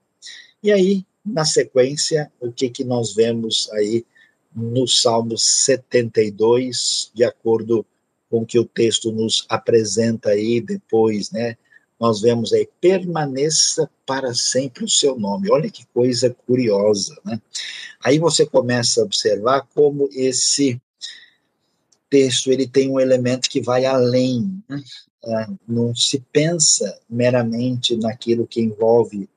E 0.63 0.73
aí, 0.73 1.05
na 1.23 1.45
sequência, 1.45 2.33
o 2.41 2.51
que 2.51 2.71
que 2.71 2.83
nós 2.83 3.15
vemos 3.15 3.71
aí 3.73 4.07
no 4.55 4.89
Salmo 4.89 5.37
72, 5.37 7.11
de 7.15 7.25
acordo 7.25 7.85
com 8.31 8.41
o 8.41 8.47
que 8.47 8.59
o 8.59 8.65
texto 8.65 9.13
nos 9.13 9.45
apresenta 9.51 10.31
aí 10.31 10.63
depois, 10.63 11.31
né? 11.31 11.59
Nós 12.01 12.23
vemos 12.23 12.55
aí, 12.55 12.67
permaneça 12.81 13.91
para 14.07 14.33
sempre 14.33 14.83
o 14.85 14.89
seu 14.89 15.19
nome. 15.19 15.51
Olha 15.51 15.71
que 15.71 15.85
coisa 15.93 16.35
curiosa, 16.47 17.15
né? 17.23 17.39
Aí 18.03 18.19
você 18.19 18.47
começa 18.47 19.03
a 19.03 19.05
observar 19.05 19.69
como 19.75 20.09
esse 20.13 20.81
texto 22.17 22.51
ele 22.51 22.67
tem 22.67 22.91
um 22.91 22.99
elemento 22.99 23.51
que 23.51 23.61
vai 23.61 23.85
além. 23.85 24.63
Né? 24.69 24.83
É, 25.25 25.47
não 25.69 25.95
se 25.95 26.19
pensa 26.33 26.99
meramente 27.11 27.95
naquilo 27.97 28.47
que 28.47 28.61
envolve 28.61 29.29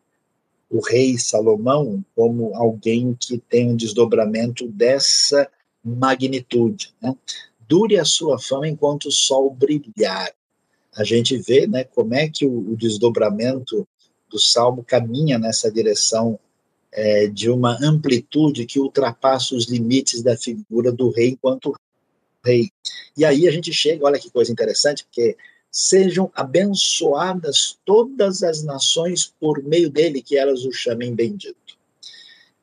o 0.70 0.80
rei 0.80 1.18
Salomão 1.18 2.06
como 2.16 2.56
alguém 2.56 3.18
que 3.20 3.38
tem 3.38 3.72
um 3.72 3.76
desdobramento 3.76 4.68
dessa 4.68 5.50
magnitude. 5.84 6.94
Né? 7.02 7.14
dure 7.68 8.00
a 8.00 8.06
sua 8.06 8.40
fama 8.40 8.68
enquanto 8.68 9.06
o 9.06 9.12
sol 9.12 9.50
brilhar. 9.52 10.32
A 10.96 11.04
gente 11.04 11.38
vê 11.38 11.68
né, 11.68 11.84
como 11.84 12.16
é 12.16 12.28
que 12.28 12.46
o, 12.46 12.72
o 12.72 12.76
desdobramento 12.76 13.88
do 14.28 14.40
salmo 14.40 14.84
caminha 14.84 15.38
nessa 15.38 15.72
direção 15.72 16.40
é, 16.92 17.28
de 17.28 17.50
uma 17.50 17.78
amplitude 17.84 18.66
que 18.66 18.80
ultrapassa 18.80 19.54
os 19.54 19.68
limites 19.68 20.24
da 20.24 20.36
figura 20.36 20.92
do 20.92 21.12
rei 21.12 21.30
enquanto 21.30 21.76
rei. 22.46 22.70
E 23.18 23.26
aí 23.26 23.48
a 23.48 23.52
gente 23.52 23.72
chega, 23.74 24.06
olha 24.06 24.20
que 24.20 24.30
coisa 24.30 24.52
interessante, 24.52 25.04
porque 25.04 25.38
sejam 25.72 26.32
abençoadas 26.34 27.78
todas 27.86 28.44
as 28.44 28.64
nações 28.64 29.34
por 29.40 29.64
meio 29.64 29.90
dele, 29.90 30.22
que 30.22 30.38
elas 30.38 30.66
o 30.66 30.72
chamem 30.72 31.14
bendito. 31.14 31.78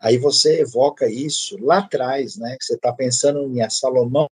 Aí 0.00 0.18
você 0.18 0.60
evoca 0.60 1.08
isso 1.08 1.56
lá 1.62 1.78
atrás, 1.78 2.36
né? 2.36 2.56
Você 2.60 2.74
está 2.74 2.92
pensando 2.92 3.44
em 3.44 3.70
Salomão 3.70 4.28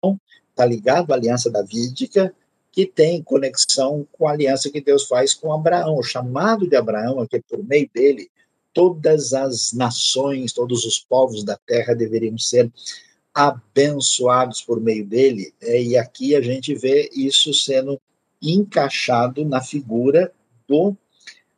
está 0.60 0.66
ligado 0.66 1.12
à 1.12 1.16
aliança 1.16 1.50
davídica, 1.50 2.34
que 2.72 2.86
tem 2.86 3.24
conexão 3.24 4.06
com 4.12 4.28
a 4.28 4.32
aliança 4.32 4.70
que 4.70 4.82
Deus 4.82 5.08
faz 5.08 5.34
com 5.34 5.54
Abraão. 5.54 5.98
O 5.98 6.04
chamado 6.04 6.68
de 6.68 6.76
Abraão 6.76 7.24
é 7.24 7.28
que 7.28 7.42
por 7.50 7.64
meio 7.64 7.90
dele 7.94 8.30
todas 8.74 9.34
as 9.34 9.74
nações, 9.74 10.54
todos 10.54 10.86
os 10.86 11.00
povos 11.00 11.44
da 11.44 11.58
terra 11.66 11.96
deveriam 11.96 12.38
ser 12.38 12.70
abençoados 13.40 14.62
por 14.62 14.82
meio 14.82 15.06
dele. 15.06 15.54
É, 15.62 15.82
e 15.82 15.98
aqui 15.98 16.36
a 16.36 16.42
gente 16.42 16.76
vê 16.76 17.10
isso 17.14 17.54
sendo 17.54 18.00
encaixado 18.42 19.46
na 19.46 19.62
figura 19.62 20.34
do 20.68 20.94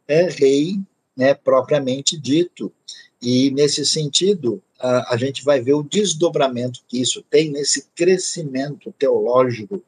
é, 0.08 0.30
rei, 0.30 0.80
né, 1.18 1.34
propriamente 1.34 2.16
dito. 2.20 2.72
E 3.20 3.50
nesse 3.50 3.84
sentido, 3.84 4.62
a, 4.80 5.16
a 5.16 5.18
gente 5.18 5.44
vai 5.44 5.60
ver 5.60 5.74
o 5.74 5.82
desdobramento 5.82 6.82
que 6.88 7.02
isso 7.02 7.24
tem 7.30 7.50
nesse 7.50 7.88
crescimento 7.96 8.94
teológico 9.00 9.82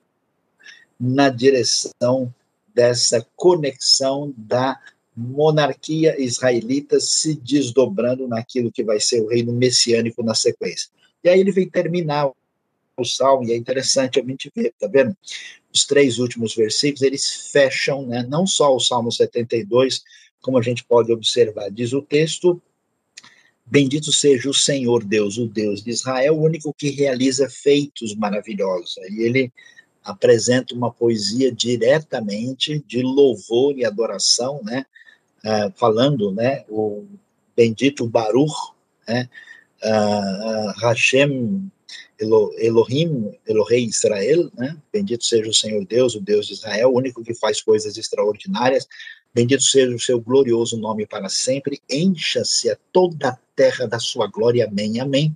na 1.00 1.30
direção 1.30 2.34
dessa 2.74 3.24
conexão 3.36 4.34
da 4.36 4.80
monarquia 5.16 6.20
israelita 6.20 7.00
se 7.00 7.36
desdobrando 7.36 8.28
naquilo 8.28 8.72
que 8.72 8.84
vai 8.84 9.00
ser 9.00 9.22
o 9.22 9.28
reino 9.28 9.54
messiânico 9.54 10.24
na 10.24 10.34
sequência. 10.34 10.89
E 11.24 11.30
aí 11.30 11.39
ele 11.39 11.51
vem 11.51 11.69
terminar 11.69 12.32
o 12.97 13.05
salmo, 13.05 13.47
e 13.47 13.53
é 13.53 13.55
interessante 13.57 14.19
a 14.19 14.24
gente 14.24 14.51
ver, 14.55 14.74
tá 14.80 14.88
vendo? 14.88 15.15
Os 15.74 15.86
três 15.86 16.19
últimos 16.19 16.55
versículos, 16.55 17.01
eles 17.01 17.49
fecham, 17.51 18.05
né, 18.05 18.24
não 18.30 18.45
só 18.45 18.76
o 18.76 18.80
salmo 18.80 19.11
72, 19.11 20.03
como 20.41 20.57
a 20.57 20.61
gente 20.61 20.84
pode 20.84 21.11
observar, 21.11 21.71
diz 21.71 21.93
o 21.93 22.01
texto, 22.01 22.61
Bendito 23.65 24.11
seja 24.11 24.49
o 24.49 24.53
Senhor 24.53 25.03
Deus, 25.03 25.38
o 25.38 25.47
Deus 25.47 25.82
de 25.82 25.89
Israel, 25.89 26.36
o 26.36 26.43
único 26.43 26.74
que 26.74 26.89
realiza 26.89 27.49
feitos 27.49 28.13
maravilhosos. 28.13 28.97
E 29.09 29.24
ele 29.24 29.53
apresenta 30.03 30.76
uma 30.76 30.91
poesia 30.91 31.51
diretamente 31.51 32.84
de 32.86 33.01
louvor 33.01 33.78
e 33.78 33.86
adoração, 33.86 34.61
né? 34.63 34.86
Uh, 35.45 35.71
falando, 35.76 36.32
né? 36.32 36.65
O 36.67 37.05
bendito 37.55 38.05
Baruch, 38.05 38.53
né? 39.07 39.30
Uh, 39.84 40.72
Hashem 40.82 41.70
Elohim, 42.20 43.34
Elohei 43.46 43.86
Israel, 43.86 44.50
né? 44.58 44.78
Bendito 44.92 45.26
seja 45.26 45.50
o 45.50 45.54
Senhor 45.54 45.86
Deus, 45.86 46.16
o 46.16 46.22
Deus 46.22 46.48
de 46.48 46.54
Israel, 46.54 46.90
o 46.90 46.98
único 46.98 47.24
que 47.24 47.34
faz 47.34 47.62
coisas 47.62 47.98
extraordinárias. 47.98 48.88
Bendito 49.34 49.64
seja 49.64 49.94
o 49.94 50.00
seu 50.00 50.22
glorioso 50.22 50.78
nome 50.78 51.06
para 51.06 51.28
sempre. 51.28 51.82
Encha-se 51.90 52.70
a 52.70 52.78
toda 52.92 53.30
a 53.30 53.38
terra 53.56 53.88
da 53.88 54.00
sua 54.00 54.28
glória. 54.28 54.66
Amém. 54.68 55.00
Amém. 55.00 55.36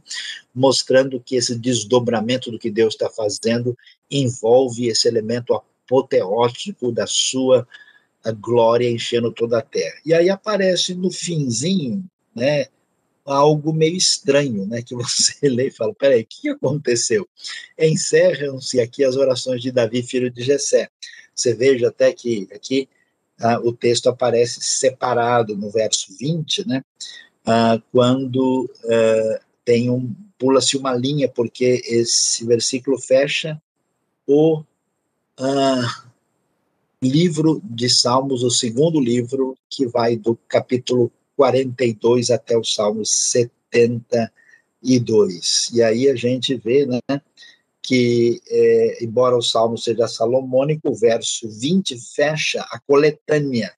Mostrando 0.53 1.19
que 1.19 1.35
esse 1.35 1.57
desdobramento 1.57 2.51
do 2.51 2.59
que 2.59 2.69
Deus 2.69 2.93
está 2.93 3.09
fazendo 3.09 3.75
envolve 4.09 4.87
esse 4.87 5.07
elemento 5.07 5.53
apoteótico 5.53 6.91
da 6.91 7.07
sua 7.07 7.67
glória 8.39 8.89
enchendo 8.89 9.31
toda 9.31 9.59
a 9.59 9.61
terra. 9.61 9.95
E 10.05 10.13
aí 10.13 10.29
aparece 10.29 10.93
no 10.93 11.09
finzinho, 11.09 12.03
né, 12.35 12.67
algo 13.27 13.73
meio 13.73 13.97
estranho, 13.97 14.65
né, 14.65 14.81
que 14.81 14.95
você 14.95 15.33
lê 15.49 15.67
e 15.67 15.71
fala, 15.71 15.93
peraí, 15.93 16.21
o 16.21 16.25
que 16.25 16.49
aconteceu? 16.49 17.27
Encerram-se 17.77 18.79
aqui 18.79 19.03
as 19.03 19.15
orações 19.15 19.61
de 19.61 19.71
Davi, 19.71 20.01
filho 20.01 20.31
de 20.31 20.41
Jessé. 20.41 20.89
Você 21.35 21.53
veja 21.53 21.89
até 21.89 22.13
que 22.13 22.47
aqui 22.53 22.87
ah, 23.39 23.59
o 23.59 23.71
texto 23.71 24.07
aparece 24.07 24.61
separado 24.61 25.55
no 25.55 25.69
verso 25.69 26.15
20, 26.17 26.67
né, 26.67 26.83
ah, 27.45 27.81
quando 27.91 28.69
ah, 28.85 29.39
tem 29.65 29.89
um, 29.89 30.15
pula-se 30.37 30.77
uma 30.77 30.95
linha, 30.95 31.27
porque 31.27 31.81
esse 31.85 32.45
versículo 32.45 32.97
fecha 32.97 33.61
o 34.25 34.63
ah, 35.37 36.03
livro 37.01 37.61
de 37.63 37.89
Salmos, 37.89 38.43
o 38.43 38.49
segundo 38.49 38.99
livro, 38.99 39.55
que 39.69 39.85
vai 39.85 40.15
do 40.15 40.37
capítulo 40.47 41.11
42 41.37 42.31
até 42.31 42.57
o 42.57 42.63
Salmo 42.63 43.05
72. 43.05 45.69
E 45.71 45.83
aí 45.83 46.09
a 46.09 46.15
gente 46.15 46.55
vê, 46.55 46.85
né, 46.85 46.99
que, 47.81 48.41
é, 48.49 49.03
embora 49.03 49.37
o 49.37 49.41
Salmo 49.41 49.77
seja 49.77 50.07
salomônico, 50.07 50.89
o 50.89 50.95
verso 50.95 51.47
20 51.47 51.97
fecha 52.15 52.65
a 52.71 52.79
coletânea, 52.79 53.71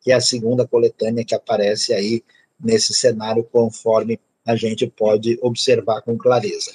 que 0.00 0.12
é 0.12 0.14
a 0.14 0.20
segunda 0.20 0.66
coletânea 0.66 1.24
que 1.24 1.34
aparece 1.34 1.92
aí 1.92 2.22
nesse 2.58 2.94
cenário, 2.94 3.44
conforme 3.44 4.18
a 4.46 4.54
gente 4.54 4.86
pode 4.86 5.38
observar 5.42 6.02
com 6.02 6.16
clareza. 6.16 6.72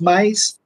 Mas 0.00 0.58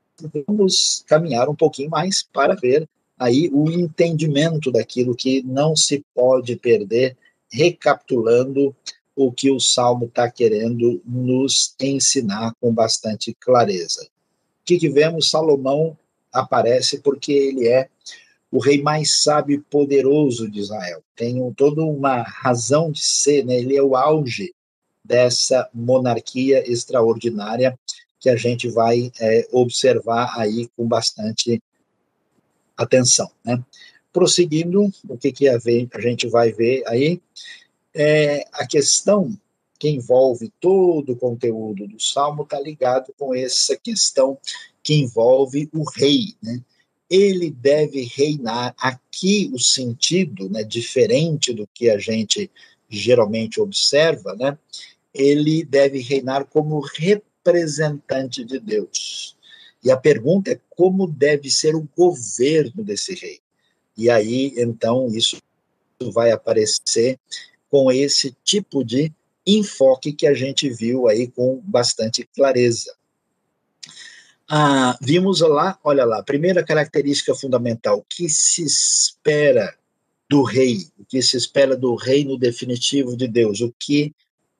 vamos 0.47 1.05
caminhar 1.07 1.49
um 1.49 1.55
pouquinho 1.55 1.90
mais 1.90 2.22
para 2.22 2.55
ver 2.55 2.88
aí 3.18 3.51
o 3.53 3.70
entendimento 3.70 4.72
daquilo 4.72 5.14
que 5.14 5.42
não 5.42 5.76
se 5.76 6.05
pode 6.14 6.57
perder, 6.57 7.16
recapitulando 7.55 8.75
o 9.15 9.31
que 9.31 9.51
o 9.51 9.61
Salmo 9.61 10.07
está 10.07 10.29
querendo 10.29 11.01
nos 11.07 11.75
ensinar 11.81 12.53
com 12.61 12.75
bastante 12.75 13.33
clareza. 13.39 14.03
O 14.03 14.65
que, 14.65 14.77
que 14.77 14.89
vemos? 14.89 15.31
Salomão 15.31 15.97
aparece 16.33 16.99
porque 16.99 17.33
ele 17.33 17.69
é 17.69 17.89
o 18.51 18.59
rei 18.59 18.83
mais 18.83 19.23
sábio 19.23 19.57
e 19.57 19.61
poderoso 19.61 20.51
de 20.51 20.59
Israel. 20.59 21.03
Tem 21.15 21.41
um, 21.41 21.53
toda 21.53 21.83
uma 21.83 22.23
razão 22.23 22.91
de 22.91 23.05
ser, 23.05 23.45
né? 23.45 23.57
ele 23.57 23.77
é 23.77 23.83
o 23.83 23.97
auge 23.97 24.53
dessa 25.05 25.69
monarquia 25.73 26.69
extraordinária 26.69 27.79
que 28.19 28.29
a 28.29 28.37
gente 28.37 28.69
vai 28.69 29.13
é, 29.21 29.47
observar 29.53 30.35
aí 30.39 30.69
com 30.77 30.89
bastante 30.89 31.63
atenção. 32.77 33.31
Né? 33.45 33.63
Prosseguindo, 34.15 34.93
o 35.09 35.19
que, 35.19 35.33
que 35.33 35.49
a, 35.49 35.57
a 35.57 36.01
gente 36.01 36.29
vai 36.29 36.53
ver 36.53 36.85
aí 36.87 37.21
é 37.93 38.47
a 38.53 38.65
questão 38.67 39.37
que 39.79 39.89
envolve 39.89 40.53
todo 40.61 41.12
o 41.12 41.17
conteúdo 41.17 41.87
do 41.87 42.01
Salmo 42.01 42.45
está 42.45 42.59
ligado 42.61 43.12
com 43.19 43.35
essa 43.35 43.77
questão 43.77 44.39
que 44.83 44.95
envolve 44.95 45.69
o 45.75 45.83
rei, 45.91 46.35
né? 46.43 46.62
Ele 47.11 47.51
deve 47.51 48.03
reinar. 48.03 48.75
Aqui 48.79 49.51
o 49.53 49.59
sentido, 49.59 50.49
né, 50.49 50.62
diferente 50.62 51.53
do 51.53 51.69
que 51.75 51.91
a 51.91 51.99
gente 51.99 52.51
geralmente 52.89 53.61
observa, 53.61 54.35
né? 54.37 54.57
Ele 55.12 55.65
deve 55.65 56.01
reinar 56.01 56.45
como 56.47 56.81
representante 56.81 58.45
de 58.45 58.59
Deus. 58.59 59.37
E 59.83 59.91
a 59.91 59.97
pergunta 59.97 60.53
é 60.53 60.61
como 60.71 61.07
deve 61.07 61.51
ser 61.51 61.75
o 61.75 61.87
governo 61.97 62.83
desse 62.83 63.15
rei. 63.15 63.43
E 63.97 64.11
aí, 64.11 64.53
então, 64.57 65.09
isso 65.09 65.38
vai 66.12 66.30
aparecer 66.30 67.18
com 67.70 67.90
esse 67.90 68.36
tipo 68.45 68.84
de 68.84 69.12
enfoque 69.47 70.12
que 70.12 70.26
a 70.26 70.34
gente 70.34 70.68
viu 70.70 71.09
aí 71.09 71.28
com 71.28 71.61
bastante 71.64 72.28
clareza. 72.34 72.95
Ah, 74.49 74.99
vimos 75.01 75.40
lá, 75.40 75.78
olha 75.82 76.05
lá, 76.05 76.22
primeira 76.22 76.64
característica 76.64 77.34
fundamental, 77.34 77.99
o 77.99 78.05
que 78.09 78.28
se 78.28 78.62
espera 78.62 79.74
do 80.28 80.42
rei, 80.42 80.86
o 80.99 81.05
que 81.05 81.22
se 81.22 81.36
espera 81.36 81.76
do 81.76 81.95
reino 81.95 82.38
definitivo 82.38 83.16
de 83.16 83.26
Deus, 83.26 83.61
o 83.61 83.72
que 83.78 84.14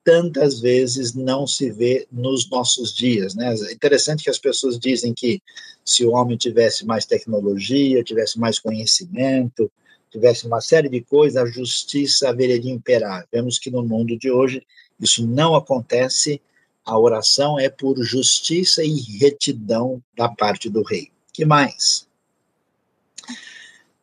tantas 0.05 0.59
vezes 0.59 1.15
não 1.15 1.47
se 1.47 1.71
vê 1.71 2.07
nos 2.11 2.47
nossos 2.47 2.93
dias. 2.93 3.33
Né? 3.33 3.53
É 3.53 3.73
interessante 3.73 4.23
que 4.23 4.29
as 4.29 4.37
pessoas 4.37 4.77
dizem 4.77 5.15
que 5.15 5.41
se 5.83 6.05
o 6.05 6.11
homem 6.11 6.37
tivesse 6.37 6.85
mais 6.85 7.07
tecnologia, 7.07 8.03
tivesse 8.03 8.39
mais 8.39 8.59
conhecimento, 8.59 9.69
tivesse 10.11 10.45
uma 10.45 10.61
série 10.61 10.87
de 10.87 11.01
coisas, 11.01 11.41
a 11.41 11.47
justiça 11.47 12.29
haveria 12.29 12.59
de 12.59 12.69
imperar. 12.69 13.27
Vemos 13.33 13.57
que 13.57 13.71
no 13.71 13.81
mundo 13.81 14.15
de 14.15 14.29
hoje 14.29 14.65
isso 14.99 15.25
não 15.25 15.55
acontece. 15.55 16.39
A 16.85 16.97
oração 16.99 17.59
é 17.59 17.67
por 17.67 17.97
justiça 18.03 18.83
e 18.83 18.93
retidão 19.19 20.01
da 20.15 20.29
parte 20.29 20.69
do 20.69 20.83
rei. 20.83 21.09
Que 21.33 21.45
mais? 21.45 22.07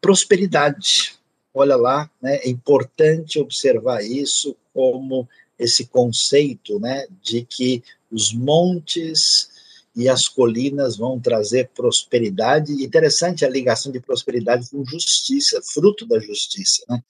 Prosperidade. 0.01 1.15
Olha 1.55 1.77
lá, 1.77 2.11
né? 2.21 2.39
é 2.39 2.49
importante 2.49 3.39
observar 3.39 4.03
isso 4.03 4.57
como 4.75 5.29
esse 5.63 5.87
conceito 5.87 6.79
né, 6.79 7.07
de 7.23 7.43
que 7.45 7.83
os 8.11 8.33
montes 8.33 9.51
e 9.95 10.09
as 10.09 10.27
colinas 10.27 10.97
vão 10.97 11.21
trazer 11.21 11.69
prosperidade. 11.75 12.73
Interessante 12.73 13.45
a 13.45 13.49
ligação 13.49 13.93
de 13.93 14.01
prosperidade 14.01 14.69
com 14.71 14.85
justiça, 14.85 15.61
fruto 15.63 16.07
da 16.07 16.19
justiça, 16.19 16.83
né? 16.89 17.03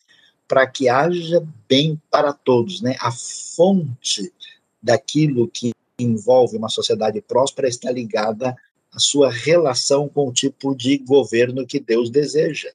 para 0.46 0.66
que 0.66 0.88
haja 0.88 1.46
bem 1.68 2.00
para 2.11 2.32
todos. 2.32 2.80
Né? 2.80 2.96
A 3.00 3.12
fonte 3.12 4.32
daquilo 4.82 5.48
que 5.48 5.72
envolve 5.98 6.57
uma 6.57 6.68
sociedade 6.68 7.20
próspera 7.20 7.68
está 7.68 7.90
ligada 7.90 8.57
à 8.92 8.98
sua 8.98 9.30
relação 9.30 10.09
com 10.09 10.28
o 10.28 10.32
tipo 10.32 10.74
de 10.74 10.98
governo 10.98 11.66
que 11.66 11.80
Deus 11.80 12.11
deseja. 12.11 12.70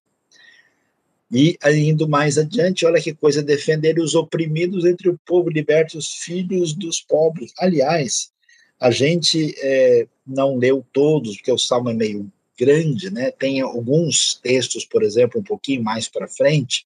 E 1.31 1.57
indo 1.65 2.07
mais 2.07 2.37
adiante, 2.37 2.85
olha 2.85 3.01
que 3.01 3.13
coisa, 3.13 3.43
defender 3.43 3.99
os 3.99 4.15
oprimidos 4.15 4.85
entre 4.85 5.09
o 5.09 5.19
povo, 5.25 5.49
liberte 5.49 5.97
os 5.97 6.13
filhos 6.13 6.73
dos 6.73 7.01
pobres. 7.01 7.51
Aliás, 7.59 8.31
a 8.79 8.91
gente 8.91 9.53
é, 9.61 10.07
não 10.25 10.55
leu 10.55 10.85
todos, 10.93 11.35
porque 11.35 11.51
o 11.51 11.57
salmo 11.57 11.89
é 11.89 11.93
meio 11.93 12.31
grande, 12.57 13.09
né? 13.11 13.29
Tem 13.31 13.61
alguns 13.61 14.35
textos, 14.35 14.85
por 14.85 15.03
exemplo, 15.03 15.41
um 15.41 15.43
pouquinho 15.43 15.83
mais 15.83 16.07
para 16.07 16.27
frente, 16.27 16.85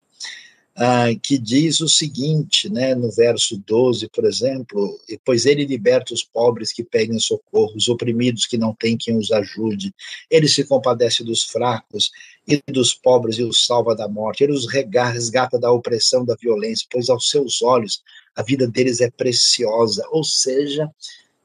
ah, 0.76 1.08
que 1.22 1.38
diz 1.38 1.82
o 1.82 1.90
seguinte, 1.90 2.70
né, 2.70 2.96
no 2.96 3.12
verso 3.12 3.62
12, 3.66 4.08
por 4.10 4.26
exemplo, 4.26 5.00
pois 5.26 5.46
ele 5.46 5.66
liberta 5.66 6.14
os 6.14 6.24
pobres 6.24 6.72
que 6.72 6.84
pedem 6.84 7.20
socorro, 7.20 7.76
os 7.76 7.90
oprimidos 7.90 8.46
que 8.46 8.58
não 8.58 8.74
têm 8.74 8.98
quem 8.98 9.18
os 9.18 9.32
ajude, 9.32 9.94
ele 10.30 10.48
se 10.48 10.64
compadece 10.64 11.24
dos 11.24 11.44
fracos 11.44 12.12
e 12.48 12.62
dos 12.72 12.94
pobres 12.94 13.38
e 13.38 13.44
os 13.44 13.66
salva 13.66 13.96
da 13.96 14.08
morte, 14.08 14.44
ele 14.44 14.54
os 14.54 14.68
resgata 14.68 15.60
da 15.60 15.72
opressão, 15.72 16.24
da 16.24 16.36
violência, 16.36 16.88
pois 16.90 17.10
aos 17.10 17.30
seus 17.30 17.62
olhos 17.62 18.02
a 18.36 18.42
vida 18.42 18.66
deles 18.66 19.02
é 19.02 19.10
preciosa, 19.10 20.06
ou 20.10 20.24
seja, 20.24 20.90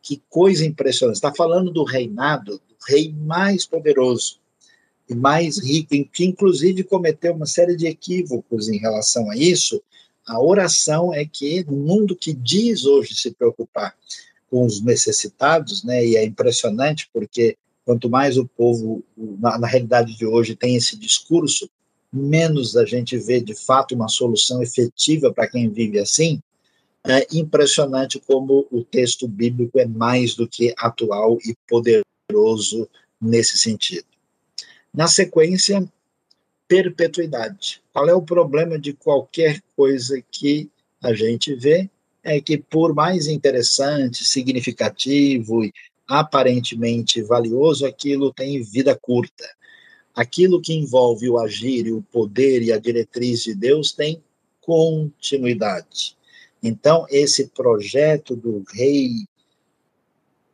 que 0.00 0.22
coisa 0.30 0.64
impressionante, 0.64 1.16
está 1.16 1.34
falando 1.34 1.72
do 1.72 1.82
reinado 1.82 2.58
do 2.58 2.76
rei 2.86 3.12
mais 3.12 3.66
poderoso, 3.66 4.38
mais 5.14 5.58
rico, 5.58 5.94
que 6.12 6.24
inclusive 6.24 6.82
cometeu 6.84 7.34
uma 7.34 7.46
série 7.46 7.76
de 7.76 7.86
equívocos 7.86 8.68
em 8.68 8.78
relação 8.78 9.30
a 9.30 9.36
isso, 9.36 9.80
a 10.26 10.40
oração 10.40 11.14
é 11.14 11.24
que, 11.24 11.64
no 11.64 11.76
mundo 11.76 12.16
que 12.16 12.32
diz 12.32 12.84
hoje 12.84 13.14
se 13.14 13.30
preocupar 13.30 13.94
com 14.50 14.64
os 14.64 14.80
necessitados, 14.80 15.84
né? 15.84 16.04
E 16.04 16.16
é 16.16 16.24
impressionante 16.24 17.08
porque 17.12 17.56
quanto 17.84 18.10
mais 18.10 18.36
o 18.36 18.44
povo, 18.44 19.04
na, 19.16 19.58
na 19.58 19.66
realidade 19.68 20.16
de 20.16 20.26
hoje, 20.26 20.56
tem 20.56 20.74
esse 20.74 20.96
discurso, 20.96 21.70
menos 22.12 22.76
a 22.76 22.84
gente 22.84 23.16
vê 23.16 23.40
de 23.40 23.54
fato 23.54 23.94
uma 23.94 24.08
solução 24.08 24.60
efetiva 24.60 25.32
para 25.32 25.46
quem 25.46 25.68
vive 25.68 26.00
assim. 26.00 26.40
É 27.06 27.24
impressionante 27.32 28.18
como 28.18 28.66
o 28.72 28.82
texto 28.82 29.28
bíblico 29.28 29.78
é 29.78 29.86
mais 29.86 30.34
do 30.34 30.48
que 30.48 30.74
atual 30.76 31.38
e 31.44 31.54
poderoso 31.68 32.88
nesse 33.20 33.56
sentido. 33.56 34.15
Na 34.96 35.06
sequência, 35.06 35.86
perpetuidade. 36.66 37.82
Qual 37.92 38.08
é 38.08 38.14
o 38.14 38.22
problema 38.22 38.78
de 38.78 38.94
qualquer 38.94 39.60
coisa 39.76 40.24
que 40.32 40.70
a 41.02 41.12
gente 41.12 41.54
vê? 41.54 41.90
É 42.24 42.40
que, 42.40 42.56
por 42.56 42.94
mais 42.94 43.26
interessante, 43.26 44.24
significativo 44.24 45.62
e 45.62 45.72
aparentemente 46.08 47.20
valioso, 47.20 47.84
aquilo 47.84 48.32
tem 48.32 48.62
vida 48.62 48.96
curta. 48.96 49.44
Aquilo 50.14 50.62
que 50.62 50.72
envolve 50.72 51.28
o 51.28 51.38
agir 51.38 51.86
e 51.86 51.92
o 51.92 52.00
poder 52.00 52.62
e 52.62 52.72
a 52.72 52.78
diretriz 52.78 53.42
de 53.42 53.54
Deus 53.54 53.92
tem 53.92 54.22
continuidade. 54.62 56.16
Então, 56.62 57.06
esse 57.10 57.48
projeto 57.48 58.34
do 58.34 58.64
rei 58.72 59.26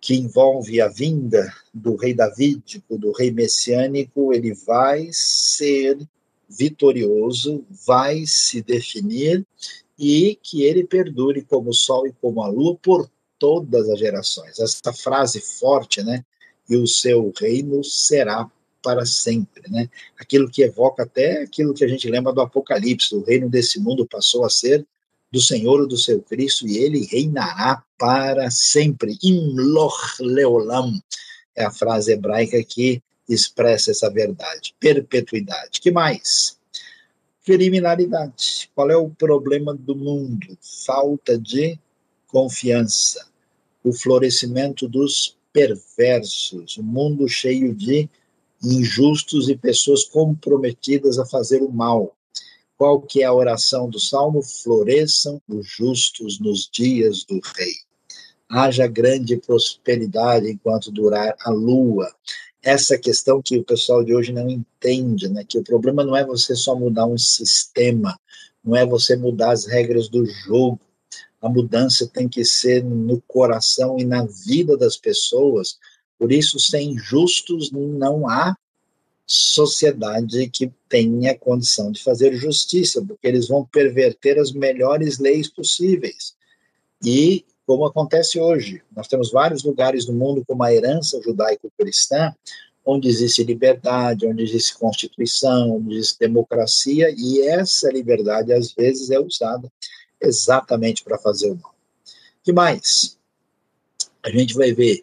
que 0.03 0.16
envolve 0.16 0.80
a 0.80 0.88
vinda 0.88 1.55
do 1.72 1.94
rei 1.94 2.12
davídico, 2.12 2.98
do 2.98 3.12
rei 3.12 3.30
messiânico, 3.30 4.34
ele 4.34 4.53
vai 4.53 5.09
ser 5.12 5.96
vitorioso, 6.48 7.64
vai 7.86 8.26
se 8.26 8.61
definir 8.61 9.46
e 9.96 10.36
que 10.42 10.64
ele 10.64 10.82
perdure 10.82 11.42
como 11.42 11.70
o 11.70 11.72
sol 11.72 12.05
e 12.09 12.12
como 12.20 12.42
a 12.42 12.48
lua 12.48 12.76
por 12.82 13.09
todas 13.38 13.88
as 13.88 13.98
gerações. 14.00 14.59
Essa 14.59 14.92
frase 14.92 15.40
forte, 15.40 16.03
né? 16.03 16.24
E 16.68 16.76
o 16.76 16.86
seu 16.86 17.32
reino 17.38 17.84
será 17.84 18.50
para 18.82 19.07
sempre, 19.07 19.70
né? 19.70 19.88
Aquilo 20.18 20.50
que 20.50 20.62
evoca 20.62 21.05
até 21.05 21.42
aquilo 21.42 21.72
que 21.72 21.84
a 21.84 21.88
gente 21.88 22.11
lembra 22.11 22.32
do 22.32 22.40
Apocalipse, 22.40 23.14
o 23.14 23.22
reino 23.22 23.48
desse 23.48 23.78
mundo 23.78 24.05
passou 24.05 24.44
a 24.44 24.50
ser 24.50 24.84
do 25.33 25.41
Senhor 25.41 25.85
e 25.85 25.89
do 25.89 25.97
seu 25.97 26.20
Cristo, 26.20 26.66
e 26.68 26.76
ele 26.76 27.07
reinará 27.07 27.83
para 27.99 28.51
sempre. 28.51 29.18
Imloch 29.22 30.20
leolam 30.20 31.01
é 31.57 31.64
a 31.64 31.70
frase 31.70 32.12
hebraica 32.12 32.62
que 32.62 33.03
expressa 33.28 33.91
essa 33.91 34.11
verdade. 34.11 34.74
Perpetuidade. 34.78 35.80
que 35.80 35.91
mais? 35.91 36.59
Criminalidade. 37.45 38.70
Qual 38.74 38.91
é 38.91 38.97
o 38.97 39.09
problema 39.09 39.74
do 39.74 39.97
mundo? 39.97 40.57
Falta 40.85 41.39
de 41.39 41.78
confiança. 42.28 43.26
O 43.83 43.93
florescimento 43.93 44.87
dos 44.87 45.37
perversos. 45.53 46.76
O 46.76 46.83
mundo 46.83 47.28
cheio 47.28 47.74
de 47.74 48.09
injustos 48.62 49.49
e 49.49 49.57
pessoas 49.57 50.05
comprometidas 50.05 51.18
a 51.18 51.26
fazer 51.26 51.62
o 51.62 51.72
mal. 51.72 52.14
Qual 52.83 53.01
que 53.01 53.22
é 53.22 53.26
a 53.26 53.33
oração 53.33 53.89
do 53.89 54.01
Salmo? 54.01 54.43
Floresçam 54.43 55.41
os 55.49 55.68
justos 55.68 56.41
nos 56.41 56.68
dias 56.68 57.22
do 57.22 57.41
rei. 57.57 57.74
Haja 58.51 58.89
grande 58.89 59.37
prosperidade 59.37 60.51
enquanto 60.51 60.91
durar 60.91 61.33
a 61.45 61.51
lua. 61.51 62.12
Essa 62.61 62.99
questão 62.99 63.41
que 63.41 63.57
o 63.57 63.62
pessoal 63.62 64.03
de 64.03 64.12
hoje 64.12 64.33
não 64.33 64.51
entende, 64.51 65.28
né? 65.28 65.45
Que 65.49 65.59
o 65.59 65.62
problema 65.62 66.03
não 66.03 66.16
é 66.16 66.26
você 66.26 66.57
só 66.57 66.74
mudar 66.74 67.07
um 67.07 67.16
sistema, 67.16 68.18
não 68.64 68.74
é 68.74 68.85
você 68.85 69.14
mudar 69.14 69.53
as 69.53 69.64
regras 69.64 70.09
do 70.09 70.26
jogo. 70.26 70.80
A 71.41 71.49
mudança 71.49 72.11
tem 72.12 72.28
que 72.28 72.45
ser 72.45 72.83
no 72.83 73.20
coração 73.28 73.97
e 73.97 74.05
na 74.05 74.26
vida 74.26 74.76
das 74.76 74.97
pessoas. 74.97 75.78
Por 76.18 76.33
isso, 76.33 76.59
sem 76.59 76.99
justos 76.99 77.70
não 77.70 78.28
há 78.28 78.57
sociedade 79.35 80.47
que 80.51 80.70
tenha 80.91 81.35
condição 81.35 81.91
de 81.91 82.03
fazer 82.03 82.35
justiça, 82.37 83.03
porque 83.03 83.26
eles 83.26 83.49
vão 83.49 83.64
perverter 83.64 84.39
as 84.39 84.53
melhores 84.53 85.18
leis 85.18 85.49
possíveis. 85.49 86.35
E, 87.03 87.43
como 87.66 87.87
acontece 87.87 88.39
hoje, 88.39 88.83
nós 88.95 89.09
temos 89.09 89.33
vários 89.33 89.64
lugares 89.64 90.05
do 90.05 90.12
mundo 90.12 90.45
com 90.47 90.53
uma 90.53 90.70
herança 90.70 91.18
judaico-cristã, 91.22 92.35
onde 92.85 93.09
existe 93.09 93.43
liberdade, 93.43 94.26
onde 94.26 94.43
existe 94.43 94.76
constituição, 94.76 95.76
onde 95.76 95.97
existe 95.97 96.18
democracia, 96.18 97.09
e 97.16 97.41
essa 97.41 97.91
liberdade, 97.91 98.53
às 98.53 98.74
vezes, 98.74 99.11
é 99.11 99.18
usada 99.18 99.72
exatamente 100.20 101.03
para 101.03 101.16
fazer 101.16 101.51
o 101.51 101.57
mal. 101.57 101.74
que 102.45 102.53
mais? 102.53 103.16
A 104.22 104.28
gente 104.28 104.53
vai 104.53 104.72
ver 104.72 105.03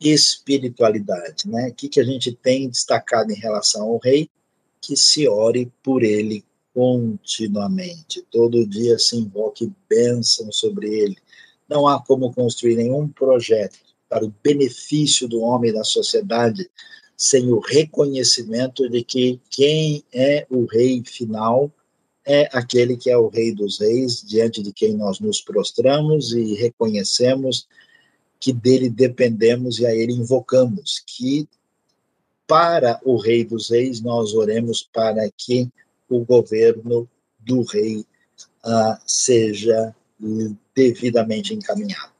espiritualidade, 0.00 1.48
né? 1.48 1.68
O 1.68 1.74
que, 1.74 1.88
que 1.88 2.00
a 2.00 2.04
gente 2.04 2.32
tem 2.32 2.68
destacado 2.68 3.32
em 3.32 3.38
relação 3.38 3.82
ao 3.82 3.98
rei? 3.98 4.28
Que 4.80 4.96
se 4.96 5.26
ore 5.28 5.72
por 5.82 6.02
ele 6.02 6.44
continuamente, 6.72 8.22
todo 8.30 8.66
dia 8.66 8.98
se 8.98 9.16
invoque 9.16 9.72
bênção 9.88 10.52
sobre 10.52 10.88
ele. 10.88 11.16
Não 11.68 11.88
há 11.88 12.00
como 12.00 12.32
construir 12.32 12.76
nenhum 12.76 13.08
projeto 13.08 13.78
para 14.08 14.24
o 14.24 14.32
benefício 14.42 15.28
do 15.28 15.40
homem 15.40 15.70
e 15.70 15.74
da 15.74 15.84
sociedade 15.84 16.70
sem 17.16 17.50
o 17.52 17.58
reconhecimento 17.58 18.88
de 18.88 19.02
que 19.02 19.40
quem 19.50 20.04
é 20.12 20.46
o 20.48 20.66
rei 20.66 21.02
final 21.04 21.70
é 22.24 22.48
aquele 22.52 22.96
que 22.96 23.10
é 23.10 23.18
o 23.18 23.28
rei 23.28 23.52
dos 23.52 23.80
reis, 23.80 24.22
diante 24.22 24.62
de 24.62 24.72
quem 24.72 24.94
nós 24.94 25.18
nos 25.18 25.40
prostramos 25.40 26.32
e 26.32 26.54
reconhecemos 26.54 27.66
que 28.40 28.52
dele 28.52 28.88
dependemos 28.88 29.78
e 29.78 29.86
a 29.86 29.94
ele 29.94 30.12
invocamos, 30.12 31.02
que 31.06 31.48
para 32.46 33.00
o 33.04 33.16
Rei 33.16 33.44
dos 33.44 33.70
Reis 33.70 34.00
nós 34.00 34.34
oremos 34.34 34.88
para 34.92 35.28
que 35.36 35.68
o 36.08 36.24
governo 36.24 37.08
do 37.40 37.62
Rei 37.62 37.98
uh, 38.64 38.98
seja 39.06 39.94
devidamente 40.74 41.54
encaminhado. 41.54 42.12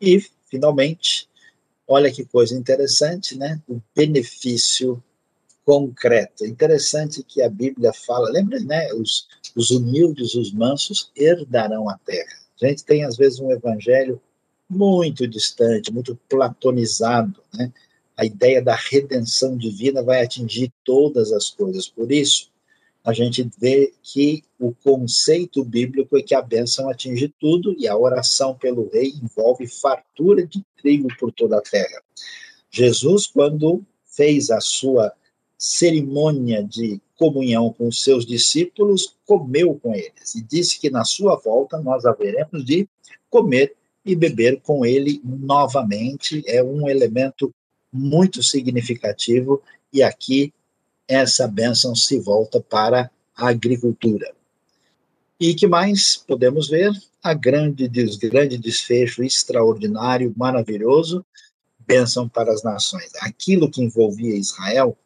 E, 0.00 0.24
finalmente, 0.48 1.28
olha 1.86 2.10
que 2.12 2.24
coisa 2.24 2.54
interessante, 2.54 3.36
né? 3.36 3.60
O 3.68 3.80
benefício 3.94 5.02
concreto. 5.64 6.46
Interessante 6.46 7.22
que 7.22 7.42
a 7.42 7.48
Bíblia 7.48 7.92
fala, 7.92 8.30
lembra, 8.30 8.58
né? 8.60 8.92
Os, 8.94 9.28
os 9.56 9.70
humildes, 9.70 10.34
os 10.34 10.52
mansos 10.52 11.10
herdarão 11.16 11.88
a 11.88 11.98
terra. 11.98 12.40
A 12.62 12.66
gente 12.66 12.84
tem, 12.84 13.04
às 13.04 13.16
vezes, 13.16 13.40
um 13.40 13.50
evangelho 13.50 14.20
muito 14.70 15.26
distante, 15.26 15.92
muito 15.92 16.16
platonizado, 16.28 17.42
né? 17.52 17.72
A 18.16 18.24
ideia 18.24 18.62
da 18.62 18.74
redenção 18.74 19.56
divina 19.56 20.02
vai 20.02 20.22
atingir 20.22 20.72
todas 20.84 21.32
as 21.32 21.48
coisas. 21.50 21.88
Por 21.88 22.12
isso, 22.12 22.50
a 23.02 23.14
gente 23.14 23.50
vê 23.58 23.92
que 24.02 24.44
o 24.58 24.74
conceito 24.84 25.64
bíblico 25.64 26.18
é 26.18 26.22
que 26.22 26.34
a 26.34 26.42
bênção 26.42 26.88
atinge 26.88 27.32
tudo 27.40 27.74
e 27.78 27.88
a 27.88 27.96
oração 27.96 28.54
pelo 28.54 28.90
rei 28.90 29.14
envolve 29.22 29.66
fartura 29.66 30.46
de 30.46 30.62
trigo 30.76 31.08
por 31.18 31.32
toda 31.32 31.58
a 31.58 31.62
terra. 31.62 32.02
Jesus, 32.70 33.26
quando 33.26 33.82
fez 34.04 34.50
a 34.50 34.60
sua 34.60 35.12
cerimônia 35.56 36.62
de 36.62 37.00
comunhão 37.16 37.72
com 37.72 37.88
os 37.88 38.02
seus 38.02 38.24
discípulos, 38.24 39.16
comeu 39.26 39.78
com 39.82 39.94
eles 39.94 40.34
e 40.34 40.42
disse 40.42 40.78
que 40.78 40.90
na 40.90 41.04
sua 41.04 41.36
volta 41.36 41.78
nós 41.80 42.04
haveremos 42.04 42.64
de 42.64 42.86
comer 43.30 43.76
e 44.04 44.16
beber 44.16 44.60
com 44.60 44.84
ele 44.84 45.20
novamente 45.24 46.42
é 46.46 46.62
um 46.62 46.88
elemento 46.88 47.52
muito 47.92 48.42
significativo 48.42 49.62
e 49.92 50.02
aqui 50.02 50.52
essa 51.06 51.46
bênção 51.46 51.94
se 51.94 52.18
volta 52.20 52.60
para 52.60 53.10
a 53.36 53.48
agricultura. 53.48 54.32
E 55.38 55.54
que 55.54 55.66
mais 55.66 56.16
podemos 56.16 56.68
ver? 56.68 56.92
A 57.22 57.34
grande, 57.34 57.88
grande 57.88 58.56
desfecho 58.56 59.22
extraordinário, 59.22 60.32
maravilhoso, 60.36 61.24
bênção 61.78 62.28
para 62.28 62.52
as 62.52 62.62
nações. 62.62 63.10
Aquilo 63.20 63.70
que 63.70 63.82
envolvia 63.82 64.36
Israel 64.36 64.96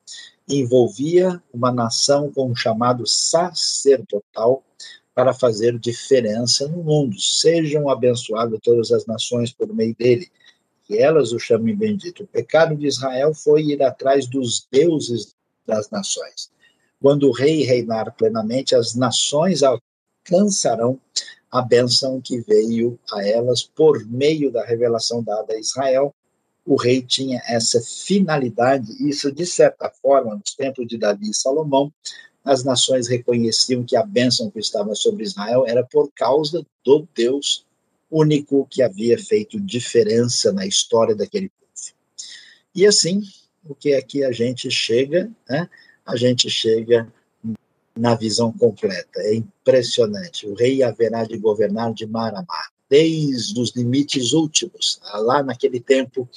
envolvia 0.48 1.42
uma 1.52 1.72
nação 1.72 2.30
com 2.30 2.50
um 2.50 2.56
chamado 2.56 3.06
sacerdotal 3.06 4.62
para 5.14 5.32
fazer 5.32 5.78
diferença 5.78 6.66
no 6.68 6.82
mundo. 6.82 7.18
Sejam 7.20 7.88
abençoadas 7.88 8.58
todas 8.62 8.90
as 8.90 9.06
nações 9.06 9.52
por 9.52 9.72
meio 9.72 9.94
dele, 9.94 10.28
que 10.84 10.98
elas 10.98 11.32
o 11.32 11.38
chamem 11.38 11.76
bendito. 11.76 12.24
O 12.24 12.26
pecado 12.26 12.76
de 12.76 12.86
Israel 12.86 13.32
foi 13.32 13.62
ir 13.62 13.82
atrás 13.82 14.26
dos 14.26 14.66
deuses 14.70 15.34
das 15.66 15.88
nações. 15.90 16.50
Quando 17.00 17.28
o 17.28 17.32
rei 17.32 17.62
reinar 17.62 18.14
plenamente, 18.16 18.74
as 18.74 18.94
nações 18.94 19.62
alcançarão 19.62 20.98
a 21.50 21.62
bênção 21.62 22.20
que 22.20 22.40
veio 22.40 22.98
a 23.12 23.24
elas 23.24 23.62
por 23.62 24.04
meio 24.06 24.50
da 24.50 24.64
revelação 24.64 25.22
dada 25.22 25.52
a 25.52 25.58
Israel. 25.58 26.12
O 26.66 26.74
rei 26.74 27.00
tinha 27.00 27.40
essa 27.46 27.80
finalidade, 27.80 28.90
isso 29.08 29.30
de 29.30 29.46
certa 29.46 29.88
forma, 30.02 30.34
nos 30.34 30.54
tempos 30.56 30.86
de 30.88 30.98
Davi 30.98 31.30
e 31.30 31.34
Salomão, 31.34 31.92
as 32.44 32.62
nações 32.62 33.08
reconheciam 33.08 33.82
que 33.82 33.96
a 33.96 34.04
bênção 34.04 34.50
que 34.50 34.58
estava 34.58 34.94
sobre 34.94 35.24
Israel 35.24 35.64
era 35.66 35.82
por 35.84 36.10
causa 36.14 36.64
do 36.84 37.08
Deus 37.14 37.64
único 38.10 38.66
que 38.70 38.82
havia 38.82 39.18
feito 39.18 39.58
diferença 39.58 40.52
na 40.52 40.66
história 40.66 41.14
daquele 41.14 41.48
povo. 41.48 41.64
E 42.74 42.86
assim, 42.86 43.22
o 43.64 43.74
que 43.74 43.94
aqui 43.94 44.22
a 44.22 44.30
gente 44.30 44.70
chega, 44.70 45.30
né? 45.48 45.68
A 46.04 46.16
gente 46.16 46.50
chega 46.50 47.10
na 47.96 48.14
visão 48.14 48.52
completa. 48.52 49.20
É 49.20 49.34
impressionante. 49.34 50.46
O 50.46 50.54
rei 50.54 50.82
haverá 50.82 51.24
de 51.24 51.38
governar 51.38 51.94
de 51.94 52.06
mar 52.06 52.34
a 52.34 52.42
mar, 52.42 52.68
desde 52.90 53.58
os 53.58 53.70
limites 53.74 54.32
últimos, 54.32 55.00
lá 55.14 55.42
naquele 55.42 55.80
tempo 55.80 56.28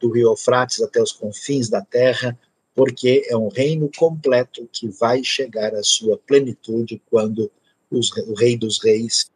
do 0.00 0.10
rio 0.10 0.30
Eufrates 0.30 0.82
até 0.82 1.00
os 1.00 1.12
confins 1.12 1.68
da 1.68 1.80
terra, 1.80 2.38
porque 2.74 3.26
é 3.28 3.36
um 3.36 3.48
reino 3.48 3.90
completo 3.96 4.68
que 4.72 4.88
vai 4.88 5.22
chegar 5.22 5.74
à 5.74 5.82
sua 5.82 6.18
plenitude 6.18 7.00
quando 7.10 7.50
os, 7.90 8.10
o 8.16 8.34
Rei 8.34 8.56
dos 8.56 8.82
Reis 8.82 9.30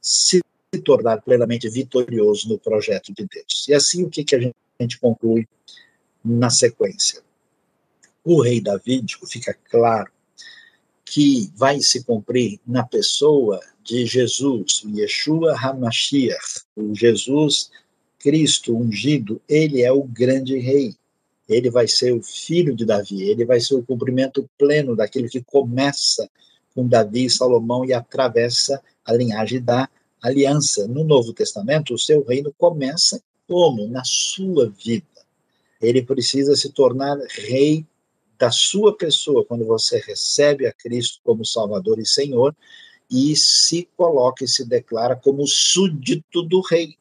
se 0.00 0.40
tornar 0.84 1.20
plenamente 1.22 1.68
vitorioso 1.68 2.48
no 2.48 2.58
projeto 2.58 3.12
de 3.12 3.26
Deus. 3.26 3.66
E 3.68 3.74
assim, 3.74 4.04
o 4.04 4.10
que, 4.10 4.24
que 4.24 4.34
a 4.34 4.40
gente, 4.40 4.98
conclui 5.00 5.46
na 6.24 6.50
sequência? 6.50 7.22
O 8.24 8.42
rei 8.42 8.60
Davídico 8.60 9.26
fica 9.26 9.56
claro 9.70 10.10
que 11.04 11.50
vai 11.56 11.80
se 11.80 12.04
cumprir 12.04 12.60
na 12.66 12.84
pessoa 12.84 13.60
de 13.82 14.04
Jesus, 14.04 14.82
Yeshua 14.84 15.56
HaMashiach, 15.58 16.60
o 16.76 16.94
Jesus 16.94 17.70
Cristo 18.18 18.76
ungido, 18.76 19.40
ele 19.48 19.82
é 19.82 19.92
o 19.92 20.02
grande 20.02 20.58
rei. 20.58 20.94
Ele 21.48 21.70
vai 21.70 21.88
ser 21.88 22.12
o 22.12 22.22
filho 22.22 22.74
de 22.74 22.84
Davi, 22.84 23.22
ele 23.22 23.44
vai 23.44 23.60
ser 23.60 23.74
o 23.74 23.82
cumprimento 23.82 24.48
pleno 24.58 24.94
daquilo 24.94 25.28
que 25.28 25.42
começa 25.42 26.28
com 26.74 26.86
Davi 26.86 27.24
e 27.24 27.30
Salomão 27.30 27.84
e 27.84 27.92
atravessa 27.92 28.82
a 29.04 29.12
linhagem 29.12 29.62
da 29.62 29.88
aliança. 30.22 30.86
No 30.86 31.04
Novo 31.04 31.32
Testamento, 31.32 31.94
o 31.94 31.98
seu 31.98 32.22
reino 32.24 32.52
começa 32.58 33.22
como? 33.46 33.88
Na 33.88 34.04
sua 34.04 34.68
vida. 34.68 35.06
Ele 35.80 36.02
precisa 36.02 36.54
se 36.54 36.70
tornar 36.70 37.16
rei 37.30 37.86
da 38.38 38.50
sua 38.50 38.96
pessoa 38.96 39.44
quando 39.44 39.64
você 39.64 39.98
recebe 39.98 40.66
a 40.66 40.72
Cristo 40.72 41.20
como 41.24 41.44
Salvador 41.44 41.98
e 41.98 42.06
Senhor 42.06 42.54
e 43.10 43.34
se 43.34 43.88
coloca 43.96 44.44
e 44.44 44.48
se 44.48 44.64
declara 44.66 45.16
como 45.16 45.46
súdito 45.46 46.42
do 46.42 46.60
rei. 46.60 46.97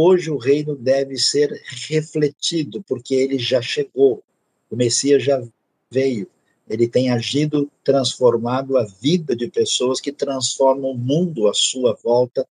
Hoje 0.00 0.30
o 0.30 0.36
reino 0.36 0.76
deve 0.76 1.18
ser 1.18 1.50
refletido, 1.88 2.80
porque 2.86 3.16
ele 3.16 3.36
já 3.36 3.60
chegou, 3.60 4.22
o 4.70 4.76
Messias 4.76 5.24
já 5.24 5.42
veio, 5.90 6.30
ele 6.68 6.86
tem 6.86 7.10
agido, 7.10 7.68
transformado 7.82 8.78
a 8.78 8.84
vida 8.84 9.34
de 9.34 9.50
pessoas 9.50 10.00
que 10.00 10.12
transformam 10.12 10.92
o 10.92 10.96
mundo 10.96 11.48
à 11.48 11.52
sua 11.52 11.98
volta, 12.00 12.46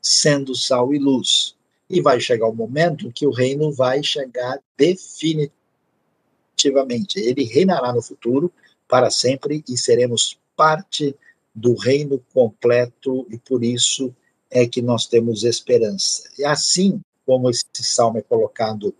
sendo 0.00 0.54
sal 0.54 0.94
e 0.94 1.00
luz. 1.00 1.56
E 1.90 2.00
vai 2.00 2.20
chegar 2.20 2.46
o 2.46 2.54
momento 2.54 3.10
que 3.10 3.26
o 3.26 3.32
reino 3.32 3.72
vai 3.72 4.00
chegar 4.00 4.60
definitivamente. 4.78 7.18
Ele 7.18 7.42
reinará 7.42 7.92
no 7.92 8.02
futuro 8.02 8.52
para 8.86 9.10
sempre 9.10 9.64
e 9.68 9.76
seremos 9.76 10.38
parte 10.54 11.12
do 11.52 11.74
reino 11.74 12.24
completo 12.32 13.26
e 13.28 13.36
por 13.36 13.64
isso 13.64 14.14
é 14.54 14.66
que 14.68 14.80
nós 14.80 15.06
temos 15.06 15.42
esperança. 15.42 16.30
E 16.38 16.44
assim 16.44 17.00
como 17.26 17.50
esse 17.50 17.64
salmo 17.82 18.18
é 18.18 18.22
colocado 18.22 18.94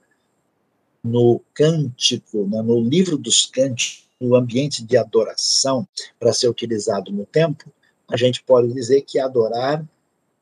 no 1.02 1.40
cântico, 1.54 2.44
né, 2.48 2.60
no 2.60 2.80
livro 2.80 3.16
dos 3.16 3.46
cânticos, 3.46 4.04
no 4.20 4.34
ambiente 4.34 4.82
de 4.82 4.96
adoração 4.96 5.86
para 6.18 6.32
ser 6.32 6.48
utilizado 6.48 7.12
no 7.12 7.24
tempo, 7.24 7.70
a 8.08 8.16
gente 8.16 8.42
pode 8.42 8.72
dizer 8.72 9.02
que 9.02 9.18
adorar 9.18 9.84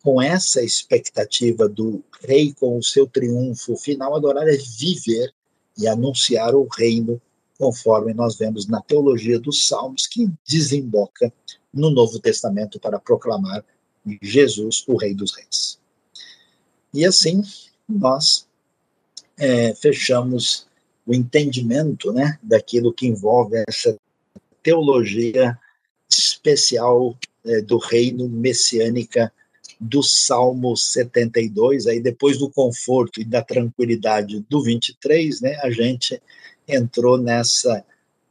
com 0.03 0.21
essa 0.21 0.63
expectativa 0.63 1.69
do 1.69 2.03
rei 2.23 2.55
com 2.55 2.79
o 2.79 2.83
seu 2.83 3.07
triunfo 3.07 3.77
final, 3.77 4.17
adorar 4.17 4.49
é 4.49 4.57
viver 4.57 5.33
e 5.77 5.87
anunciar 5.87 6.55
o 6.55 6.67
reino, 6.67 7.21
conforme 7.59 8.15
nós 8.15 8.37
vemos 8.37 8.67
na 8.67 8.81
teologia 8.81 9.39
dos 9.39 9.67
Salmos, 9.67 10.07
que 10.07 10.29
desemboca 10.47 11.33
no 11.73 11.91
Novo 11.91 12.19
Testamento 12.19 12.81
para 12.81 12.99
proclamar 12.99 13.65
Jesus, 14.21 14.85
o 14.87 14.97
Rei 14.97 15.15
dos 15.15 15.35
Reis. 15.35 15.79
E 16.93 17.05
assim 17.05 17.43
nós 17.89 18.47
é, 19.37 19.75
fechamos 19.75 20.67
o 21.07 21.15
entendimento 21.15 22.13
né, 22.13 22.39
daquilo 22.43 22.93
que 22.93 23.07
envolve 23.07 23.63
essa 23.69 23.97
teologia 24.63 25.59
especial 26.09 27.17
é, 27.45 27.61
do 27.61 27.79
reino 27.79 28.29
messiânica 28.29 29.33
do 29.81 30.01
Salmo 30.01 30.77
72, 30.77 31.89
aí 31.89 32.01
depois 32.01 32.39
do 32.39 32.49
conforto 32.49 33.21
e 33.21 33.25
da 33.25 33.43
tranquilidade 33.43 34.45
do 34.49 34.63
23, 34.63 35.41
né, 35.41 35.59
a 35.61 35.71
gente 35.71 36.23
entrou 36.69 37.19
nessa 37.19 37.85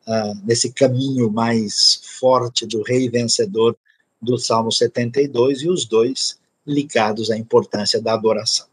uh, 0.08 0.46
nesse 0.46 0.72
caminho 0.72 1.30
mais 1.30 2.00
forte 2.20 2.66
do 2.66 2.82
rei 2.82 3.10
vencedor 3.10 3.78
do 4.22 4.38
Salmo 4.38 4.72
72 4.72 5.62
e 5.62 5.70
os 5.70 5.86
dois 5.86 6.40
ligados 6.66 7.32
à 7.32 7.38
importância 7.38 8.02
da 8.02 8.14
adoração. 8.14 8.68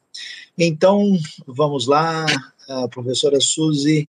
Então, 0.57 1.16
vamos 1.46 1.86
lá, 1.86 2.26
professora 2.90 3.40
Suzy, 3.40 4.09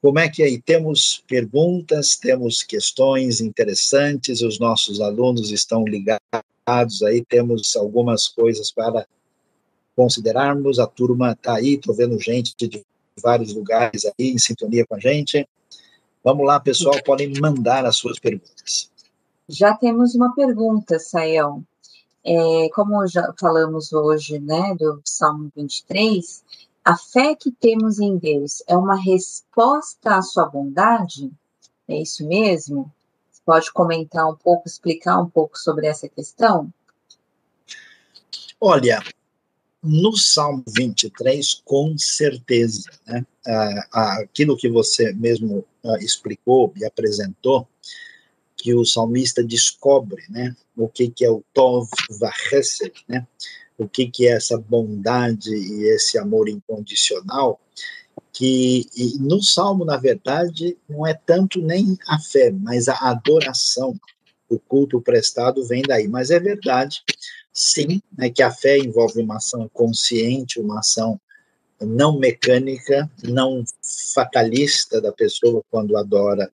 como 0.00 0.18
é 0.18 0.28
que 0.28 0.42
aí 0.42 0.60
temos 0.60 1.22
perguntas, 1.26 2.16
temos 2.16 2.62
questões 2.62 3.40
interessantes, 3.40 4.42
os 4.42 4.58
nossos 4.58 5.00
alunos 5.00 5.50
estão 5.50 5.84
ligados 5.84 7.02
aí, 7.02 7.24
temos 7.24 7.74
algumas 7.74 8.28
coisas 8.28 8.70
para 8.70 9.06
considerarmos, 9.96 10.78
a 10.78 10.86
turma 10.86 11.32
está 11.32 11.56
aí, 11.56 11.74
estou 11.74 11.94
vendo 11.94 12.20
gente 12.20 12.54
de 12.56 12.84
vários 13.22 13.54
lugares 13.54 14.04
aí 14.04 14.30
em 14.30 14.38
sintonia 14.38 14.86
com 14.86 14.94
a 14.94 15.00
gente. 15.00 15.46
Vamos 16.22 16.46
lá, 16.46 16.58
pessoal, 16.58 17.02
podem 17.02 17.32
mandar 17.40 17.84
as 17.84 17.96
suas 17.96 18.18
perguntas. 18.18 18.90
Já 19.48 19.74
temos 19.74 20.14
uma 20.14 20.34
pergunta, 20.34 20.98
Sayão. 20.98 21.64
É, 22.24 22.68
como 22.74 23.06
já 23.06 23.34
falamos 23.38 23.92
hoje, 23.92 24.38
né, 24.38 24.74
do 24.78 25.02
Salmo 25.04 25.52
23, 25.54 26.42
a 26.82 26.96
fé 26.96 27.34
que 27.34 27.50
temos 27.50 27.98
em 27.98 28.16
Deus 28.16 28.62
é 28.66 28.76
uma 28.76 28.96
resposta 28.96 30.16
à 30.16 30.22
sua 30.22 30.46
bondade? 30.46 31.30
É 31.86 32.00
isso 32.00 32.26
mesmo? 32.26 32.90
Você 33.30 33.42
pode 33.44 33.72
comentar 33.72 34.26
um 34.26 34.34
pouco, 34.34 34.66
explicar 34.66 35.20
um 35.20 35.28
pouco 35.28 35.58
sobre 35.58 35.86
essa 35.86 36.08
questão? 36.08 36.72
Olha, 38.58 39.02
no 39.82 40.16
Salmo 40.16 40.64
23, 40.66 41.60
com 41.62 41.98
certeza, 41.98 42.90
né, 43.06 43.26
aquilo 43.92 44.56
que 44.56 44.70
você 44.70 45.12
mesmo 45.12 45.62
ah, 45.84 45.98
explicou 46.00 46.72
e 46.74 46.86
apresentou, 46.86 47.68
que 48.64 48.74
o 48.74 48.82
salmista 48.82 49.44
descobre, 49.44 50.24
né? 50.30 50.56
O 50.74 50.88
que 50.88 51.10
que 51.10 51.22
é 51.22 51.30
o 51.30 51.44
Tov 51.52 51.86
Vahesed, 52.18 52.94
né? 53.06 53.26
O 53.76 53.86
que 53.86 54.06
que 54.06 54.26
é 54.26 54.30
essa 54.30 54.56
bondade 54.56 55.54
e 55.54 55.84
esse 55.90 56.16
amor 56.16 56.48
incondicional, 56.48 57.60
que 58.32 58.86
no 59.20 59.42
salmo, 59.42 59.84
na 59.84 59.98
verdade, 59.98 60.78
não 60.88 61.06
é 61.06 61.12
tanto 61.12 61.60
nem 61.60 61.98
a 62.08 62.18
fé, 62.18 62.50
mas 62.52 62.88
a 62.88 62.96
adoração, 63.10 64.00
o 64.48 64.58
culto 64.58 64.98
prestado 64.98 65.62
vem 65.66 65.82
daí. 65.82 66.08
Mas 66.08 66.30
é 66.30 66.40
verdade, 66.40 67.02
sim, 67.52 68.00
né, 68.16 68.30
que 68.30 68.42
a 68.42 68.50
fé 68.50 68.78
envolve 68.78 69.20
uma 69.20 69.36
ação 69.36 69.68
consciente, 69.74 70.58
uma 70.58 70.78
ação 70.78 71.20
não 71.82 72.18
mecânica, 72.18 73.10
não 73.22 73.62
fatalista 74.14 75.02
da 75.02 75.12
pessoa 75.12 75.62
quando 75.70 75.98
adora 75.98 76.50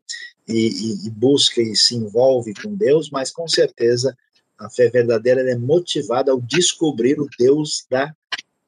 e, 0.51 1.07
e, 1.07 1.09
busca 1.09 1.61
e 1.61 1.75
se 1.75 1.95
envolve 1.95 2.53
com 2.53 2.75
Deus, 2.75 3.09
mas 3.09 3.31
com 3.31 3.47
certeza 3.47 4.15
a 4.57 4.69
fé 4.69 4.89
verdadeira 4.89 5.41
é 5.49 5.55
motivada 5.55 6.31
ao 6.31 6.39
descobrir 6.39 7.19
o 7.19 7.27
Deus 7.37 7.85
da 7.89 8.13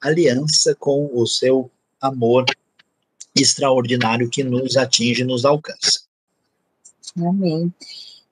aliança 0.02 0.76
com 0.76 1.10
o 1.14 1.26
seu 1.28 1.70
amor 2.02 2.46
extraordinário 3.36 4.30
que 4.30 4.44
nos 4.44 4.76
atinge 4.78 5.22
e 5.22 5.26
nos 5.26 5.46
alcança. 5.46 6.02
Amém. 7.18 7.72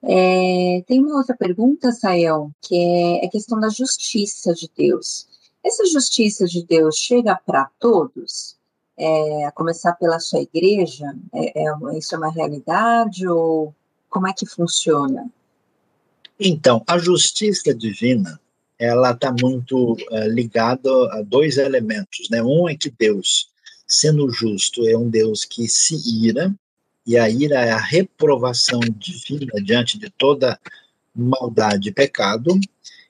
É, 0.02 0.82
tem 0.86 0.98
uma 0.98 1.16
outra 1.16 1.36
pergunta, 1.36 1.92
Sayão, 1.92 2.52
que 2.60 2.74
é 2.74 3.26
a 3.26 3.30
questão 3.30 3.60
da 3.60 3.68
justiça 3.68 4.52
de 4.52 4.68
Deus. 4.76 5.28
Essa 5.64 5.86
justiça 5.86 6.44
de 6.46 6.64
Deus 6.64 6.96
chega 6.96 7.36
para 7.46 7.70
todos? 7.78 8.56
É, 9.02 9.44
a 9.46 9.50
começar 9.50 9.94
pela 9.94 10.20
sua 10.20 10.40
igreja? 10.40 11.12
É, 11.34 11.64
é, 11.64 11.98
isso 11.98 12.14
é 12.14 12.18
uma 12.18 12.30
realidade 12.30 13.26
ou 13.26 13.74
como 14.08 14.28
é 14.28 14.32
que 14.32 14.46
funciona? 14.46 15.28
Então, 16.38 16.82
a 16.86 16.98
justiça 16.98 17.74
divina, 17.74 18.40
ela 18.78 19.10
está 19.10 19.34
muito 19.40 19.94
uh, 19.94 20.28
ligada 20.28 20.90
a 21.12 21.22
dois 21.22 21.56
elementos, 21.56 22.28
né? 22.30 22.42
Um 22.42 22.68
é 22.68 22.76
que 22.76 22.90
Deus, 22.90 23.48
sendo 23.86 24.30
justo, 24.30 24.86
é 24.86 24.96
um 24.96 25.08
Deus 25.08 25.44
que 25.44 25.66
se 25.68 25.96
ira, 26.26 26.54
e 27.06 27.16
a 27.16 27.28
ira 27.28 27.60
é 27.60 27.70
a 27.70 27.78
reprovação 27.78 28.80
divina 28.80 29.60
diante 29.62 29.98
de 29.98 30.10
toda 30.10 30.58
maldade 31.14 31.88
e 31.88 31.92
pecado, 31.92 32.58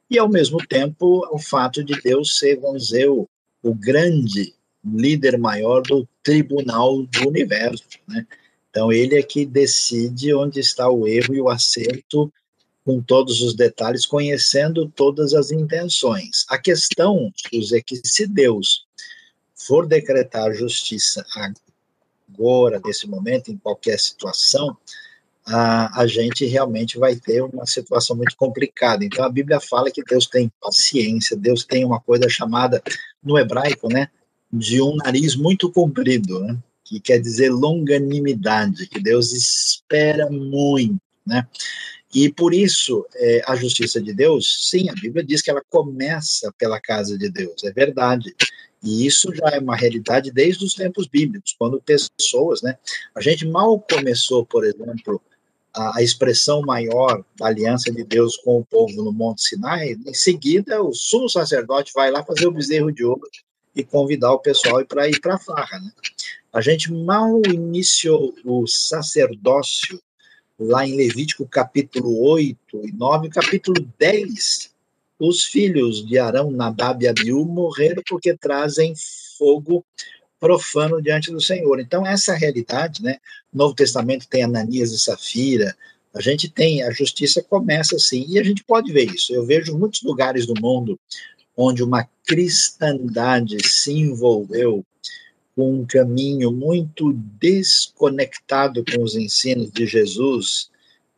e 0.09 0.19
ao 0.19 0.29
mesmo 0.29 0.59
tempo 0.67 1.27
o 1.31 1.39
fato 1.39 1.85
de 1.85 2.01
Deus 2.01 2.39
ser, 2.39 2.61
vamos 2.61 2.85
dizer, 2.85 3.09
o, 3.09 3.29
o 3.63 3.75
grande 3.75 4.55
líder 4.85 5.39
maior 5.39 5.83
do 5.83 6.09
tribunal 6.23 7.03
do 7.03 7.29
universo, 7.29 7.85
né? 8.09 8.27
Então 8.71 8.91
ele 8.91 9.17
é 9.17 9.23
que 9.23 9.45
decide 9.45 10.35
onde 10.35 10.59
está 10.59 10.89
o 10.89 11.07
erro 11.07 11.35
e 11.35 11.41
o 11.41 11.51
acerto 11.51 12.33
com 12.85 13.01
todos 13.01 13.41
os 13.43 13.55
detalhes, 13.55 14.07
conhecendo 14.07 14.89
todas 14.89 15.35
as 15.35 15.53
intenções. 15.53 16.45
A 16.49 16.59
questão, 16.59 17.33
José, 17.53 17.79
é 17.79 17.83
que 17.83 18.01
se 18.05 18.27
Deus 18.27 18.87
for 19.55 19.87
decretar 19.87 20.53
justiça 20.53 21.25
agora, 21.37 22.81
nesse 22.85 23.07
momento, 23.07 23.53
em 23.53 23.57
qualquer 23.57 24.01
situação, 24.01 24.77
a, 25.47 26.01
a 26.01 26.07
gente 26.07 26.45
realmente 26.47 26.99
vai 26.99 27.15
ter 27.15 27.43
uma 27.43 27.67
situação 27.67 28.17
muito 28.17 28.37
complicada. 28.37 29.05
Então 29.05 29.25
a 29.25 29.29
Bíblia 29.29 29.61
fala 29.61 29.91
que 29.91 30.03
Deus 30.03 30.27
tem 30.27 30.51
paciência, 30.61 31.37
Deus 31.37 31.65
tem 31.65 31.85
uma 31.85 32.01
coisa 32.01 32.29
chamada, 32.29 32.83
no 33.23 33.39
hebraico, 33.39 33.89
né, 33.93 34.09
de 34.53 34.83
um 34.83 34.97
nariz 34.97 35.35
muito 35.35 35.71
comprido, 35.71 36.41
né, 36.41 36.59
que 36.85 37.01
quer 37.01 37.19
dizer 37.19 37.51
longanimidade, 37.51 38.87
que 38.87 39.01
Deus 39.01 39.33
espera 39.33 40.29
muito, 40.31 41.01
né? 41.27 41.47
E 42.15 42.31
por 42.31 42.53
isso, 42.53 43.07
é, 43.15 43.41
a 43.47 43.57
justiça 43.57 43.99
de 43.99 44.13
Deus, 44.13 44.69
sim, 44.69 44.91
a 44.91 44.93
Bíblia 44.93 45.25
diz 45.25 45.41
que 45.41 45.51
ela 45.51 45.63
começa 45.71 46.53
pela 46.59 46.79
casa 46.79 47.17
de 47.17 47.31
Deus, 47.31 47.65
é 47.65 47.73
verdade. 47.73 48.35
E 48.83 49.07
isso 49.07 49.35
já 49.35 49.49
é 49.49 49.59
uma 49.59 49.75
realidade 49.75 50.31
desde 50.31 50.63
os 50.63 50.75
tempos 50.75 51.07
bíblicos, 51.07 51.55
quando 51.59 51.81
pessoas, 51.81 52.61
né? 52.61 52.77
A 53.15 53.23
gente 53.23 53.47
mal 53.47 53.81
começou, 53.81 54.45
por 54.45 54.63
exemplo, 54.63 55.23
a, 55.73 55.99
a 55.99 56.03
expressão 56.03 56.61
maior 56.61 57.25
da 57.39 57.47
aliança 57.47 57.91
de 57.91 58.05
Deus 58.05 58.37
com 58.37 58.59
o 58.59 58.65
povo 58.67 59.03
no 59.03 59.13
Monte 59.13 59.43
Sinai, 59.43 59.97
em 60.07 60.13
seguida 60.13 60.83
o 60.83 60.93
sumo 60.93 61.31
sacerdote 61.31 61.93
vai 61.95 62.11
lá 62.11 62.23
fazer 62.23 62.47
o 62.47 62.53
bezerro 62.53 62.93
de 62.93 63.05
ouro 63.05 63.23
e 63.75 63.83
convidar 63.83 64.33
o 64.33 64.39
pessoal 64.39 64.85
para 64.85 65.09
ir 65.09 65.21
para 65.21 65.35
a 65.35 65.39
farra, 65.39 65.79
né? 65.79 65.91
A 66.53 66.61
gente 66.61 66.93
mal 66.93 67.41
iniciou 67.49 68.35
o 68.45 68.67
sacerdócio 68.67 70.01
lá 70.59 70.87
em 70.87 70.97
Levítico 70.97 71.47
capítulo 71.47 72.21
8 72.29 72.59
e 72.85 72.93
9, 72.93 73.31
capítulo 73.31 73.87
10, 73.99 74.71
os 75.19 75.45
filhos 75.45 76.05
de 76.07 76.19
Arão, 76.19 76.51
Nadab 76.51 77.03
e 77.03 77.09
Abiú 77.09 77.45
morreram 77.45 78.03
porque 78.09 78.37
trazem 78.37 78.93
fogo 79.39 79.85
profano 80.39 81.01
diante 81.01 81.31
do 81.31 81.41
Senhor. 81.41 81.79
Então, 81.81 82.07
essa 82.07 82.35
realidade, 82.35 83.03
né? 83.03 83.19
No 83.53 83.65
Novo 83.65 83.75
Testamento 83.75 84.29
tem 84.29 84.43
Ananias 84.43 84.91
e 84.91 84.99
Safira, 84.99 85.77
a 86.15 86.21
gente 86.21 86.49
tem, 86.49 86.83
a 86.83 86.91
justiça 86.91 87.43
começa 87.43 87.97
assim, 87.97 88.27
e 88.29 88.39
a 88.39 88.43
gente 88.43 88.63
pode 88.65 88.93
ver 88.93 89.11
isso. 89.15 89.33
Eu 89.33 89.47
vejo 89.47 89.79
muitos 89.79 90.03
lugares 90.03 90.45
do 90.45 90.55
mundo 90.61 90.99
onde 91.57 91.83
uma 91.83 92.09
cristandade 92.27 93.57
se 93.67 93.93
envolveu 93.93 94.85
com 95.55 95.81
um 95.81 95.87
caminho 95.87 96.51
muito 96.51 97.13
desconectado 97.13 98.85
com 98.85 99.03
os 99.03 99.15
ensinos 99.15 99.71
de 99.71 99.87
Jesus 99.87 100.71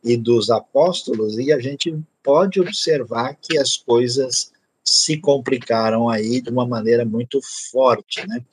e 0.03 0.17
dos 0.17 0.49
apóstolos, 0.49 1.37
e 1.37 1.51
a 1.51 1.59
gente 1.59 1.97
pode 2.21 2.59
observar 2.59 3.35
que 3.41 3.57
as 3.57 3.77
coisas 3.77 4.51
se 4.83 5.17
complicaram 5.17 6.09
aí 6.09 6.41
de 6.41 6.49
uma 6.49 6.67
maneira 6.67 7.03
muito 7.03 7.39
forte, 7.71 8.27
né? 8.27 8.43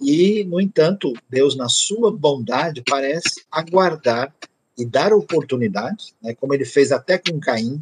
E, 0.00 0.44
no 0.44 0.60
entanto, 0.60 1.12
Deus, 1.28 1.56
na 1.56 1.68
sua 1.68 2.12
bondade, 2.12 2.82
parece 2.88 3.42
aguardar 3.50 4.32
e 4.78 4.84
dar 4.86 5.12
oportunidade, 5.12 6.14
né, 6.22 6.34
como 6.34 6.54
ele 6.54 6.64
fez 6.64 6.90
até 6.90 7.18
com 7.18 7.38
Caim, 7.38 7.78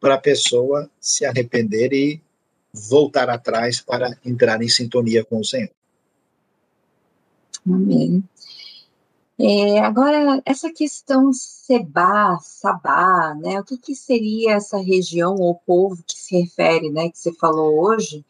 para 0.00 0.14
a 0.14 0.18
pessoa 0.18 0.90
se 1.00 1.24
arrepender 1.24 1.92
e 1.92 2.20
voltar 2.74 3.30
atrás 3.30 3.80
para 3.80 4.18
entrar 4.24 4.60
em 4.60 4.68
sintonia 4.68 5.24
com 5.24 5.38
o 5.38 5.44
Senhor. 5.44 5.70
Amém. 7.66 8.22
É, 9.38 9.80
agora, 9.80 10.42
essa 10.44 10.72
questão 10.72 11.32
Seba, 11.32 12.38
Sabá, 12.40 13.34
né? 13.34 13.60
O 13.60 13.64
que, 13.64 13.78
que 13.78 13.94
seria 13.94 14.54
essa 14.54 14.78
região 14.78 15.36
ou 15.36 15.54
povo 15.54 16.02
que 16.06 16.16
se 16.16 16.40
refere, 16.40 16.90
né? 16.90 17.08
Que 17.10 17.18
você 17.18 17.32
falou 17.32 17.84
hoje? 17.84 18.24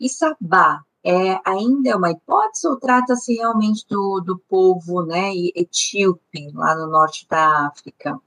E 0.00 0.08
Sabá, 0.08 0.82
é, 1.04 1.38
ainda 1.44 1.90
é 1.90 1.96
uma 1.96 2.10
hipótese 2.10 2.66
ou 2.66 2.76
trata-se 2.76 3.34
realmente 3.34 3.84
do, 3.88 4.20
do 4.20 4.38
povo, 4.48 5.04
né? 5.04 5.32
Etíope, 5.54 6.50
lá 6.52 6.74
no 6.74 6.88
norte 6.88 7.26
da 7.28 7.68
África? 7.68 8.18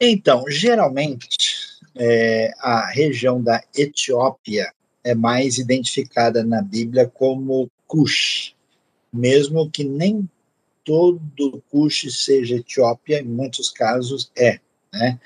Então, 0.00 0.44
geralmente, 0.48 1.73
é, 1.96 2.52
a 2.58 2.86
região 2.90 3.42
da 3.42 3.62
Etiópia 3.76 4.72
é 5.02 5.14
mais 5.14 5.58
identificada 5.58 6.42
na 6.42 6.62
Bíblia 6.62 7.06
como 7.06 7.70
Cush, 7.86 8.54
mesmo 9.12 9.70
que 9.70 9.84
nem 9.84 10.28
todo 10.84 11.62
Cush 11.70 12.06
seja 12.24 12.56
Etiópia, 12.56 13.20
em 13.20 13.24
muitos 13.24 13.70
casos 13.70 14.30
é, 14.36 14.58
né? 14.92 15.18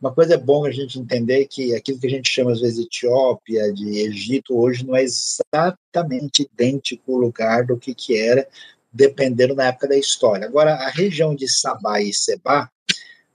Uma 0.00 0.12
coisa 0.12 0.34
é 0.34 0.36
bom 0.36 0.66
a 0.66 0.70
gente 0.72 0.98
entender 0.98 1.46
que 1.46 1.76
aquilo 1.76 2.00
que 2.00 2.08
a 2.08 2.10
gente 2.10 2.28
chama 2.28 2.50
às 2.50 2.60
vezes 2.60 2.76
de 2.76 2.86
Etiópia, 2.86 3.72
de 3.72 4.00
Egito, 4.00 4.58
hoje 4.58 4.84
não 4.84 4.96
é 4.96 5.04
exatamente 5.04 6.42
idêntico 6.42 7.12
o 7.12 7.18
lugar 7.18 7.64
do 7.64 7.76
que, 7.76 7.94
que 7.94 8.18
era, 8.18 8.48
dependendo 8.92 9.54
da 9.54 9.66
época 9.66 9.86
da 9.86 9.96
história. 9.96 10.44
Agora, 10.44 10.74
a 10.74 10.88
região 10.88 11.36
de 11.36 11.48
Sabá 11.48 12.00
e 12.02 12.12
Sebá 12.12 12.68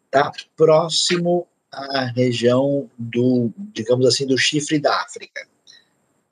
está 0.07 0.29
próximo 0.57 1.47
à 1.71 2.05
região 2.05 2.89
do, 2.97 3.51
digamos 3.73 4.05
assim, 4.05 4.25
do 4.25 4.37
chifre 4.37 4.79
da 4.79 5.01
África. 5.01 5.47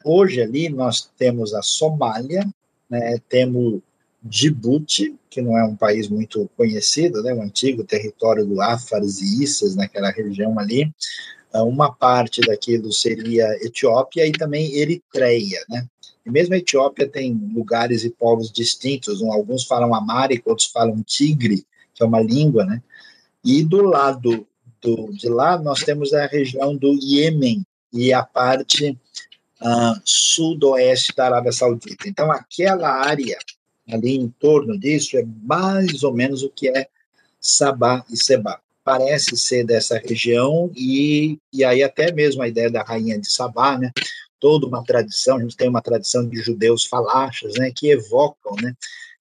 Hoje 0.04 0.42
ali 0.42 0.70
nós 0.70 1.10
temos 1.18 1.54
a 1.54 1.62
Somália, 1.62 2.48
né, 2.90 3.18
temos 3.28 3.82
Djibouti, 4.22 5.16
que 5.30 5.42
não 5.42 5.58
é 5.58 5.64
um 5.64 5.76
país 5.76 6.08
muito 6.08 6.50
conhecido, 6.56 7.22
né, 7.22 7.34
um 7.34 7.42
antigo 7.42 7.84
território 7.84 8.46
do 8.46 8.62
Afars 8.62 9.22
e 9.22 9.44
Issas, 9.44 9.76
naquela 9.76 10.12
região 10.12 10.58
ali. 10.58 10.92
Ah, 11.56 11.64
uma 11.64 11.92
parte 11.92 12.42
daquilo 12.42 12.92
seria 12.92 13.48
Etiópia 13.66 14.28
e 14.28 14.32
também 14.32 14.76
Eritreia, 14.76 15.64
né? 15.70 15.88
E 16.26 16.30
mesmo 16.30 16.54
a 16.54 16.58
Etiópia 16.58 17.08
tem 17.08 17.34
lugares 17.54 18.04
e 18.04 18.10
povos 18.10 18.52
distintos, 18.52 19.24
alguns 19.24 19.64
falam 19.64 19.96
amárico, 19.96 20.50
outros 20.50 20.68
falam 20.68 21.02
tigre, 21.04 21.66
que 21.94 22.04
é 22.04 22.06
uma 22.06 22.20
língua, 22.20 22.66
né? 22.66 22.82
E 23.44 23.64
do 23.64 23.82
lado 23.82 24.46
de 25.12 25.30
lá 25.30 25.58
nós 25.58 25.84
temos 25.84 26.14
a 26.14 26.26
região 26.28 26.76
do 26.76 26.94
Iêmen 27.02 27.66
e 27.92 28.14
a 28.14 28.24
parte 28.24 28.98
uh, 29.62 30.02
sudoeste 30.04 31.14
da 31.16 31.26
Arábia 31.26 31.52
Saudita. 31.52 32.08
Então, 32.08 32.32
aquela 32.32 32.90
área 32.90 33.38
ali 33.90 34.16
em 34.16 34.28
torno 34.28 34.78
disso 34.78 35.18
é 35.18 35.26
mais 35.44 36.04
ou 36.04 36.14
menos 36.14 36.44
o 36.44 36.50
que 36.50 36.70
é 36.70 36.88
Sabá 37.40 38.04
e 38.10 38.18
Sebá. 38.18 38.60
Parece 38.84 39.36
ser 39.38 39.66
dessa 39.66 39.98
região, 39.98 40.72
e, 40.76 41.40
e 41.52 41.64
aí 41.64 41.82
até 41.82 42.12
mesmo 42.12 42.44
a 42.44 42.48
ideia 42.48 42.70
da 42.70 42.84
rainha 42.84 43.20
de 43.20 43.32
Sabá, 43.32 43.78
né? 43.78 43.92
Toda 44.40 44.68
uma 44.68 44.84
tradição, 44.84 45.38
a 45.38 45.42
gente 45.42 45.58
tem 45.58 45.68
uma 45.68 45.82
tradição 45.82 46.28
de 46.28 46.38
judeus 46.38 46.86
falachas, 46.86 47.54
né? 47.58 47.72
Que 47.76 47.90
evocam, 47.90 48.56
né? 48.62 48.76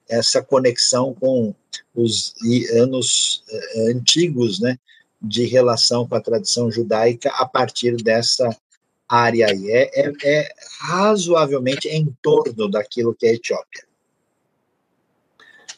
Essa 0.06 0.42
conexão 0.42 1.14
com 1.14 1.54
os 1.94 2.34
anos 2.74 3.42
uh, 3.48 3.90
antigos, 3.90 4.60
né? 4.60 4.78
De 5.26 5.44
relação 5.46 6.06
com 6.06 6.14
a 6.14 6.20
tradição 6.20 6.70
judaica 6.70 7.30
a 7.30 7.46
partir 7.46 7.96
dessa 7.96 8.48
área 9.08 9.46
aí. 9.46 9.70
É, 9.70 10.00
é, 10.00 10.12
é 10.24 10.48
razoavelmente 10.80 11.88
em 11.88 12.06
torno 12.22 12.68
daquilo 12.68 13.14
que 13.14 13.26
é 13.26 13.30
a 13.30 13.34
Etiópia. 13.34 13.84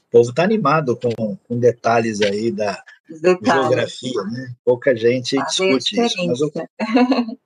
O 0.09 0.10
povo 0.10 0.31
está 0.31 0.44
animado 0.44 0.97
com, 0.97 1.36
com, 1.36 1.59
detalhes 1.59 2.23
aí 2.23 2.51
da 2.51 2.82
detalhes. 3.09 3.44
geografia, 3.44 4.23
né? 4.24 4.55
Pouca 4.64 4.97
gente 4.97 5.36
discute 5.44 6.01
isso. 6.01 6.27
Mas, 6.27 6.40
eu... 6.40 6.52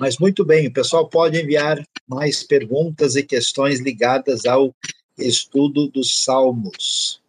mas 0.00 0.18
muito 0.18 0.44
bem, 0.44 0.68
o 0.68 0.72
pessoal 0.72 1.08
pode 1.08 1.40
enviar 1.40 1.84
mais 2.06 2.42
perguntas 2.42 3.16
e 3.16 3.22
questões 3.22 3.80
ligadas 3.80 4.46
ao 4.46 4.74
estudo 5.18 5.88
dos 5.88 6.22
Salmos. 6.24 7.20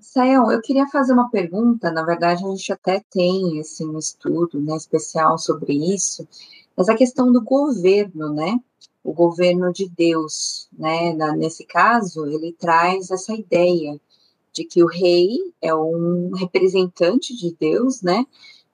Sayão, 0.00 0.52
eu 0.52 0.60
queria 0.60 0.86
fazer 0.86 1.12
uma 1.14 1.30
pergunta, 1.30 1.90
na 1.90 2.04
verdade 2.04 2.44
a 2.44 2.48
gente 2.48 2.72
até 2.72 3.02
tem 3.10 3.58
assim, 3.58 3.88
um 3.88 3.98
estudo 3.98 4.60
né, 4.60 4.76
especial 4.76 5.38
sobre 5.38 5.72
isso, 5.94 6.28
mas 6.76 6.88
a 6.88 6.94
questão 6.94 7.32
do 7.32 7.42
governo, 7.42 8.32
né? 8.32 8.58
O 9.02 9.12
governo 9.12 9.72
de 9.72 9.88
Deus, 9.88 10.68
né? 10.72 11.12
nesse 11.36 11.64
caso, 11.64 12.26
ele 12.26 12.52
traz 12.52 13.10
essa 13.10 13.32
ideia 13.32 13.98
de 14.52 14.64
que 14.64 14.82
o 14.82 14.86
rei 14.86 15.38
é 15.62 15.74
um 15.74 16.32
representante 16.34 17.34
de 17.36 17.56
Deus, 17.58 18.02
né? 18.02 18.24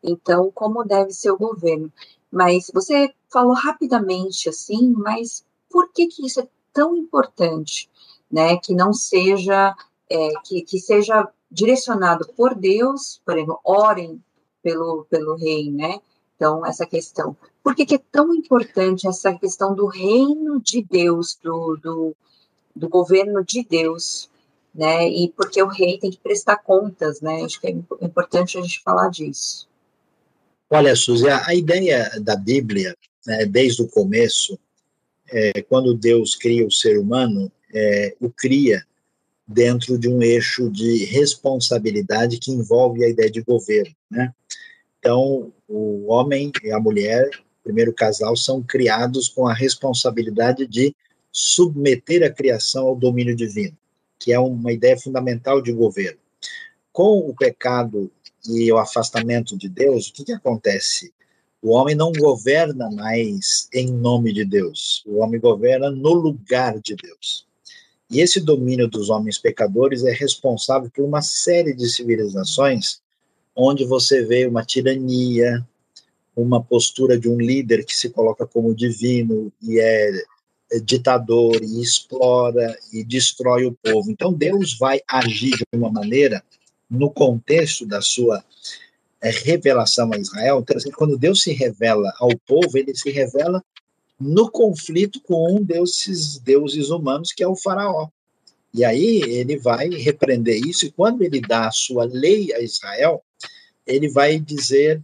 Então, 0.02 0.50
como 0.52 0.84
deve 0.84 1.12
ser 1.12 1.30
o 1.30 1.38
governo? 1.38 1.92
Mas 2.30 2.70
você 2.74 3.14
falou 3.30 3.54
rapidamente 3.54 4.48
assim, 4.48 4.92
mas 4.92 5.44
por 5.70 5.90
que 5.92 6.08
que 6.08 6.26
isso 6.26 6.40
é 6.40 6.48
tão 6.72 6.96
importante, 6.96 7.88
né? 8.30 8.56
Que 8.56 8.74
não 8.74 8.92
seja 8.92 9.74
é, 10.10 10.28
que, 10.44 10.62
que 10.62 10.78
seja 10.78 11.28
direcionado 11.50 12.26
por 12.36 12.54
Deus, 12.54 13.20
por 13.24 13.36
exemplo, 13.36 13.60
orem 13.64 14.22
pelo, 14.62 15.06
pelo 15.08 15.36
rei, 15.36 15.70
né? 15.70 16.00
Então, 16.36 16.64
essa 16.66 16.86
questão. 16.86 17.36
Por 17.62 17.74
que, 17.74 17.86
que 17.86 17.94
é 17.94 18.00
tão 18.10 18.34
importante 18.34 19.06
essa 19.06 19.32
questão 19.34 19.74
do 19.74 19.86
reino 19.86 20.60
de 20.60 20.82
Deus, 20.82 21.38
do, 21.42 21.76
do, 21.76 22.16
do 22.74 22.88
governo 22.88 23.44
de 23.44 23.64
Deus, 23.64 24.28
né? 24.74 25.08
E 25.08 25.32
porque 25.36 25.62
o 25.62 25.68
rei 25.68 25.98
tem 25.98 26.10
que 26.10 26.18
prestar 26.18 26.56
contas, 26.56 27.20
né? 27.20 27.42
Acho 27.42 27.60
que 27.60 27.68
é 27.68 27.70
importante 27.70 28.58
a 28.58 28.62
gente 28.62 28.82
falar 28.82 29.08
disso. 29.08 29.68
Olha, 30.68 30.96
Suzy, 30.96 31.28
a 31.28 31.54
ideia 31.54 32.10
da 32.20 32.34
Bíblia, 32.34 32.96
né, 33.26 33.46
desde 33.46 33.82
o 33.82 33.88
começo, 33.88 34.58
é, 35.30 35.62
quando 35.62 35.94
Deus 35.94 36.34
cria 36.34 36.66
o 36.66 36.72
ser 36.72 36.98
humano, 36.98 37.52
é, 37.72 38.16
o 38.20 38.30
cria 38.30 38.84
dentro 39.46 39.98
de 39.98 40.08
um 40.08 40.22
eixo 40.22 40.70
de 40.70 41.04
responsabilidade 41.04 42.38
que 42.38 42.50
envolve 42.50 43.04
a 43.04 43.08
ideia 43.08 43.30
de 43.30 43.42
governo, 43.42 43.94
né? 44.10 44.32
Então, 44.98 45.52
o 45.68 46.06
homem 46.10 46.50
e 46.62 46.70
a 46.70 46.80
mulher, 46.80 47.28
primeiro 47.62 47.92
casal, 47.92 48.34
são 48.36 48.62
criados 48.62 49.28
com 49.28 49.46
a 49.46 49.52
responsabilidade 49.52 50.66
de 50.66 50.96
submeter 51.30 52.22
a 52.22 52.30
criação 52.30 52.86
ao 52.86 52.96
domínio 52.96 53.36
divino, 53.36 53.76
que 54.18 54.32
é 54.32 54.38
uma 54.38 54.72
ideia 54.72 54.98
fundamental 54.98 55.60
de 55.60 55.72
governo. 55.72 56.18
Com 56.90 57.18
o 57.18 57.34
pecado 57.34 58.10
e 58.48 58.72
o 58.72 58.78
afastamento 58.78 59.58
de 59.58 59.68
Deus, 59.68 60.08
o 60.08 60.12
que, 60.12 60.24
que 60.24 60.32
acontece? 60.32 61.12
O 61.60 61.70
homem 61.70 61.94
não 61.94 62.12
governa 62.12 62.90
mais 62.90 63.68
em 63.74 63.90
nome 63.90 64.32
de 64.32 64.44
Deus, 64.44 65.02
o 65.06 65.18
homem 65.18 65.40
governa 65.40 65.90
no 65.90 66.14
lugar 66.14 66.78
de 66.78 66.94
Deus. 66.94 67.46
E 68.14 68.20
esse 68.20 68.40
domínio 68.40 68.86
dos 68.86 69.10
homens 69.10 69.38
pecadores 69.38 70.04
é 70.04 70.12
responsável 70.12 70.88
por 70.88 71.04
uma 71.04 71.20
série 71.20 71.74
de 71.74 71.88
civilizações 71.88 73.00
onde 73.56 73.84
você 73.84 74.24
vê 74.24 74.46
uma 74.46 74.64
tirania, 74.64 75.66
uma 76.36 76.62
postura 76.62 77.18
de 77.18 77.28
um 77.28 77.36
líder 77.36 77.84
que 77.84 77.96
se 77.96 78.10
coloca 78.10 78.46
como 78.46 78.72
divino 78.72 79.52
e 79.60 79.80
é, 79.80 80.12
é 80.70 80.78
ditador 80.78 81.60
e 81.60 81.82
explora 81.82 82.78
e 82.92 83.02
destrói 83.02 83.66
o 83.66 83.72
povo. 83.72 84.08
Então 84.08 84.32
Deus 84.32 84.78
vai 84.78 85.00
agir 85.08 85.56
de 85.56 85.76
uma 85.76 85.90
maneira 85.90 86.40
no 86.88 87.10
contexto 87.10 87.84
da 87.84 88.00
sua 88.00 88.44
é, 89.20 89.30
revelação 89.30 90.12
a 90.12 90.18
Israel. 90.18 90.60
Então, 90.60 90.76
assim, 90.76 90.92
quando 90.92 91.18
Deus 91.18 91.42
se 91.42 91.52
revela 91.52 92.12
ao 92.20 92.30
povo, 92.46 92.78
ele 92.78 92.94
se 92.94 93.10
revela 93.10 93.60
no 94.20 94.50
conflito 94.50 95.20
com 95.20 95.56
um 95.56 95.62
desses 95.62 96.38
deuses 96.38 96.90
humanos, 96.90 97.32
que 97.32 97.42
é 97.42 97.48
o 97.48 97.56
faraó. 97.56 98.08
E 98.72 98.84
aí 98.84 99.22
ele 99.22 99.56
vai 99.56 99.88
repreender 99.88 100.60
isso, 100.66 100.86
e 100.86 100.90
quando 100.90 101.22
ele 101.22 101.40
dá 101.40 101.68
a 101.68 101.72
sua 101.72 102.04
lei 102.04 102.52
a 102.52 102.60
Israel, 102.60 103.22
ele 103.86 104.08
vai 104.08 104.38
dizer 104.38 105.00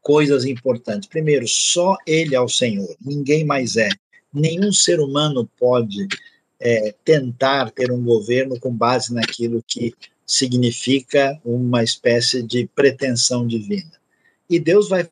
coisas 0.00 0.44
importantes. 0.44 1.08
Primeiro, 1.08 1.46
só 1.48 1.96
ele 2.06 2.34
é 2.34 2.40
o 2.40 2.48
Senhor, 2.48 2.94
ninguém 3.00 3.44
mais 3.44 3.76
é. 3.76 3.88
Nenhum 4.32 4.72
ser 4.72 5.00
humano 5.00 5.50
pode 5.58 6.06
é, 6.60 6.94
tentar 7.04 7.70
ter 7.70 7.90
um 7.90 8.04
governo 8.04 8.58
com 8.60 8.72
base 8.72 9.12
naquilo 9.12 9.64
que 9.66 9.94
significa 10.24 11.40
uma 11.44 11.82
espécie 11.82 12.42
de 12.42 12.68
pretensão 12.68 13.46
divina. 13.46 13.92
E 14.48 14.60
Deus 14.60 14.88
vai 14.88 15.08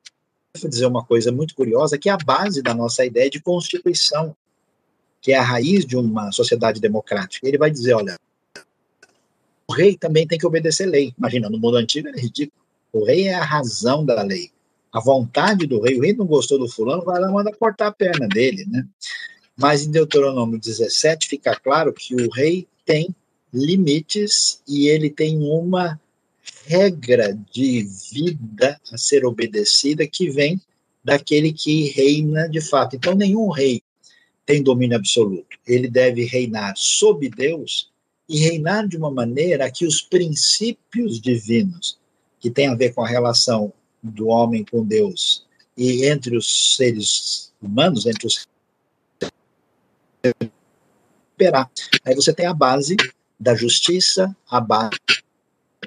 dizer 0.67 0.87
uma 0.87 1.05
coisa 1.05 1.31
muito 1.31 1.55
curiosa, 1.55 1.99
que 1.99 2.09
é 2.09 2.13
a 2.13 2.17
base 2.17 2.63
da 2.63 2.73
nossa 2.73 3.05
ideia 3.05 3.29
de 3.29 3.41
constituição, 3.41 4.35
que 5.21 5.33
é 5.33 5.37
a 5.37 5.43
raiz 5.43 5.85
de 5.85 5.97
uma 5.97 6.33
sociedade 6.33 6.81
democrática. 6.81 7.47
Ele 7.47 7.59
vai 7.59 7.71
dizer, 7.71 7.93
olha, 7.93 8.17
o 9.69 9.75
rei 9.75 9.97
também 9.97 10.27
tem 10.27 10.39
que 10.39 10.47
obedecer 10.47 10.87
lei. 10.87 11.13
Imagina, 11.19 11.51
no 11.51 11.59
mundo 11.59 11.77
antigo 11.77 12.09
era 12.09 12.19
ridículo. 12.19 12.59
O 12.91 13.05
rei 13.05 13.29
é 13.29 13.35
a 13.35 13.45
razão 13.45 14.05
da 14.05 14.23
lei. 14.23 14.51
A 14.91 15.01
vontade 15.01 15.67
do 15.67 15.83
rei, 15.83 15.99
o 15.99 16.01
rei 16.01 16.15
não 16.15 16.25
gostou 16.25 16.59
do 16.59 16.69
fulano, 16.69 17.05
vai 17.05 17.21
lá 17.21 17.29
e 17.29 17.33
manda 17.33 17.53
cortar 17.53 17.89
a 17.89 17.93
perna 17.93 18.27
dele, 18.27 18.65
né? 18.67 18.87
Mas 19.55 19.85
em 19.85 19.91
Deuteronômio 19.91 20.59
17 20.59 21.29
fica 21.29 21.55
claro 21.55 21.93
que 21.93 22.15
o 22.15 22.31
rei 22.31 22.67
tem 22.87 23.15
limites 23.53 24.63
e 24.67 24.89
ele 24.89 25.11
tem 25.11 25.39
uma 25.39 26.01
regra 26.69 27.33
de 27.51 27.89
vida 28.13 28.79
a 28.93 28.99
ser 28.99 29.25
obedecida 29.25 30.07
que 30.07 30.29
vem 30.29 30.61
daquele 31.03 31.51
que 31.51 31.89
reina 31.89 32.47
de 32.47 32.61
fato. 32.61 32.95
Então, 32.95 33.15
nenhum 33.15 33.49
rei 33.49 33.81
tem 34.45 34.63
domínio 34.63 34.97
absoluto. 34.97 35.57
Ele 35.67 35.89
deve 35.89 36.25
reinar 36.25 36.75
sob 36.77 37.27
Deus 37.31 37.91
e 38.29 38.39
reinar 38.39 38.87
de 38.87 38.99
uma 38.99 39.11
maneira 39.11 39.71
que 39.71 39.87
os 39.87 40.03
princípios 40.03 41.19
divinos, 41.19 41.99
que 42.39 42.51
tem 42.51 42.69
a 42.69 42.75
ver 42.75 42.93
com 42.93 43.03
a 43.03 43.09
relação 43.09 43.73
do 44.03 44.29
homem 44.29 44.63
com 44.63 44.85
Deus 44.85 45.47
e 45.75 46.05
entre 46.05 46.37
os 46.37 46.77
seres 46.77 47.51
humanos, 47.63 48.05
entre 48.05 48.27
os 48.27 48.47
Aí 52.05 52.15
você 52.15 52.33
tem 52.33 52.47
a 52.47 52.53
base 52.53 52.97
da 53.39 53.55
justiça, 53.55 54.37
a 54.51 54.61
base 54.61 54.99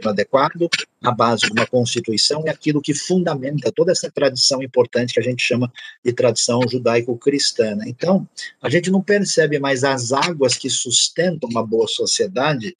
adequado, 0.09 0.69
a 1.03 1.11
base 1.11 1.41
de 1.41 1.51
uma 1.51 1.65
constituição 1.65 2.43
é 2.45 2.49
aquilo 2.49 2.81
que 2.81 2.93
fundamenta 2.93 3.71
toda 3.71 3.91
essa 3.91 4.09
tradição 4.09 4.61
importante 4.61 5.13
que 5.13 5.19
a 5.19 5.23
gente 5.23 5.43
chama 5.43 5.71
de 6.03 6.13
tradição 6.13 6.61
judaico-cristã. 6.67 7.75
Né? 7.75 7.85
Então, 7.87 8.27
a 8.61 8.69
gente 8.69 8.91
não 8.91 9.01
percebe 9.01 9.59
mais 9.59 9.83
as 9.83 10.11
águas 10.11 10.55
que 10.55 10.69
sustentam 10.69 11.49
uma 11.49 11.65
boa 11.65 11.87
sociedade 11.87 12.75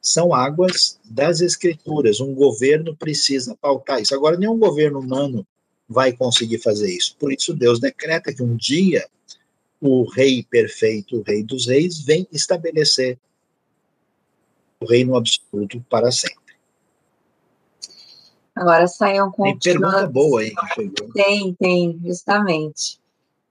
são 0.00 0.32
águas 0.32 0.98
das 1.04 1.40
escrituras. 1.40 2.20
Um 2.20 2.32
governo 2.32 2.96
precisa 2.96 3.56
pautar 3.60 4.00
isso. 4.00 4.14
Agora, 4.14 4.36
nenhum 4.36 4.58
governo 4.58 5.00
humano 5.00 5.46
vai 5.88 6.12
conseguir 6.12 6.58
fazer 6.58 6.90
isso. 6.90 7.16
Por 7.18 7.32
isso, 7.32 7.52
Deus 7.52 7.80
decreta 7.80 8.32
que 8.32 8.42
um 8.42 8.56
dia 8.56 9.04
o 9.80 10.04
rei 10.04 10.42
perfeito, 10.48 11.18
o 11.18 11.22
rei 11.22 11.42
dos 11.42 11.66
reis, 11.66 12.00
vem 12.00 12.26
estabelecer 12.32 13.18
o 14.80 14.86
reino 14.86 15.16
absoluto 15.16 15.84
para 15.88 16.10
sempre. 16.10 16.45
Agora 18.56 18.88
saiam 18.88 19.30
com. 19.30 19.42
Tem 19.42 19.58
pergunta 19.58 20.06
boa 20.06 20.40
aí 20.40 20.54
que 20.54 20.74
chegou. 20.74 21.12
Tem, 21.12 21.54
tem, 21.54 22.00
justamente. 22.02 22.98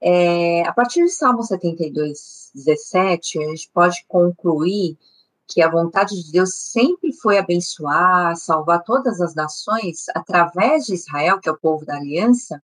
É, 0.00 0.66
a 0.66 0.72
partir 0.72 1.02
do 1.02 1.08
Salmo 1.08 1.44
72, 1.44 2.50
17, 2.54 3.38
a 3.38 3.48
gente 3.48 3.70
pode 3.72 4.04
concluir 4.08 4.98
que 5.46 5.62
a 5.62 5.70
vontade 5.70 6.20
de 6.20 6.32
Deus 6.32 6.54
sempre 6.54 7.12
foi 7.12 7.38
abençoar, 7.38 8.36
salvar 8.36 8.82
todas 8.82 9.20
as 9.20 9.34
nações 9.34 10.06
através 10.14 10.86
de 10.86 10.94
Israel, 10.94 11.38
que 11.38 11.48
é 11.48 11.52
o 11.52 11.56
povo 11.56 11.86
da 11.86 11.96
aliança? 11.96 12.60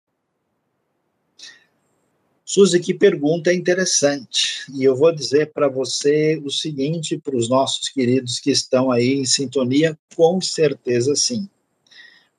Suzy, 2.44 2.81
que 2.81 2.93
pergunta 2.93 3.55
interessante. 3.55 4.64
E 4.74 4.82
eu 4.82 4.97
vou 4.97 5.14
dizer 5.14 5.52
para 5.52 5.69
você 5.69 6.43
o 6.44 6.51
seguinte, 6.51 7.16
para 7.16 7.36
os 7.36 7.48
nossos 7.48 7.89
queridos 7.89 8.40
que 8.40 8.51
estão 8.51 8.90
aí 8.90 9.14
em 9.14 9.24
sintonia, 9.24 9.97
com 10.16 10.40
certeza 10.40 11.14
sim. 11.14 11.48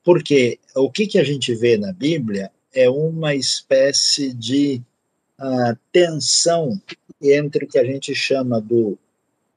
Porque 0.04 0.58
o 0.76 0.90
que, 0.90 1.06
que 1.06 1.18
a 1.18 1.24
gente 1.24 1.54
vê 1.54 1.78
na 1.78 1.92
Bíblia 1.92 2.52
é 2.72 2.88
uma 2.90 3.34
espécie 3.34 4.34
de 4.34 4.82
uh, 5.40 5.78
tensão 5.90 6.80
entre 7.20 7.64
o 7.64 7.68
que 7.68 7.78
a 7.78 7.84
gente 7.84 8.14
chama 8.14 8.60
do, 8.60 8.98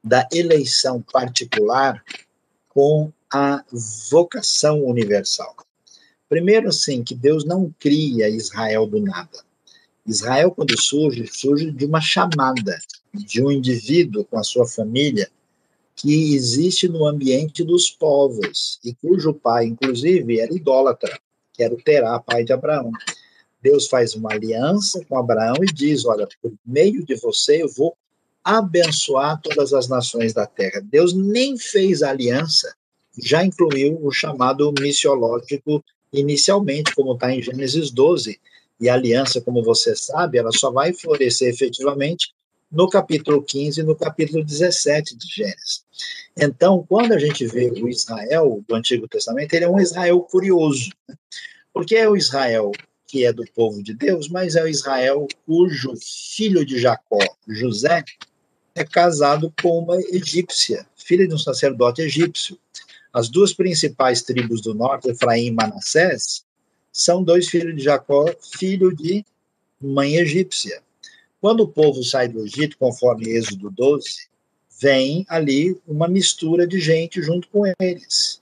da 0.02 0.26
eleição 0.32 1.02
particular 1.02 2.02
com 2.68 3.12
a 3.30 3.62
vocação 4.10 4.84
universal. 4.84 5.54
Primeiro, 6.28 6.68
assim, 6.68 7.02
que 7.02 7.14
Deus 7.14 7.44
não 7.44 7.74
cria 7.78 8.28
Israel 8.28 8.86
do 8.86 9.00
nada. 9.00 9.44
Israel, 10.06 10.50
quando 10.50 10.80
surge, 10.80 11.26
surge 11.26 11.70
de 11.70 11.84
uma 11.84 12.00
chamada 12.00 12.78
de 13.12 13.42
um 13.42 13.50
indivíduo 13.50 14.24
com 14.24 14.38
a 14.38 14.44
sua 14.44 14.66
família 14.66 15.30
que 15.98 16.34
existe 16.34 16.88
no 16.88 17.04
ambiente 17.06 17.64
dos 17.64 17.90
povos 17.90 18.78
e 18.84 18.94
cujo 18.94 19.34
pai, 19.34 19.66
inclusive, 19.66 20.38
era 20.38 20.54
idólatra, 20.54 21.18
que 21.52 21.62
era 21.62 21.74
o 21.74 21.76
Terá, 21.76 22.20
pai 22.20 22.44
de 22.44 22.52
Abraão. 22.52 22.92
Deus 23.60 23.88
faz 23.88 24.14
uma 24.14 24.32
aliança 24.32 25.04
com 25.08 25.18
Abraão 25.18 25.56
e 25.60 25.66
diz: 25.66 26.06
Olha, 26.06 26.28
por 26.40 26.52
meio 26.64 27.04
de 27.04 27.16
você 27.16 27.62
eu 27.64 27.68
vou 27.68 27.96
abençoar 28.44 29.40
todas 29.42 29.74
as 29.74 29.88
nações 29.88 30.32
da 30.32 30.46
terra. 30.46 30.80
Deus 30.80 31.12
nem 31.12 31.58
fez 31.58 32.00
aliança, 32.00 32.72
já 33.20 33.44
incluiu 33.44 33.98
o 34.00 34.12
chamado 34.12 34.72
missiológico 34.80 35.84
inicialmente, 36.12 36.94
como 36.94 37.14
está 37.14 37.34
em 37.34 37.42
Gênesis 37.42 37.90
12. 37.90 38.38
E 38.80 38.88
a 38.88 38.94
aliança, 38.94 39.40
como 39.40 39.64
você 39.64 39.96
sabe, 39.96 40.38
ela 40.38 40.52
só 40.52 40.70
vai 40.70 40.92
florescer 40.92 41.48
efetivamente 41.52 42.32
no 42.70 42.88
capítulo 42.88 43.42
15 43.42 43.80
e 43.80 43.82
no 43.82 43.96
capítulo 43.96 44.44
17 44.44 45.16
de 45.16 45.26
Gênesis. 45.26 45.87
Então, 46.36 46.84
quando 46.88 47.12
a 47.12 47.18
gente 47.18 47.46
vê 47.46 47.70
o 47.70 47.88
Israel 47.88 48.62
do 48.66 48.74
Antigo 48.74 49.08
Testamento, 49.08 49.52
ele 49.54 49.64
é 49.64 49.68
um 49.68 49.80
Israel 49.80 50.20
curioso, 50.20 50.90
né? 51.08 51.16
porque 51.72 51.96
é 51.96 52.08
o 52.08 52.16
Israel 52.16 52.72
que 53.08 53.24
é 53.24 53.32
do 53.32 53.44
povo 53.54 53.82
de 53.82 53.94
Deus, 53.94 54.28
mas 54.28 54.54
é 54.54 54.62
o 54.62 54.68
Israel 54.68 55.26
cujo 55.46 55.94
filho 56.36 56.64
de 56.64 56.78
Jacó, 56.78 57.18
José, 57.48 58.04
é 58.74 58.84
casado 58.84 59.52
com 59.62 59.78
uma 59.78 59.96
egípcia, 59.96 60.86
filha 60.94 61.26
de 61.26 61.34
um 61.34 61.38
sacerdote 61.38 62.02
egípcio. 62.02 62.58
As 63.10 63.30
duas 63.30 63.54
principais 63.54 64.20
tribos 64.20 64.60
do 64.60 64.74
norte, 64.74 65.08
Efraim 65.08 65.46
e 65.46 65.50
Manassés, 65.50 66.44
são 66.92 67.24
dois 67.24 67.48
filhos 67.48 67.74
de 67.74 67.82
Jacó, 67.82 68.26
filho 68.58 68.94
de 68.94 69.24
mãe 69.80 70.16
egípcia. 70.16 70.82
Quando 71.40 71.60
o 71.60 71.68
povo 71.68 72.04
sai 72.04 72.28
do 72.28 72.44
Egito, 72.44 72.76
conforme 72.76 73.30
Êxodo 73.30 73.70
12, 73.70 74.28
vem 74.80 75.26
ali 75.28 75.80
uma 75.86 76.08
mistura 76.08 76.66
de 76.66 76.80
gente 76.80 77.22
junto 77.22 77.48
com 77.48 77.64
eles. 77.80 78.40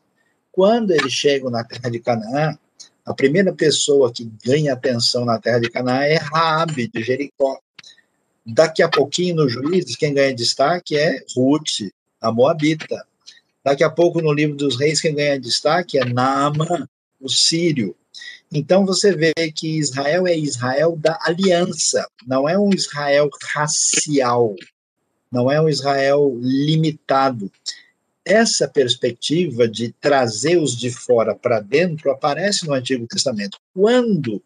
Quando 0.53 0.91
eles 0.91 1.13
chegam 1.13 1.51
na 1.51 1.65
terra 1.65 1.91
de 1.91 1.99
Canaã, 1.99 2.57
a 3.05 3.15
primeira 3.15 3.53
pessoa 3.53 4.13
que 4.13 4.31
ganha 4.45 4.73
atenção 4.73 5.25
na 5.25 5.39
terra 5.39 5.61
de 5.61 5.71
Canaã 5.71 6.03
é 6.03 6.17
Raabe 6.17 6.89
de 6.89 7.03
Jericó. 7.03 7.59
Daqui 8.45 8.83
a 8.83 8.89
pouquinho 8.89 9.37
no 9.37 9.49
Juízes, 9.49 9.97
quem 9.97 10.15
ganha 10.15 10.35
destaque 10.35 10.97
é 10.97 11.23
Ruth, 11.35 11.91
a 12.21 12.33
Moabita. 12.33 13.07
Daqui 13.65 13.83
a 13.83 13.91
pouco 13.91 14.21
no 14.21 14.33
livro 14.33 14.57
dos 14.57 14.79
Reis, 14.79 15.01
quem 15.01 15.15
ganha 15.15 15.41
destaque 15.41 15.99
é 15.99 16.05
Naamã, 16.05 16.89
o 17.21 17.29
sírio. 17.29 17.97
Então 18.53 18.87
você 18.87 19.15
vê 19.15 19.33
que 19.55 19.79
Israel 19.79 20.27
é 20.27 20.37
Israel 20.37 20.97
da 20.97 21.19
aliança, 21.23 22.07
não 22.27 22.49
é 22.49 22.59
um 22.59 22.71
Israel 22.71 23.29
racial, 23.53 24.55
não 25.37 25.53
é 25.53 25.61
um 25.61 25.69
Israel 25.69 26.35
limitado. 26.41 27.53
Essa 28.25 28.67
perspectiva 28.67 29.69
de 29.69 29.93
trazer 30.01 30.57
os 30.57 30.75
de 30.75 30.91
fora 30.91 31.35
para 31.35 31.61
dentro 31.61 32.11
aparece 32.11 32.67
no 32.67 32.73
Antigo 32.73 33.07
Testamento. 33.07 33.59
Quando 33.75 34.43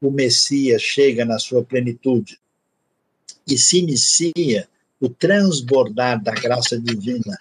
o 0.00 0.10
Messias 0.10 0.80
chega 0.80 1.26
na 1.26 1.38
sua 1.38 1.62
plenitude 1.62 2.38
e 3.46 3.58
se 3.58 3.80
inicia 3.80 4.66
o 4.98 5.10
transbordar 5.10 6.22
da 6.22 6.32
graça 6.32 6.80
divina 6.80 7.38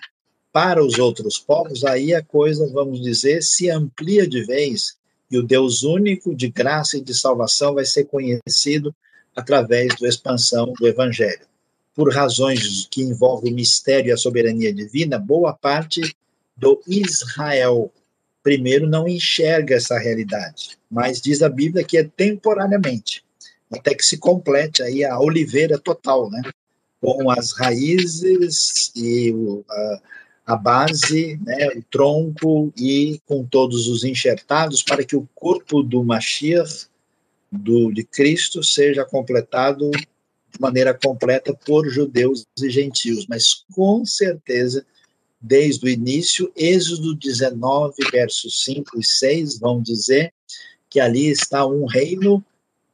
para 0.52 0.84
os 0.84 1.00
outros 1.00 1.40
povos, 1.40 1.86
aí 1.86 2.14
a 2.14 2.22
coisa, 2.22 2.70
vamos 2.70 3.02
dizer, 3.02 3.42
se 3.42 3.70
amplia 3.70 4.28
de 4.28 4.44
vez 4.44 4.98
e 5.32 5.38
o 5.38 5.44
Deus 5.44 5.84
único 5.84 6.36
de 6.36 6.50
graça 6.50 6.98
e 6.98 7.02
de 7.02 7.14
salvação 7.14 7.76
vai 7.76 7.86
ser 7.86 8.06
conhecido 8.06 8.94
através 9.34 9.96
da 10.02 10.10
expansão 10.10 10.74
do 10.74 10.86
Evangelho 10.86 11.49
por 11.96 12.14
razões 12.14 12.88
que 12.90 13.02
envolvem 13.02 13.52
o 13.52 13.56
mistério 13.56 14.10
e 14.10 14.12
a 14.12 14.18
soberania 14.18 14.74
divina, 14.74 15.20
boa 15.20 15.54
parte 15.54 16.16
do 16.56 16.82
Israel 16.88 17.92
primeiro 18.42 18.88
não 18.88 19.08
enxerga 19.08 19.76
essa 19.76 19.98
realidade, 19.98 20.78
mas 20.90 21.22
diz 21.22 21.42
a 21.42 21.50
Bíblia 21.50 21.84
que 21.84 21.98
é 21.98 22.04
temporariamente, 22.04 23.24
até 23.72 23.94
que 23.94 24.06
se 24.06 24.18
complete 24.18 24.82
aí 24.82 25.04
a 25.04 25.20
oliveira 25.20 25.78
total, 25.78 26.30
né? 26.30 26.42
Com 27.02 27.30
as 27.30 27.52
raízes 27.52 28.92
e 28.96 29.32
o, 29.32 29.64
a, 29.70 30.02
a 30.48 30.56
base, 30.56 31.40
né, 31.46 31.68
o 31.76 31.84
tronco 31.84 32.74
e 32.76 33.22
com 33.26 33.46
todos 33.46 33.88
os 33.88 34.04
enxertados 34.04 34.82
para 34.82 35.04
que 35.04 35.16
o 35.16 35.28
corpo 35.36 35.84
do 35.84 36.04
Mashiach, 36.04 36.88
do, 37.52 37.92
de 37.92 38.04
Cristo, 38.04 38.64
seja 38.64 39.06
completado 39.06 39.92
de 40.52 40.60
maneira 40.60 40.94
completa 40.94 41.54
por 41.54 41.90
judeus 41.90 42.46
e 42.62 42.70
gentios, 42.70 43.26
mas 43.28 43.64
com 43.74 44.06
certeza, 44.06 44.86
desde 45.40 45.86
o 45.86 45.90
início, 45.90 46.52
Êxodo 46.56 47.16
19, 47.16 47.96
versos 48.12 48.64
5 48.64 49.00
e 49.00 49.06
6 49.06 49.60
vão 49.60 49.82
dizer 49.82 50.34
que 50.90 51.00
ali 51.00 51.30
está 51.30 51.66
um 51.66 51.86
reino 51.86 52.44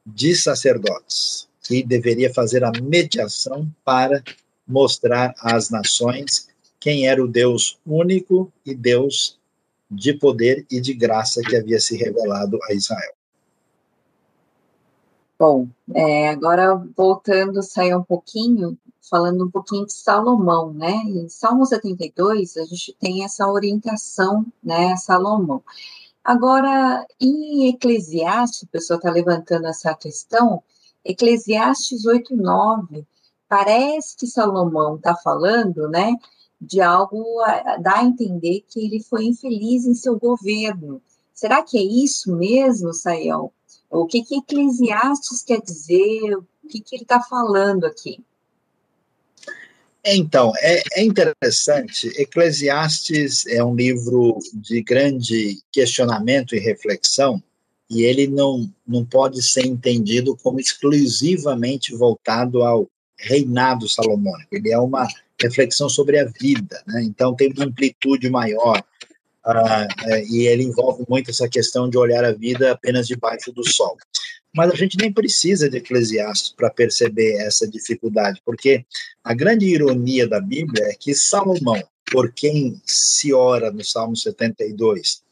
de 0.04 0.36
sacerdotes, 0.36 1.48
que 1.62 1.82
deveria 1.82 2.32
fazer 2.32 2.62
a 2.62 2.70
mediação 2.80 3.68
para 3.84 4.22
mostrar 4.66 5.34
às 5.40 5.70
nações 5.70 6.48
quem 6.78 7.08
era 7.08 7.22
o 7.22 7.26
Deus 7.26 7.78
único 7.84 8.52
e 8.64 8.74
Deus 8.74 9.38
de 9.90 10.12
poder 10.12 10.64
e 10.70 10.80
de 10.80 10.94
graça 10.94 11.40
que 11.42 11.56
havia 11.56 11.80
se 11.80 11.96
revelado 11.96 12.58
a 12.68 12.74
Israel. 12.74 13.15
Bom, 15.38 15.68
é, 15.94 16.30
agora 16.30 16.74
voltando, 16.96 17.62
sair 17.62 17.94
um 17.94 18.02
pouquinho, 18.02 18.78
falando 19.10 19.44
um 19.44 19.50
pouquinho 19.50 19.84
de 19.84 19.92
Salomão, 19.92 20.72
né? 20.72 20.92
Em 21.06 21.28
Salmo 21.28 21.66
72, 21.66 22.56
a 22.56 22.64
gente 22.64 22.96
tem 22.98 23.22
essa 23.22 23.46
orientação, 23.46 24.46
né, 24.64 24.92
a 24.92 24.96
Salomão. 24.96 25.62
Agora, 26.24 27.06
em 27.20 27.68
Eclesiastes, 27.68 28.64
a 28.64 28.72
pessoa 28.72 28.96
está 28.96 29.10
levantando 29.10 29.66
essa 29.66 29.94
questão, 29.94 30.62
Eclesiastes 31.04 32.06
8:9, 32.06 33.06
parece 33.48 34.16
que 34.16 34.26
Salomão 34.26 34.96
está 34.96 35.14
falando, 35.16 35.88
né, 35.88 36.14
de 36.60 36.80
algo 36.80 37.40
a, 37.42 37.76
dá 37.76 37.98
a 37.98 38.04
entender 38.04 38.64
que 38.68 38.80
ele 38.80 39.02
foi 39.02 39.26
infeliz 39.26 39.86
em 39.86 39.94
seu 39.94 40.18
governo. 40.18 41.00
Será 41.34 41.62
que 41.62 41.78
é 41.78 41.82
isso 41.82 42.34
mesmo, 42.34 42.94
Sayão? 42.94 43.52
O 43.90 44.06
que, 44.06 44.22
que 44.22 44.38
Eclesiastes 44.38 45.42
quer 45.42 45.60
dizer? 45.60 46.36
O 46.36 46.68
que, 46.68 46.80
que 46.80 46.96
ele 46.96 47.02
está 47.02 47.20
falando 47.20 47.84
aqui? 47.84 48.22
Então, 50.08 50.52
é, 50.58 50.82
é, 50.94 51.02
interessante. 51.02 52.08
Eclesiastes 52.16 53.44
é 53.46 53.62
um 53.64 53.74
livro 53.74 54.38
de 54.54 54.80
grande 54.80 55.60
questionamento 55.72 56.54
e 56.54 56.60
reflexão, 56.60 57.42
e 57.90 58.02
ele 58.02 58.28
não, 58.28 58.72
não 58.86 59.04
pode 59.04 59.42
ser 59.42 59.66
entendido 59.66 60.36
como 60.36 60.60
exclusivamente 60.60 61.92
voltado 61.94 62.62
ao 62.62 62.88
reinado 63.18 63.88
salomônico. 63.88 64.54
Ele 64.54 64.70
é 64.70 64.78
uma 64.78 65.08
reflexão 65.40 65.88
sobre 65.88 66.20
a 66.20 66.24
vida, 66.24 66.82
né? 66.86 67.02
então 67.02 67.34
tem 67.34 67.52
uma 67.52 67.64
amplitude 67.64 68.30
maior, 68.30 68.82
ah, 69.46 69.86
é, 70.06 70.24
e 70.24 70.48
ele 70.48 70.64
envolve 70.64 71.04
muito 71.08 71.30
essa 71.30 71.48
questão 71.48 71.88
de 71.88 71.96
olhar 71.96 72.24
a 72.24 72.32
vida 72.32 72.72
apenas 72.72 73.06
debaixo 73.06 73.52
do 73.52 73.62
sol. 73.64 73.96
Mas 74.52 74.72
a 74.72 74.74
gente 74.74 74.96
nem 74.98 75.12
precisa 75.12 75.70
de 75.70 75.76
Eclesiastes 75.76 76.52
para 76.52 76.68
perceber 76.68 77.36
essa 77.36 77.68
dificuldade, 77.68 78.42
porque 78.44 78.84
a 79.22 79.32
grande 79.32 79.66
ironia 79.66 80.26
da 80.26 80.40
Bíblia 80.40 80.86
é 80.86 80.94
que 80.94 81.14
Salomão, 81.14 81.80
por 82.10 82.32
quem 82.32 82.80
se 82.84 83.32
ora 83.32 83.70
no 83.70 83.84
Salmo 83.84 84.16
72, 84.16 85.22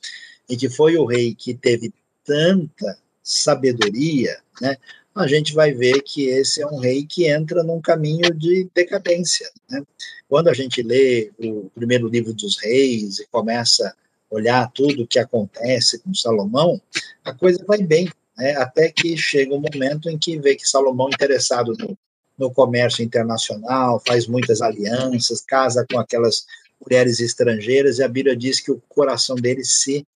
e 0.48 0.56
que 0.56 0.68
foi 0.68 0.96
o 0.96 1.06
rei 1.06 1.34
que 1.34 1.52
teve 1.52 1.92
tanta 2.24 2.96
sabedoria, 3.22 4.38
né, 4.60 4.76
a 5.14 5.26
gente 5.26 5.54
vai 5.54 5.72
ver 5.72 6.02
que 6.02 6.26
esse 6.26 6.62
é 6.62 6.66
um 6.66 6.78
rei 6.78 7.04
que 7.04 7.26
entra 7.26 7.62
num 7.62 7.80
caminho 7.80 8.32
de 8.34 8.68
decadência. 8.74 9.50
Né? 9.70 9.82
Quando 10.28 10.48
a 10.48 10.54
gente 10.54 10.82
lê 10.82 11.32
o 11.38 11.70
primeiro 11.74 12.08
livro 12.08 12.32
dos 12.32 12.58
reis 12.60 13.20
e 13.20 13.26
começa 13.26 13.94
olhar 14.34 14.70
tudo 14.72 15.02
o 15.02 15.06
que 15.06 15.18
acontece 15.18 15.98
com 16.00 16.14
Salomão, 16.14 16.80
a 17.24 17.32
coisa 17.32 17.64
vai 17.66 17.82
bem, 17.82 18.10
né? 18.36 18.56
até 18.56 18.90
que 18.90 19.16
chega 19.16 19.54
um 19.54 19.60
momento 19.60 20.08
em 20.08 20.18
que 20.18 20.38
vê 20.38 20.56
que 20.56 20.68
Salomão, 20.68 21.08
interessado 21.08 21.74
no, 21.78 21.96
no 22.38 22.52
comércio 22.52 23.04
internacional, 23.04 24.02
faz 24.06 24.26
muitas 24.26 24.60
alianças, 24.60 25.40
casa 25.40 25.86
com 25.90 25.98
aquelas 25.98 26.44
mulheres 26.84 27.20
estrangeiras, 27.20 27.98
e 27.98 28.02
a 28.02 28.08
Bíblia 28.08 28.36
diz 28.36 28.60
que 28.60 28.70
o 28.70 28.82
coração 28.88 29.36
dele 29.36 29.64
se 29.64 30.06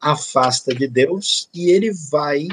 afasta 0.00 0.74
de 0.74 0.86
Deus 0.86 1.48
e 1.54 1.70
ele 1.70 1.92
vai 2.10 2.48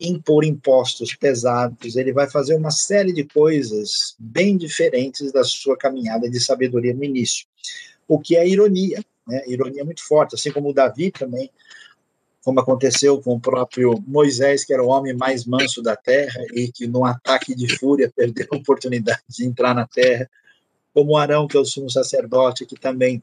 impor 0.00 0.44
impostos 0.44 1.14
pesados, 1.14 1.96
ele 1.96 2.12
vai 2.12 2.28
fazer 2.28 2.54
uma 2.54 2.70
série 2.70 3.12
de 3.12 3.24
coisas 3.24 4.14
bem 4.18 4.56
diferentes 4.56 5.32
da 5.32 5.44
sua 5.44 5.76
caminhada 5.76 6.28
de 6.28 6.40
sabedoria 6.40 6.92
no 6.92 7.04
início. 7.04 7.46
O 8.06 8.18
que 8.18 8.36
é 8.36 8.46
ironia, 8.46 9.02
né? 9.26 9.42
Ironia 9.46 9.84
muito 9.84 10.04
forte, 10.06 10.34
assim 10.34 10.50
como 10.50 10.70
o 10.70 10.74
Davi 10.74 11.10
também, 11.10 11.50
como 12.44 12.60
aconteceu 12.60 13.20
com 13.20 13.34
o 13.34 13.40
próprio 13.40 14.02
Moisés, 14.06 14.64
que 14.64 14.72
era 14.72 14.82
o 14.82 14.88
homem 14.88 15.14
mais 15.14 15.46
manso 15.46 15.82
da 15.82 15.96
terra 15.96 16.40
e 16.52 16.70
que, 16.70 16.86
num 16.86 17.04
ataque 17.04 17.54
de 17.54 17.78
fúria, 17.78 18.12
perdeu 18.14 18.46
a 18.52 18.56
oportunidade 18.56 19.22
de 19.28 19.46
entrar 19.46 19.74
na 19.74 19.86
terra, 19.86 20.28
como 20.92 21.16
Arão, 21.16 21.48
que 21.48 21.56
é 21.56 21.60
o 21.60 21.64
sumo 21.64 21.90
sacerdote, 21.90 22.66
que 22.66 22.78
também 22.78 23.22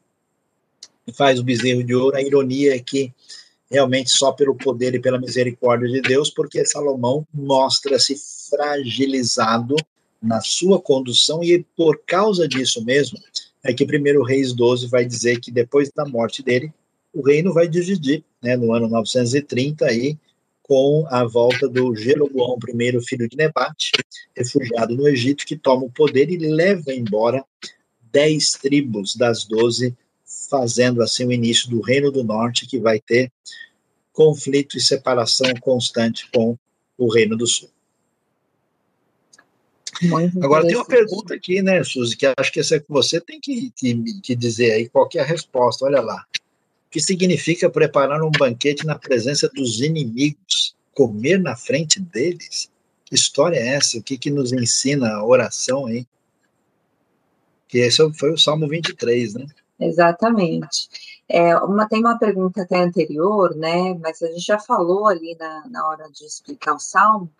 faz 1.15 1.40
o 1.40 1.44
bezerro 1.44 1.84
de 1.84 1.95
ouro. 1.95 2.18
A 2.18 2.22
ironia 2.22 2.76
é 2.76 2.80
que 2.80 3.14
realmente 3.69 4.10
só 4.10 4.34
pelo 4.34 4.56
poder 4.56 4.94
e 4.94 4.99
pela 4.99 5.19
misericórdia 5.19 5.88
de 5.88 6.02
Deus, 6.02 6.30
porque 6.30 6.65
Salomão 6.65 7.26
mostra-se 7.34 8.15
fragilizado 8.49 9.76
na 10.22 10.41
sua 10.41 10.80
condução 10.80 11.44
e 11.44 11.65
por 11.76 12.02
causa 12.06 12.48
disso 12.48 12.84
mesmo, 12.84 13.18
é 13.64 13.74
que 13.74 13.86
primeiro 13.86 14.24
Reis 14.24 14.54
12 14.54 14.88
vai 14.88 15.06
dizer 15.06 15.40
que 15.40 15.52
depois 15.52 15.92
da 15.92 16.06
morte 16.06 16.42
dele, 16.42 16.74
o 17.14 17.22
reino 17.22 17.54
vai 17.54 17.68
dividir, 17.68 18.24
né, 18.42 18.56
no 18.56 18.74
ano 18.74 18.88
930 18.88 19.86
aí, 19.86 20.18
com 20.64 21.06
a 21.10 21.26
volta 21.26 21.68
do 21.68 21.94
Jeroboão 21.96 22.58
I, 22.66 23.02
filho 23.02 23.28
de 23.28 23.36
Nebate, 23.36 23.92
refugiado 24.36 24.96
no 24.96 25.08
Egito, 25.08 25.46
que 25.46 25.58
toma 25.58 25.84
o 25.84 25.92
poder 25.92 26.30
e 26.30 26.38
leva 26.38 26.94
embora 26.94 27.44
dez 28.12 28.54
tribos 28.54 29.16
das 29.16 29.44
doze, 29.44 29.96
fazendo 30.50 31.02
assim 31.02 31.26
o 31.26 31.32
início 31.32 31.70
do 31.70 31.82
Reino 31.82 32.12
do 32.12 32.24
Norte, 32.24 32.66
que 32.66 32.80
vai 32.80 33.00
ter 33.00 33.32
conflito 34.14 34.78
e 34.78 34.82
separação 34.82 35.52
constante 35.60 36.30
com 36.34 36.58
o 36.98 37.12
Reino 37.12 37.38
do 37.38 37.48
Sul. 37.48 37.70
Agora 40.41 40.65
tem 40.65 40.76
uma 40.76 40.86
pergunta 40.86 41.34
aqui, 41.34 41.61
né, 41.61 41.84
Suzy, 41.84 42.15
que 42.18 42.26
acho 42.38 42.52
que 42.52 42.60
essa 42.60 42.76
é 42.76 42.80
que 42.80 42.90
você 42.90 43.19
tem 43.19 43.40
que, 43.40 43.72
que, 43.76 44.19
que 44.22 44.36
dizer 44.36 44.72
aí 44.72 44.90
qual 44.90 45.10
é 45.15 45.19
a 45.19 45.26
resposta. 45.26 45.86
Olha 45.86 46.02
lá. 46.02 46.26
O 46.88 46.91
que 46.91 46.99
significa 46.99 47.69
preparar 47.69 48.22
um 48.22 48.32
banquete 48.32 48.86
na 48.86 48.95
presença 48.95 49.49
dos 49.53 49.80
inimigos? 49.80 50.76
comer 50.94 51.40
na 51.40 51.56
frente 51.56 51.99
deles? 51.99 52.69
Que 53.06 53.15
história 53.15 53.57
é 53.57 53.76
essa? 53.76 53.98
O 53.98 54.03
que, 54.03 54.18
que 54.18 54.30
nos 54.30 54.52
ensina 54.52 55.14
a 55.14 55.26
oração 55.26 55.86
aí? 55.88 56.06
Que 57.68 57.80
esse 57.80 57.98
foi 58.14 58.32
o 58.32 58.38
Salmo 58.38 58.68
23, 58.68 59.36
né? 59.36 59.45
Exatamente. 59.80 60.90
É, 61.28 61.56
uma, 61.57 61.88
tem 61.88 62.02
uma 62.02 62.19
pergunta 62.19 62.61
até 62.61 62.78
anterior, 62.82 63.56
né? 63.56 63.94
Mas 63.95 64.22
a 64.22 64.28
gente 64.28 64.45
já 64.45 64.60
falou 64.60 65.07
ali 65.07 65.36
na, 65.40 65.68
na 65.69 65.88
hora 65.88 66.10
de 66.11 66.26
explicar 66.26 66.76
o 66.76 66.80
salmo 66.80 67.32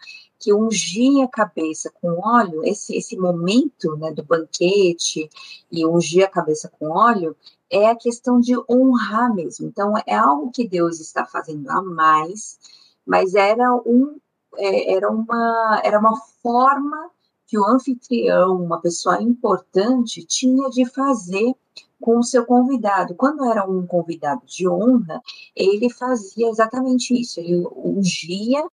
que 0.41 0.51
ungir 0.51 1.23
a 1.23 1.27
cabeça 1.27 1.91
com 2.01 2.19
óleo, 2.19 2.65
esse, 2.65 2.97
esse 2.97 3.15
momento 3.15 3.95
né, 3.97 4.11
do 4.11 4.23
banquete 4.23 5.30
e 5.72 5.85
ungir 5.85 6.26
a 6.26 6.30
cabeça 6.30 6.68
com 6.80 6.89
óleo, 6.89 7.35
é 7.69 7.88
a 7.88 7.95
questão 7.95 8.39
de 8.39 8.53
honrar 8.68 9.34
mesmo. 9.34 9.68
Então, 9.68 9.93
é 10.05 10.15
algo 10.15 10.51
que 10.51 10.68
Deus 10.68 10.99
está 10.99 11.26
fazendo 11.26 11.69
a 11.69 11.81
mais, 11.81 12.59
mas 13.05 13.35
era, 13.35 13.72
um, 13.85 14.18
é, 14.57 14.95
era, 14.95 15.09
uma, 15.09 15.81
era 15.84 15.99
uma 15.99 16.19
forma 16.41 17.11
que 17.45 17.59
o 17.59 17.65
anfitrião, 17.65 18.63
uma 18.63 18.81
pessoa 18.81 19.22
importante, 19.22 20.26
tinha 20.26 20.69
de 20.69 20.85
fazer 20.85 21.53
com 22.01 22.18
o 22.18 22.23
seu 22.23 22.45
convidado. 22.45 23.13
Quando 23.13 23.45
era 23.45 23.69
um 23.69 23.85
convidado 23.85 24.41
de 24.45 24.68
honra, 24.68 25.22
ele 25.55 25.89
fazia 25.89 26.49
exatamente 26.49 27.13
isso, 27.13 27.39
ele 27.39 27.63
ungia 27.76 28.65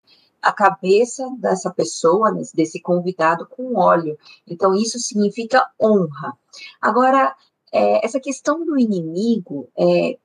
a 0.42 0.52
cabeça 0.52 1.28
dessa 1.38 1.70
pessoa, 1.70 2.32
desse 2.54 2.80
convidado, 2.80 3.46
com 3.46 3.76
óleo. 3.76 4.18
Então, 4.46 4.74
isso 4.74 4.98
significa 4.98 5.68
honra. 5.80 6.36
Agora, 6.80 7.34
é, 7.72 8.04
essa 8.04 8.20
questão 8.20 8.64
do 8.64 8.78
inimigo, 8.78 9.68
é, 9.76 10.18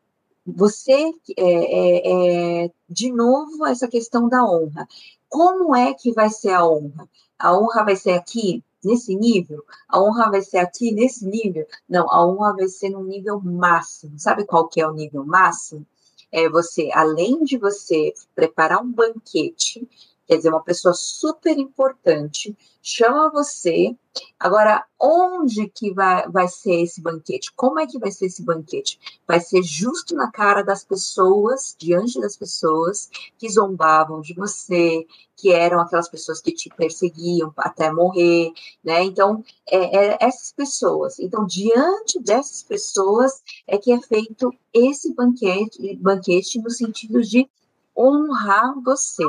você, 0.45 1.11
é, 1.37 1.43
é, 1.43 2.63
é, 2.65 2.71
de 2.89 3.11
novo, 3.11 3.65
essa 3.65 3.87
questão 3.87 4.27
da 4.27 4.43
honra. 4.43 4.87
Como 5.29 5.75
é 5.75 5.93
que 5.93 6.11
vai 6.11 6.29
ser 6.29 6.51
a 6.51 6.67
honra? 6.67 7.09
A 7.39 7.57
honra 7.57 7.83
vai 7.83 7.95
ser 7.95 8.11
aqui, 8.11 8.63
nesse 8.83 9.15
nível? 9.15 9.63
A 9.87 10.01
honra 10.01 10.29
vai 10.29 10.41
ser 10.41 10.57
aqui, 10.57 10.91
nesse 10.91 11.25
nível? 11.25 11.65
Não, 11.89 12.09
a 12.11 12.25
honra 12.25 12.53
vai 12.53 12.67
ser 12.67 12.89
no 12.89 13.03
nível 13.03 13.39
máximo. 13.41 14.19
Sabe 14.19 14.45
qual 14.45 14.67
que 14.67 14.81
é 14.81 14.87
o 14.87 14.93
nível 14.93 15.25
máximo? 15.25 15.85
É 16.33 16.49
você, 16.49 16.89
além 16.93 17.43
de 17.43 17.59
você 17.59 18.11
preparar 18.33 18.81
um 18.81 18.91
banquete, 18.91 19.87
quer 20.25 20.37
dizer, 20.37 20.49
uma 20.49 20.63
pessoa 20.63 20.93
super 20.93 21.57
importante, 21.57 22.55
chama 22.81 23.29
você. 23.31 23.95
Agora, 24.39 24.85
onde 24.99 25.67
que 25.69 25.93
vai, 25.93 26.29
vai 26.29 26.47
ser 26.47 26.81
esse 26.83 27.01
banquete? 27.01 27.51
Como 27.55 27.79
é 27.79 27.87
que 27.87 27.97
vai 27.97 28.11
ser 28.11 28.27
esse 28.27 28.43
banquete? 28.43 28.99
Vai 29.27 29.39
ser 29.39 29.63
justo 29.63 30.15
na 30.15 30.31
cara 30.31 30.61
das 30.61 30.83
pessoas, 30.83 31.75
diante 31.77 32.19
das 32.19 32.37
pessoas 32.37 33.09
que 33.37 33.49
zombavam 33.49 34.21
de 34.21 34.33
você, 34.33 35.05
que 35.35 35.51
eram 35.51 35.81
aquelas 35.81 36.07
pessoas 36.07 36.39
que 36.39 36.53
te 36.53 36.69
perseguiam 36.69 37.51
até 37.57 37.91
morrer, 37.91 38.51
né? 38.83 39.03
Então, 39.03 39.43
é, 39.67 39.97
é, 39.97 40.17
essas 40.21 40.53
pessoas. 40.53 41.19
Então, 41.19 41.45
diante 41.45 42.19
dessas 42.21 42.63
pessoas 42.63 43.41
é 43.67 43.77
que 43.77 43.91
é 43.91 43.99
feito 44.01 44.53
esse 44.73 45.13
banquete, 45.13 45.97
banquete 45.97 46.61
no 46.61 46.69
sentido 46.69 47.21
de 47.21 47.49
honrar 47.97 48.73
você. 48.83 49.25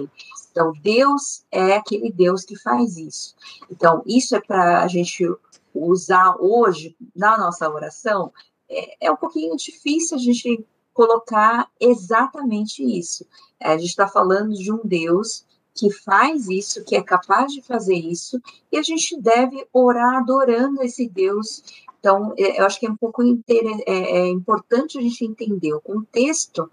Então, 0.54 0.72
Deus 0.80 1.44
é 1.50 1.74
aquele 1.74 2.12
Deus 2.12 2.44
que 2.44 2.56
faz 2.56 2.96
isso. 2.96 3.34
Então, 3.68 4.04
isso 4.06 4.36
é 4.36 4.40
para 4.40 4.84
a 4.84 4.86
gente 4.86 5.28
usar 5.74 6.36
hoje 6.38 6.96
na 7.14 7.36
nossa 7.36 7.68
oração. 7.68 8.32
É, 8.70 9.08
é, 9.08 9.10
um 9.10 9.16
pouquinho 9.16 9.56
difícil 9.56 10.16
a 10.16 10.20
gente 10.20 10.64
colocar 10.92 11.68
exatamente 11.80 12.84
isso. 12.84 13.26
É, 13.58 13.72
a 13.72 13.76
gente 13.76 13.88
está 13.88 14.06
falando 14.06 14.54
de 14.54 14.72
um 14.72 14.78
Deus 14.84 15.44
que 15.74 15.90
faz 15.90 16.48
isso, 16.48 16.84
que 16.84 16.94
é 16.94 17.02
capaz 17.02 17.52
de 17.52 17.60
fazer 17.60 17.96
isso, 17.96 18.40
e 18.70 18.78
a 18.78 18.82
gente 18.82 19.20
deve 19.20 19.66
orar 19.72 20.18
adorando 20.18 20.84
esse 20.84 21.08
Deus. 21.08 21.64
Então, 21.98 22.32
é, 22.38 22.60
eu 22.60 22.64
acho 22.64 22.78
que 22.78 22.86
é 22.86 22.90
um 22.90 22.96
pouco 22.96 23.24
é, 23.24 23.92
é 23.92 24.28
importante 24.28 24.98
a 24.98 25.02
gente 25.02 25.24
entender 25.24 25.74
o 25.74 25.80
contexto 25.80 26.70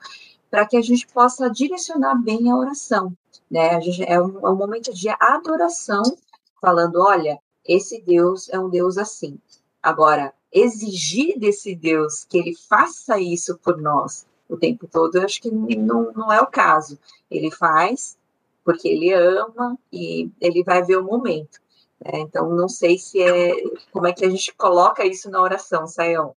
para 0.51 0.67
que 0.67 0.75
a 0.75 0.81
gente 0.81 1.07
possa 1.07 1.49
direcionar 1.49 2.15
bem 2.15 2.51
a 2.51 2.57
oração. 2.57 3.15
Né? 3.49 3.69
A 3.69 3.79
gente, 3.79 4.03
é, 4.03 4.21
um, 4.21 4.45
é 4.45 4.49
um 4.49 4.55
momento 4.55 4.93
de 4.93 5.09
adoração, 5.19 6.03
falando: 6.59 7.01
olha, 7.01 7.39
esse 7.65 8.01
Deus 8.01 8.49
é 8.49 8.59
um 8.59 8.69
Deus 8.69 8.97
assim. 8.97 9.39
Agora, 9.81 10.33
exigir 10.51 11.39
desse 11.39 11.73
Deus 11.73 12.25
que 12.25 12.37
ele 12.37 12.53
faça 12.55 13.17
isso 13.17 13.57
por 13.57 13.81
nós 13.81 14.27
o 14.49 14.57
tempo 14.57 14.85
todo, 14.85 15.15
eu 15.15 15.23
acho 15.23 15.41
que 15.41 15.49
não, 15.49 16.11
não 16.11 16.31
é 16.31 16.41
o 16.41 16.47
caso. 16.47 16.99
Ele 17.29 17.49
faz 17.49 18.17
porque 18.63 18.87
ele 18.87 19.11
ama 19.13 19.77
e 19.91 20.29
ele 20.39 20.63
vai 20.63 20.83
ver 20.83 20.97
o 20.97 21.03
momento. 21.03 21.59
Né? 22.03 22.19
Então, 22.19 22.49
não 22.49 22.67
sei 22.67 22.97
se 22.97 23.21
é. 23.21 23.53
Como 23.91 24.07
é 24.07 24.13
que 24.13 24.25
a 24.25 24.29
gente 24.29 24.53
coloca 24.53 25.05
isso 25.05 25.29
na 25.29 25.41
oração, 25.41 25.87
Sayão? 25.87 26.35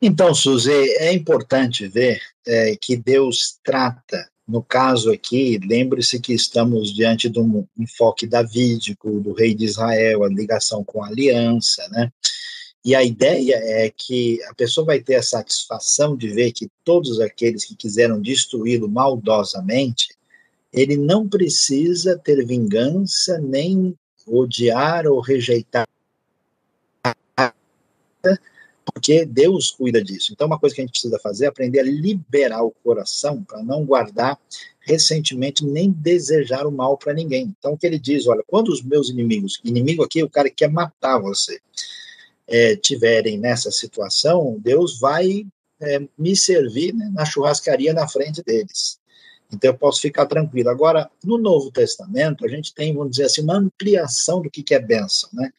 Então, 0.00 0.34
Suzy, 0.34 0.70
é 0.70 1.12
importante 1.12 1.88
ver 1.88 2.20
é, 2.46 2.76
que 2.80 2.96
Deus 2.96 3.58
trata, 3.64 4.28
no 4.46 4.62
caso 4.62 5.10
aqui, 5.10 5.58
lembre-se 5.58 6.20
que 6.20 6.34
estamos 6.34 6.94
diante 6.94 7.28
de 7.30 7.40
um 7.40 7.66
enfoque 7.78 8.26
davídico, 8.26 9.20
do 9.20 9.32
rei 9.32 9.54
de 9.54 9.64
Israel, 9.64 10.24
a 10.24 10.28
ligação 10.28 10.84
com 10.84 11.02
a 11.02 11.08
aliança, 11.08 11.88
né? 11.88 12.12
E 12.84 12.94
a 12.94 13.02
ideia 13.02 13.56
é 13.56 13.90
que 13.90 14.40
a 14.44 14.54
pessoa 14.54 14.86
vai 14.86 15.00
ter 15.00 15.16
a 15.16 15.22
satisfação 15.22 16.16
de 16.16 16.28
ver 16.28 16.52
que 16.52 16.68
todos 16.84 17.18
aqueles 17.18 17.64
que 17.64 17.74
quiseram 17.74 18.20
destruí-lo 18.20 18.88
maldosamente, 18.88 20.14
ele 20.72 20.96
não 20.96 21.28
precisa 21.28 22.16
ter 22.16 22.46
vingança, 22.46 23.38
nem 23.38 23.92
odiar 24.24 25.06
ou 25.06 25.20
rejeitar 25.20 25.86
porque 28.92 29.24
Deus 29.24 29.70
cuida 29.70 30.02
disso. 30.02 30.32
Então, 30.32 30.46
uma 30.46 30.58
coisa 30.58 30.74
que 30.74 30.80
a 30.80 30.84
gente 30.84 30.92
precisa 30.92 31.18
fazer 31.18 31.46
é 31.46 31.48
aprender 31.48 31.80
a 31.80 31.84
liberar 31.84 32.62
o 32.62 32.74
coração 32.82 33.42
para 33.42 33.62
não 33.62 33.84
guardar 33.84 34.38
ressentimento 34.80 35.66
nem 35.66 35.90
desejar 35.90 36.66
o 36.66 36.70
mal 36.70 36.96
para 36.96 37.12
ninguém. 37.12 37.54
Então, 37.58 37.72
o 37.72 37.78
que 37.78 37.86
ele 37.86 37.98
diz, 37.98 38.26
olha, 38.28 38.44
quando 38.46 38.68
os 38.68 38.82
meus 38.82 39.10
inimigos, 39.10 39.60
inimigo 39.64 40.04
aqui 40.04 40.22
o 40.22 40.30
cara 40.30 40.48
que 40.48 40.56
quer 40.56 40.70
matar 40.70 41.18
você, 41.18 41.60
é, 42.46 42.76
tiverem 42.76 43.36
nessa 43.36 43.72
situação, 43.72 44.56
Deus 44.60 45.00
vai 45.00 45.44
é, 45.80 46.00
me 46.16 46.36
servir 46.36 46.94
né, 46.94 47.10
na 47.12 47.24
churrascaria 47.24 47.92
na 47.92 48.06
frente 48.06 48.42
deles. 48.42 49.00
Então 49.52 49.70
eu 49.70 49.76
posso 49.76 50.00
ficar 50.00 50.26
tranquilo. 50.26 50.70
Agora, 50.70 51.10
no 51.24 51.38
Novo 51.38 51.70
Testamento, 51.70 52.44
a 52.44 52.48
gente 52.48 52.74
tem, 52.74 52.94
vamos 52.94 53.10
dizer 53.10 53.24
assim, 53.24 53.42
uma 53.42 53.56
ampliação 53.56 54.40
do 54.40 54.50
que, 54.50 54.62
que 54.62 54.74
é 54.74 54.80
bênção, 54.80 55.28
né? 55.32 55.52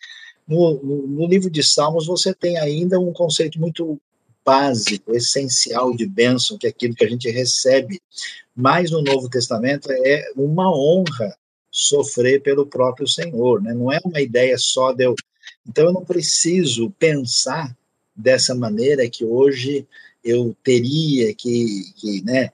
No, 0.47 0.81
no, 0.81 1.27
livro 1.27 1.49
de 1.49 1.61
Salmos, 1.61 2.07
você 2.07 2.33
tem 2.33 2.57
ainda 2.57 2.99
um 2.99 3.11
conceito 3.11 3.59
muito 3.59 3.99
básico, 4.45 5.13
essencial 5.13 5.93
de 5.93 6.05
bênção, 6.05 6.57
que 6.57 6.67
é 6.67 6.69
aquilo 6.69 6.95
que 6.95 7.03
a 7.03 7.09
gente 7.09 7.29
recebe. 7.29 7.99
Mas 8.55 8.89
no 8.91 9.01
Novo 9.01 9.29
Testamento 9.29 9.91
é 9.91 10.31
uma 10.35 10.71
honra 10.73 11.35
sofrer 11.69 12.41
pelo 12.41 12.65
próprio 12.65 13.07
Senhor, 13.07 13.61
né? 13.61 13.73
não 13.73 13.91
é 13.91 13.99
uma 14.03 14.21
ideia 14.21 14.57
só 14.57 14.93
de 14.93 15.03
eu. 15.03 15.15
Então 15.67 15.85
eu 15.85 15.93
não 15.93 16.05
preciso 16.05 16.89
pensar 16.91 17.75
dessa 18.15 18.55
maneira 18.55 19.07
que 19.09 19.23
hoje 19.23 19.85
eu 20.23 20.55
teria 20.63 21.33
que, 21.35 21.93
que 21.95 22.23
né, 22.23 22.51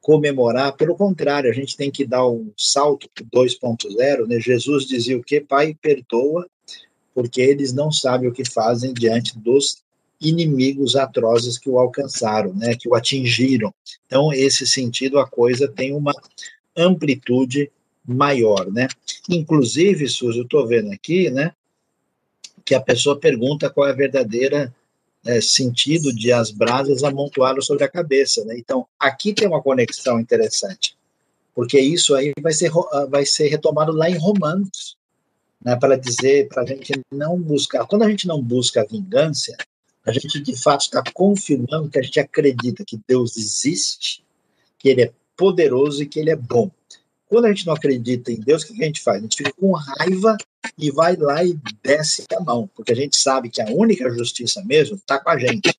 comemorar, 0.00 0.76
pelo 0.76 0.96
contrário, 0.96 1.50
a 1.50 1.54
gente 1.54 1.76
tem 1.76 1.90
que 1.90 2.04
dar 2.04 2.26
um 2.26 2.50
salto 2.56 3.08
2.0, 3.32 4.26
né? 4.26 4.40
Jesus 4.40 4.86
dizia 4.86 5.16
o 5.16 5.22
que? 5.22 5.40
Pai, 5.40 5.76
perdoa, 5.80 6.48
porque 7.18 7.40
eles 7.40 7.72
não 7.72 7.90
sabem 7.90 8.28
o 8.28 8.32
que 8.32 8.48
fazem 8.48 8.94
diante 8.94 9.36
dos 9.36 9.82
inimigos 10.20 10.94
atrozes 10.94 11.58
que 11.58 11.68
o 11.68 11.76
alcançaram, 11.76 12.54
né, 12.54 12.76
que 12.76 12.88
o 12.88 12.94
atingiram. 12.94 13.74
Então, 14.06 14.32
esse 14.32 14.64
sentido, 14.64 15.18
a 15.18 15.26
coisa 15.26 15.66
tem 15.66 15.92
uma 15.92 16.12
amplitude 16.76 17.72
maior, 18.06 18.70
né? 18.70 18.86
Inclusive, 19.28 20.08
Suzy, 20.08 20.38
eu 20.38 20.44
estou 20.44 20.64
vendo 20.64 20.92
aqui, 20.92 21.28
né, 21.28 21.52
que 22.64 22.72
a 22.72 22.80
pessoa 22.80 23.18
pergunta 23.18 23.68
qual 23.68 23.88
é 23.88 23.90
a 23.90 23.96
verdadeira 23.96 24.72
é, 25.26 25.40
sentido 25.40 26.14
de 26.14 26.30
as 26.30 26.52
brasas 26.52 27.02
amontoadas 27.02 27.66
sobre 27.66 27.82
a 27.82 27.88
cabeça, 27.88 28.44
né? 28.44 28.56
Então, 28.56 28.86
aqui 28.96 29.34
tem 29.34 29.48
uma 29.48 29.60
conexão 29.60 30.20
interessante, 30.20 30.96
porque 31.52 31.80
isso 31.80 32.14
aí 32.14 32.32
vai 32.40 32.52
ser, 32.52 32.70
vai 33.10 33.26
ser 33.26 33.48
retomado 33.48 33.90
lá 33.90 34.08
em 34.08 34.16
Romanos, 34.16 34.96
né, 35.64 35.76
para 35.76 35.96
dizer 35.96 36.48
para 36.48 36.62
a 36.62 36.66
gente 36.66 36.92
não 37.12 37.40
buscar. 37.40 37.86
Quando 37.86 38.02
a 38.02 38.10
gente 38.10 38.26
não 38.26 38.42
busca 38.42 38.82
a 38.82 38.84
vingança, 38.86 39.56
a 40.04 40.12
gente 40.12 40.40
de 40.40 40.56
fato 40.56 40.82
está 40.82 41.02
confirmando 41.12 41.90
que 41.90 41.98
a 41.98 42.02
gente 42.02 42.20
acredita 42.20 42.84
que 42.86 42.98
Deus 43.06 43.36
existe, 43.36 44.24
que 44.78 44.88
Ele 44.88 45.02
é 45.02 45.12
poderoso 45.36 46.02
e 46.02 46.06
que 46.06 46.18
Ele 46.18 46.30
é 46.30 46.36
bom. 46.36 46.70
Quando 47.28 47.44
a 47.44 47.48
gente 47.48 47.66
não 47.66 47.74
acredita 47.74 48.32
em 48.32 48.40
Deus, 48.40 48.62
o 48.62 48.68
que 48.68 48.82
a 48.82 48.86
gente 48.86 49.02
faz? 49.02 49.18
A 49.18 49.20
gente 49.20 49.36
fica 49.36 49.52
com 49.52 49.72
raiva 49.72 50.36
e 50.78 50.90
vai 50.90 51.14
lá 51.16 51.44
e 51.44 51.58
desce 51.82 52.24
a 52.34 52.40
mão, 52.40 52.70
porque 52.74 52.92
a 52.92 52.96
gente 52.96 53.16
sabe 53.16 53.50
que 53.50 53.60
a 53.60 53.66
única 53.66 54.08
justiça 54.10 54.64
mesmo 54.64 54.96
está 54.96 55.18
com 55.18 55.28
a 55.28 55.38
gente. 55.38 55.74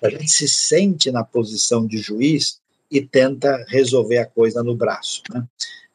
A 0.00 0.10
gente 0.10 0.30
se 0.30 0.48
sente 0.48 1.10
na 1.10 1.24
posição 1.24 1.86
de 1.86 1.98
juiz 1.98 2.60
e 2.90 3.00
tenta 3.00 3.64
resolver 3.68 4.18
a 4.18 4.26
coisa 4.26 4.62
no 4.62 4.76
braço. 4.76 5.22
Né? 5.30 5.44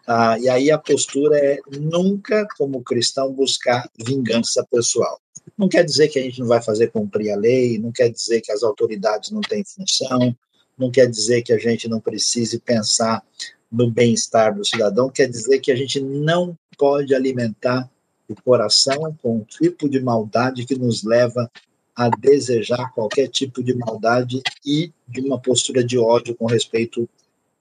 Ah, 0.09 0.39
e 0.39 0.47
aí 0.47 0.71
a 0.71 0.77
postura 0.77 1.37
é 1.37 1.59
nunca, 1.77 2.47
como 2.57 2.81
cristão, 2.81 3.33
buscar 3.33 3.89
vingança 3.97 4.65
pessoal. 4.71 5.19
Não 5.57 5.67
quer 5.67 5.83
dizer 5.83 6.07
que 6.07 6.17
a 6.17 6.21
gente 6.21 6.39
não 6.39 6.47
vai 6.47 6.61
fazer 6.61 6.91
cumprir 6.91 7.31
a 7.31 7.35
lei, 7.35 7.77
não 7.77 7.91
quer 7.91 8.09
dizer 8.09 8.39
que 8.39 8.51
as 8.51 8.63
autoridades 8.63 9.31
não 9.31 9.41
têm 9.41 9.65
função, 9.65 10.33
não 10.77 10.89
quer 10.89 11.09
dizer 11.09 11.41
que 11.41 11.51
a 11.51 11.57
gente 11.57 11.89
não 11.89 11.99
precise 11.99 12.57
pensar 12.59 13.21
no 13.69 13.91
bem-estar 13.91 14.55
do 14.55 14.65
cidadão, 14.65 15.09
quer 15.09 15.27
dizer 15.27 15.59
que 15.59 15.73
a 15.73 15.75
gente 15.75 15.99
não 15.99 16.57
pode 16.77 17.13
alimentar 17.13 17.89
o 18.29 18.35
coração 18.35 19.13
com 19.21 19.39
um 19.39 19.43
tipo 19.43 19.89
de 19.89 19.99
maldade 19.99 20.65
que 20.65 20.75
nos 20.75 21.03
leva 21.03 21.51
a 21.93 22.09
desejar 22.09 22.93
qualquer 22.93 23.27
tipo 23.27 23.61
de 23.61 23.73
maldade 23.73 24.41
e 24.65 24.93
de 25.05 25.19
uma 25.19 25.37
postura 25.37 25.83
de 25.83 25.97
ódio 25.97 26.33
com 26.35 26.45
respeito 26.45 27.09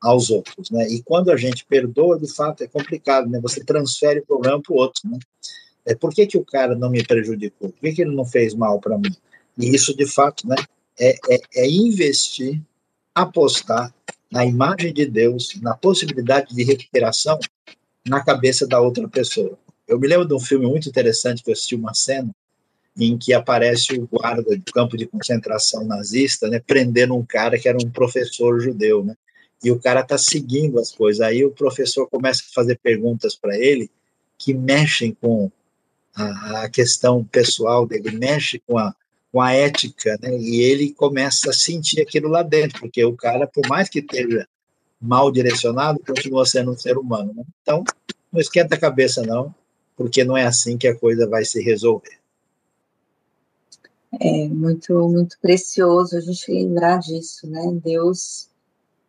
aos 0.00 0.30
outros, 0.30 0.70
né? 0.70 0.88
E 0.88 1.02
quando 1.02 1.30
a 1.30 1.36
gente 1.36 1.64
perdoa, 1.64 2.18
de 2.18 2.32
fato, 2.32 2.62
é 2.62 2.66
complicado, 2.66 3.28
né? 3.28 3.40
Você 3.40 3.64
transfere 3.64 4.20
o 4.20 4.26
problema 4.26 4.60
para 4.60 4.72
o 4.72 4.76
outro, 4.76 5.08
né? 5.08 5.18
É, 5.86 5.94
por 5.94 6.12
que, 6.12 6.26
que 6.26 6.36
o 6.36 6.44
cara 6.44 6.74
não 6.74 6.90
me 6.90 7.02
prejudicou? 7.04 7.70
Por 7.70 7.80
que, 7.80 7.92
que 7.92 8.02
ele 8.02 8.14
não 8.14 8.24
fez 8.24 8.54
mal 8.54 8.80
para 8.80 8.98
mim? 8.98 9.14
E 9.56 9.74
isso, 9.74 9.96
de 9.96 10.06
fato, 10.06 10.46
né, 10.46 10.56
é, 10.98 11.16
é, 11.30 11.40
é 11.54 11.70
investir, 11.70 12.60
apostar 13.14 13.94
na 14.30 14.44
imagem 14.44 14.92
de 14.92 15.06
Deus, 15.06 15.58
na 15.62 15.76
possibilidade 15.76 16.54
de 16.54 16.64
recuperação 16.64 17.38
na 18.06 18.22
cabeça 18.22 18.66
da 18.66 18.80
outra 18.80 19.08
pessoa. 19.08 19.56
Eu 19.86 19.98
me 19.98 20.08
lembro 20.08 20.26
de 20.26 20.34
um 20.34 20.40
filme 20.40 20.66
muito 20.66 20.88
interessante 20.88 21.42
que 21.42 21.50
eu 21.50 21.52
assisti 21.52 21.76
uma 21.76 21.94
cena 21.94 22.30
em 22.98 23.16
que 23.16 23.32
aparece 23.32 23.92
o 23.94 24.06
guarda 24.06 24.42
do 24.42 24.72
campo 24.72 24.96
de 24.96 25.06
concentração 25.06 25.84
nazista, 25.84 26.48
né, 26.48 26.58
prendendo 26.58 27.14
um 27.14 27.24
cara 27.24 27.58
que 27.58 27.68
era 27.68 27.78
um 27.78 27.90
professor 27.90 28.58
judeu, 28.60 29.04
né? 29.04 29.14
E 29.62 29.70
o 29.70 29.78
cara 29.78 30.02
tá 30.02 30.18
seguindo 30.18 30.78
as 30.78 30.92
coisas. 30.92 31.20
Aí 31.20 31.44
o 31.44 31.50
professor 31.50 32.08
começa 32.08 32.42
a 32.42 32.54
fazer 32.54 32.78
perguntas 32.78 33.34
para 33.34 33.56
ele 33.58 33.90
que 34.38 34.52
mexem 34.52 35.12
com 35.12 35.50
a, 36.14 36.64
a, 36.64 36.68
questão 36.68 37.24
pessoal 37.24 37.86
dele, 37.86 38.10
mexe 38.10 38.62
com 38.66 38.78
a, 38.78 38.94
com 39.32 39.40
a 39.40 39.52
ética, 39.52 40.18
né? 40.20 40.36
E 40.38 40.60
ele 40.62 40.92
começa 40.92 41.50
a 41.50 41.54
sentir 41.54 42.00
aquilo 42.00 42.28
lá 42.28 42.42
dentro, 42.42 42.80
porque 42.80 43.04
o 43.04 43.14
cara, 43.14 43.46
por 43.46 43.66
mais 43.68 43.88
que 43.88 44.00
esteja 44.00 44.46
mal 45.00 45.30
direcionado, 45.30 46.00
continua 46.00 46.46
sendo 46.46 46.72
um 46.72 46.76
ser 46.76 46.96
humano. 46.96 47.32
Né? 47.34 47.44
Então, 47.62 47.84
não 48.32 48.40
esquenta 48.40 48.74
a 48.74 48.80
cabeça, 48.80 49.22
não, 49.22 49.54
porque 49.96 50.24
não 50.24 50.36
é 50.36 50.44
assim 50.44 50.76
que 50.76 50.88
a 50.88 50.98
coisa 50.98 51.28
vai 51.28 51.44
se 51.44 51.62
resolver. 51.62 52.18
É 54.20 54.48
muito, 54.48 55.08
muito 55.08 55.38
precioso 55.40 56.16
a 56.16 56.20
gente 56.20 56.50
lembrar 56.50 56.98
disso, 56.98 57.46
né? 57.48 57.60
Deus, 57.84 58.48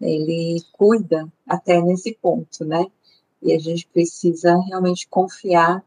ele 0.02 0.62
cuida 0.72 1.32
até 1.48 1.82
nesse 1.82 2.14
ponto, 2.22 2.64
né? 2.66 2.86
E 3.42 3.54
a 3.54 3.60
gente 3.60 3.88
precisa 3.88 4.58
realmente 4.68 5.08
confiar 5.08 5.84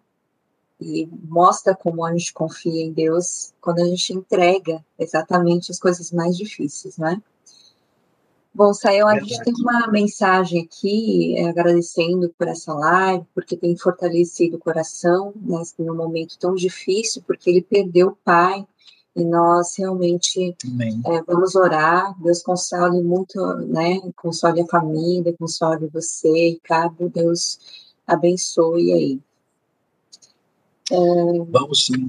e 0.81 1.09
mostra 1.29 1.75
como 1.75 2.05
a 2.05 2.13
gente 2.13 2.33
confia 2.33 2.83
em 2.83 2.93
Deus 2.93 3.53
quando 3.61 3.81
a 3.81 3.85
gente 3.85 4.15
entrega 4.15 4.85
exatamente 4.99 5.71
as 5.71 5.79
coisas 5.79 6.11
mais 6.11 6.37
difíceis, 6.37 6.97
né? 6.97 7.21
Bom, 8.53 8.75
Sael, 8.75 9.07
a 9.07 9.19
gente 9.21 9.43
tem 9.45 9.55
uma 9.61 9.87
mensagem 9.89 10.63
aqui 10.65 11.37
é, 11.39 11.49
agradecendo 11.49 12.35
por 12.37 12.49
essa 12.49 12.75
live, 12.75 13.25
porque 13.33 13.57
tem 13.57 13.77
fortalecido 13.77 14.57
o 14.57 14.61
coração 14.61 15.33
nesse 15.37 15.81
né, 15.81 15.87
num 15.87 15.95
momento 15.95 16.37
tão 16.37 16.55
difícil, 16.55 17.23
porque 17.25 17.49
ele 17.49 17.63
perdeu 17.63 18.09
o 18.09 18.17
pai 18.25 18.67
e 19.17 19.25
nós 19.25 19.77
realmente 19.77 20.57
é, 21.07 21.23
vamos 21.27 21.55
orar. 21.55 22.15
Deus 22.23 22.43
console 22.43 23.03
muito, 23.03 23.41
né? 23.67 24.01
Console 24.17 24.63
a 24.63 24.67
família, 24.67 25.35
console 25.39 25.89
você, 25.89 26.51
Ricardo. 26.51 27.09
Deus 27.09 27.59
abençoe 28.07 28.93
aí. 28.93 29.21
É... 30.93 30.97
Vamos 31.49 31.87
sim. 31.87 32.09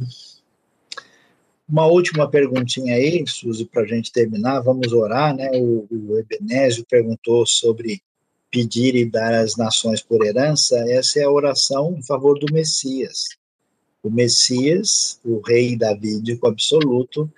Uma 1.67 1.85
última 1.85 2.29
perguntinha 2.29 2.95
aí, 2.95 3.23
Suzy, 3.25 3.65
para 3.65 3.83
a 3.83 3.87
gente 3.87 4.11
terminar, 4.11 4.59
vamos 4.59 4.91
orar, 4.91 5.35
né? 5.35 5.49
O, 5.53 5.87
o 5.89 6.17
Ebenésio 6.19 6.85
perguntou 6.85 7.45
sobre 7.45 8.01
pedir 8.51 8.95
e 8.95 9.09
dar 9.09 9.33
as 9.33 9.55
nações 9.55 10.01
por 10.01 10.25
herança, 10.25 10.77
essa 10.89 11.21
é 11.21 11.23
a 11.23 11.31
oração 11.31 11.95
em 11.97 12.03
favor 12.03 12.37
do 12.37 12.53
Messias. 12.53 13.29
O 14.03 14.09
Messias, 14.09 15.19
o 15.23 15.39
rei 15.39 15.75
davídico 15.75 16.47
absoluto, 16.47 17.31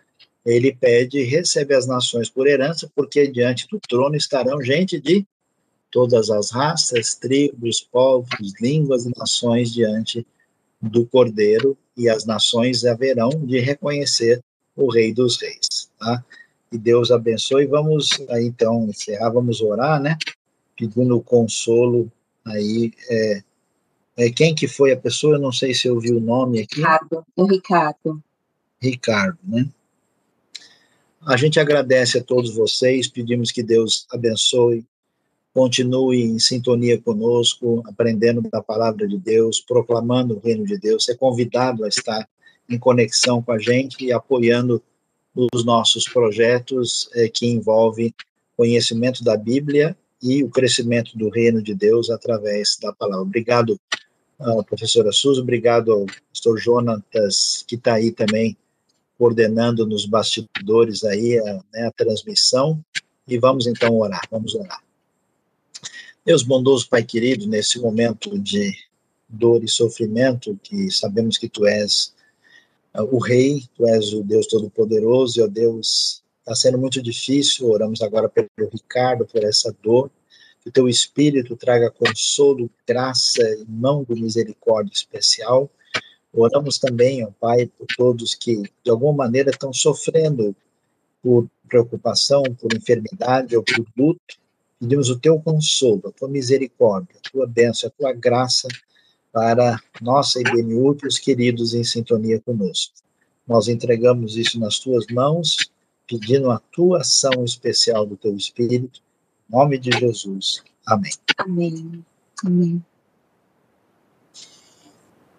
ele 0.46 0.74
pede 0.74 1.20
e 1.20 1.24
recebe 1.24 1.74
as 1.74 1.88
nações 1.88 2.30
por 2.30 2.48
herança, 2.48 2.90
porque 2.96 3.28
diante 3.28 3.68
do 3.68 3.80
trono 3.80 4.16
estarão 4.16 4.62
gente 4.62 5.00
de 5.00 5.26
todas 5.92 6.30
as 6.30 6.52
raças, 6.52 7.16
tribos, 7.16 7.82
povos, 7.82 8.54
línguas 8.60 9.06
e 9.06 9.12
nações 9.18 9.72
diante 9.72 10.26
do 10.82 11.06
Cordeiro, 11.06 11.78
e 11.96 12.10
as 12.10 12.26
nações 12.26 12.84
haverão 12.84 13.30
de 13.30 13.60
reconhecer 13.60 14.42
o 14.76 14.92
Rei 14.92 15.14
dos 15.14 15.40
Reis. 15.40 15.90
Tá? 16.00 16.24
E 16.72 16.78
Deus 16.78 17.12
abençoe. 17.12 17.68
Vamos 17.68 18.10
aí, 18.30 18.46
então 18.46 18.88
encerrar, 18.90 19.30
vamos 19.30 19.62
orar, 19.62 20.02
né? 20.02 20.18
Pedindo 20.76 21.22
consolo 21.22 22.12
aí. 22.44 22.92
É, 23.10 23.44
é, 24.18 24.30
quem 24.30 24.54
que 24.54 24.68
foi 24.68 24.92
a 24.92 24.98
pessoa? 24.98 25.36
Eu 25.36 25.42
não 25.42 25.52
sei 25.52 25.74
se 25.74 25.88
eu 25.88 26.00
vi 26.00 26.12
o 26.12 26.20
nome 26.20 26.62
aqui. 26.62 26.78
Ricardo. 26.78 27.26
O 27.36 27.46
Ricardo. 27.46 28.24
Ricardo, 28.82 29.40
né? 29.44 29.68
A 31.26 31.38
gente 31.38 31.60
agradece 31.60 32.18
a 32.18 32.24
todos 32.24 32.54
vocês, 32.54 33.08
pedimos 33.08 33.50
que 33.50 33.64
Deus 33.64 34.06
abençoe 34.12 34.86
Continue 35.54 36.24
em 36.24 36.40
sintonia 36.40 37.00
conosco, 37.00 37.84
aprendendo 37.86 38.42
da 38.42 38.62
palavra 38.62 39.08
de 39.08 39.20
Deus, 39.20 39.62
proclamando 39.62 40.36
o 40.36 40.40
reino 40.40 40.66
de 40.66 40.80
Deus. 40.80 41.06
Ser 41.06 41.16
convidado 41.16 41.86
a 41.86 41.88
estar 41.88 42.28
em 42.68 42.80
conexão 42.80 43.42
com 43.42 43.52
a 43.52 43.60
gente 43.60 44.04
e 44.04 44.12
apoiando 44.12 44.82
os 45.36 45.64
nossos 45.64 46.06
projetos 46.06 47.08
eh, 47.14 47.30
que 47.30 47.46
envolvem 47.46 48.14
conhecimento 48.58 49.24
da 49.24 49.38
Bíblia 49.38 49.96
e 50.22 50.44
o 50.44 50.50
crescimento 50.50 51.16
do 51.16 51.30
reino 51.30 51.62
de 51.62 51.76
Deus 51.76 52.10
através 52.10 52.78
da 52.82 52.92
palavra. 52.92 53.22
Obrigado, 53.22 53.80
uh, 54.40 54.64
professora 54.64 55.12
Suzy, 55.12 55.40
obrigado 55.40 55.92
ao 55.92 56.06
pastor 56.30 56.60
Jonatas, 56.60 57.64
que 57.68 57.76
está 57.76 57.96
aí 57.96 58.12
também 58.12 58.58
coordenando 59.18 59.86
nos 59.86 60.06
bastidores 60.06 61.04
aí 61.04 61.40
a, 61.40 61.64
né, 61.74 61.88
a 61.88 61.92
transmissão. 61.92 62.84
E 63.28 63.38
vamos 63.38 63.68
então 63.68 63.98
orar, 63.98 64.22
vamos 64.30 64.54
orar. 64.54 64.84
Deus 66.26 66.44
bondoso, 66.44 66.88
Pai 66.90 67.04
querido, 67.04 67.48
nesse 67.48 67.80
momento 67.80 68.38
de 68.38 68.74
dor 69.28 69.64
e 69.64 69.68
sofrimento, 69.68 70.58
que 70.62 70.92
sabemos 70.92 71.38
que 71.38 71.50
Tu 71.50 71.66
és 71.66 72.14
uh, 72.96 73.04
o 73.04 73.20
Rei, 73.20 73.64
Tu 73.76 73.88
és 73.88 74.14
o 74.14 74.24
Deus 74.24 74.48
Todo-Poderoso, 74.48 75.40
e, 75.40 75.44
ó 75.44 75.48
Deus, 75.48 76.24
está 76.40 76.56
sendo 76.56 76.78
muito 76.78 77.02
difícil, 77.02 77.70
oramos 77.70 78.02
agora 78.02 78.30
pelo 78.30 78.50
Ricardo, 78.72 79.26
por 79.26 79.44
essa 79.44 79.76
dor, 79.82 80.12
que 80.64 80.70
o 80.70 80.72
Teu 80.72 80.88
Espírito 80.88 81.56
traga 81.56 81.92
consolo, 81.92 82.70
graça 82.88 83.44
e 83.44 83.66
mão 83.68 84.06
de 84.08 84.20
misericórdia 84.20 84.94
especial. 84.94 85.70
Oramos 86.34 86.80
também, 86.80 87.24
ó 87.24 87.30
Pai, 87.40 87.70
por 87.78 87.86
todos 87.96 88.34
que, 88.34 88.64
de 88.84 88.90
alguma 88.90 89.14
maneira, 89.14 89.52
estão 89.52 89.74
sofrendo 89.74 90.56
por 91.22 91.48
preocupação, 91.68 92.44
por 92.60 92.74
enfermidade 92.74 93.56
ou 93.56 93.64
por 93.64 93.86
luto, 93.98 94.38
Pedimos 94.84 95.10
o 95.10 95.18
teu 95.18 95.40
consolo, 95.40 96.02
a 96.08 96.12
tua 96.12 96.28
misericórdia, 96.28 97.16
a 97.16 97.30
tua 97.32 97.48
bênção, 97.48 97.88
a 97.88 97.92
tua 97.98 98.12
graça 98.12 98.68
para 99.32 99.80
nossa 100.02 100.42
e 100.42 101.08
os 101.08 101.18
queridos 101.18 101.74
em 101.74 101.86
sintonia 101.86 102.42
conosco. 102.42 102.94
Nós 103.48 103.70
entregamos 103.70 104.36
isso 104.36 104.60
nas 104.60 104.80
tuas 104.80 105.06
mãos, 105.10 105.72
pedindo 106.06 106.52
a 106.52 106.60
tua 106.60 107.00
ação 107.00 107.46
especial 107.46 108.06
do 108.06 108.18
teu 108.18 108.36
Espírito. 108.36 109.02
Nome 109.54 109.78
de 109.78 109.92
Jesus. 109.92 110.64
Amém. 110.84 111.12
Amém. 111.38 112.06
Amém. 112.44 112.84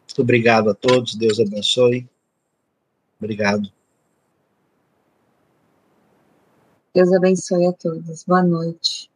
Muito 0.06 0.22
obrigado 0.22 0.70
a 0.70 0.74
todos. 0.74 1.16
Deus 1.16 1.40
abençoe. 1.40 2.08
Obrigado. 3.18 3.68
Deus 6.94 7.12
abençoe 7.12 7.66
a 7.66 7.72
todos. 7.72 8.22
Boa 8.22 8.44
noite. 8.44 9.10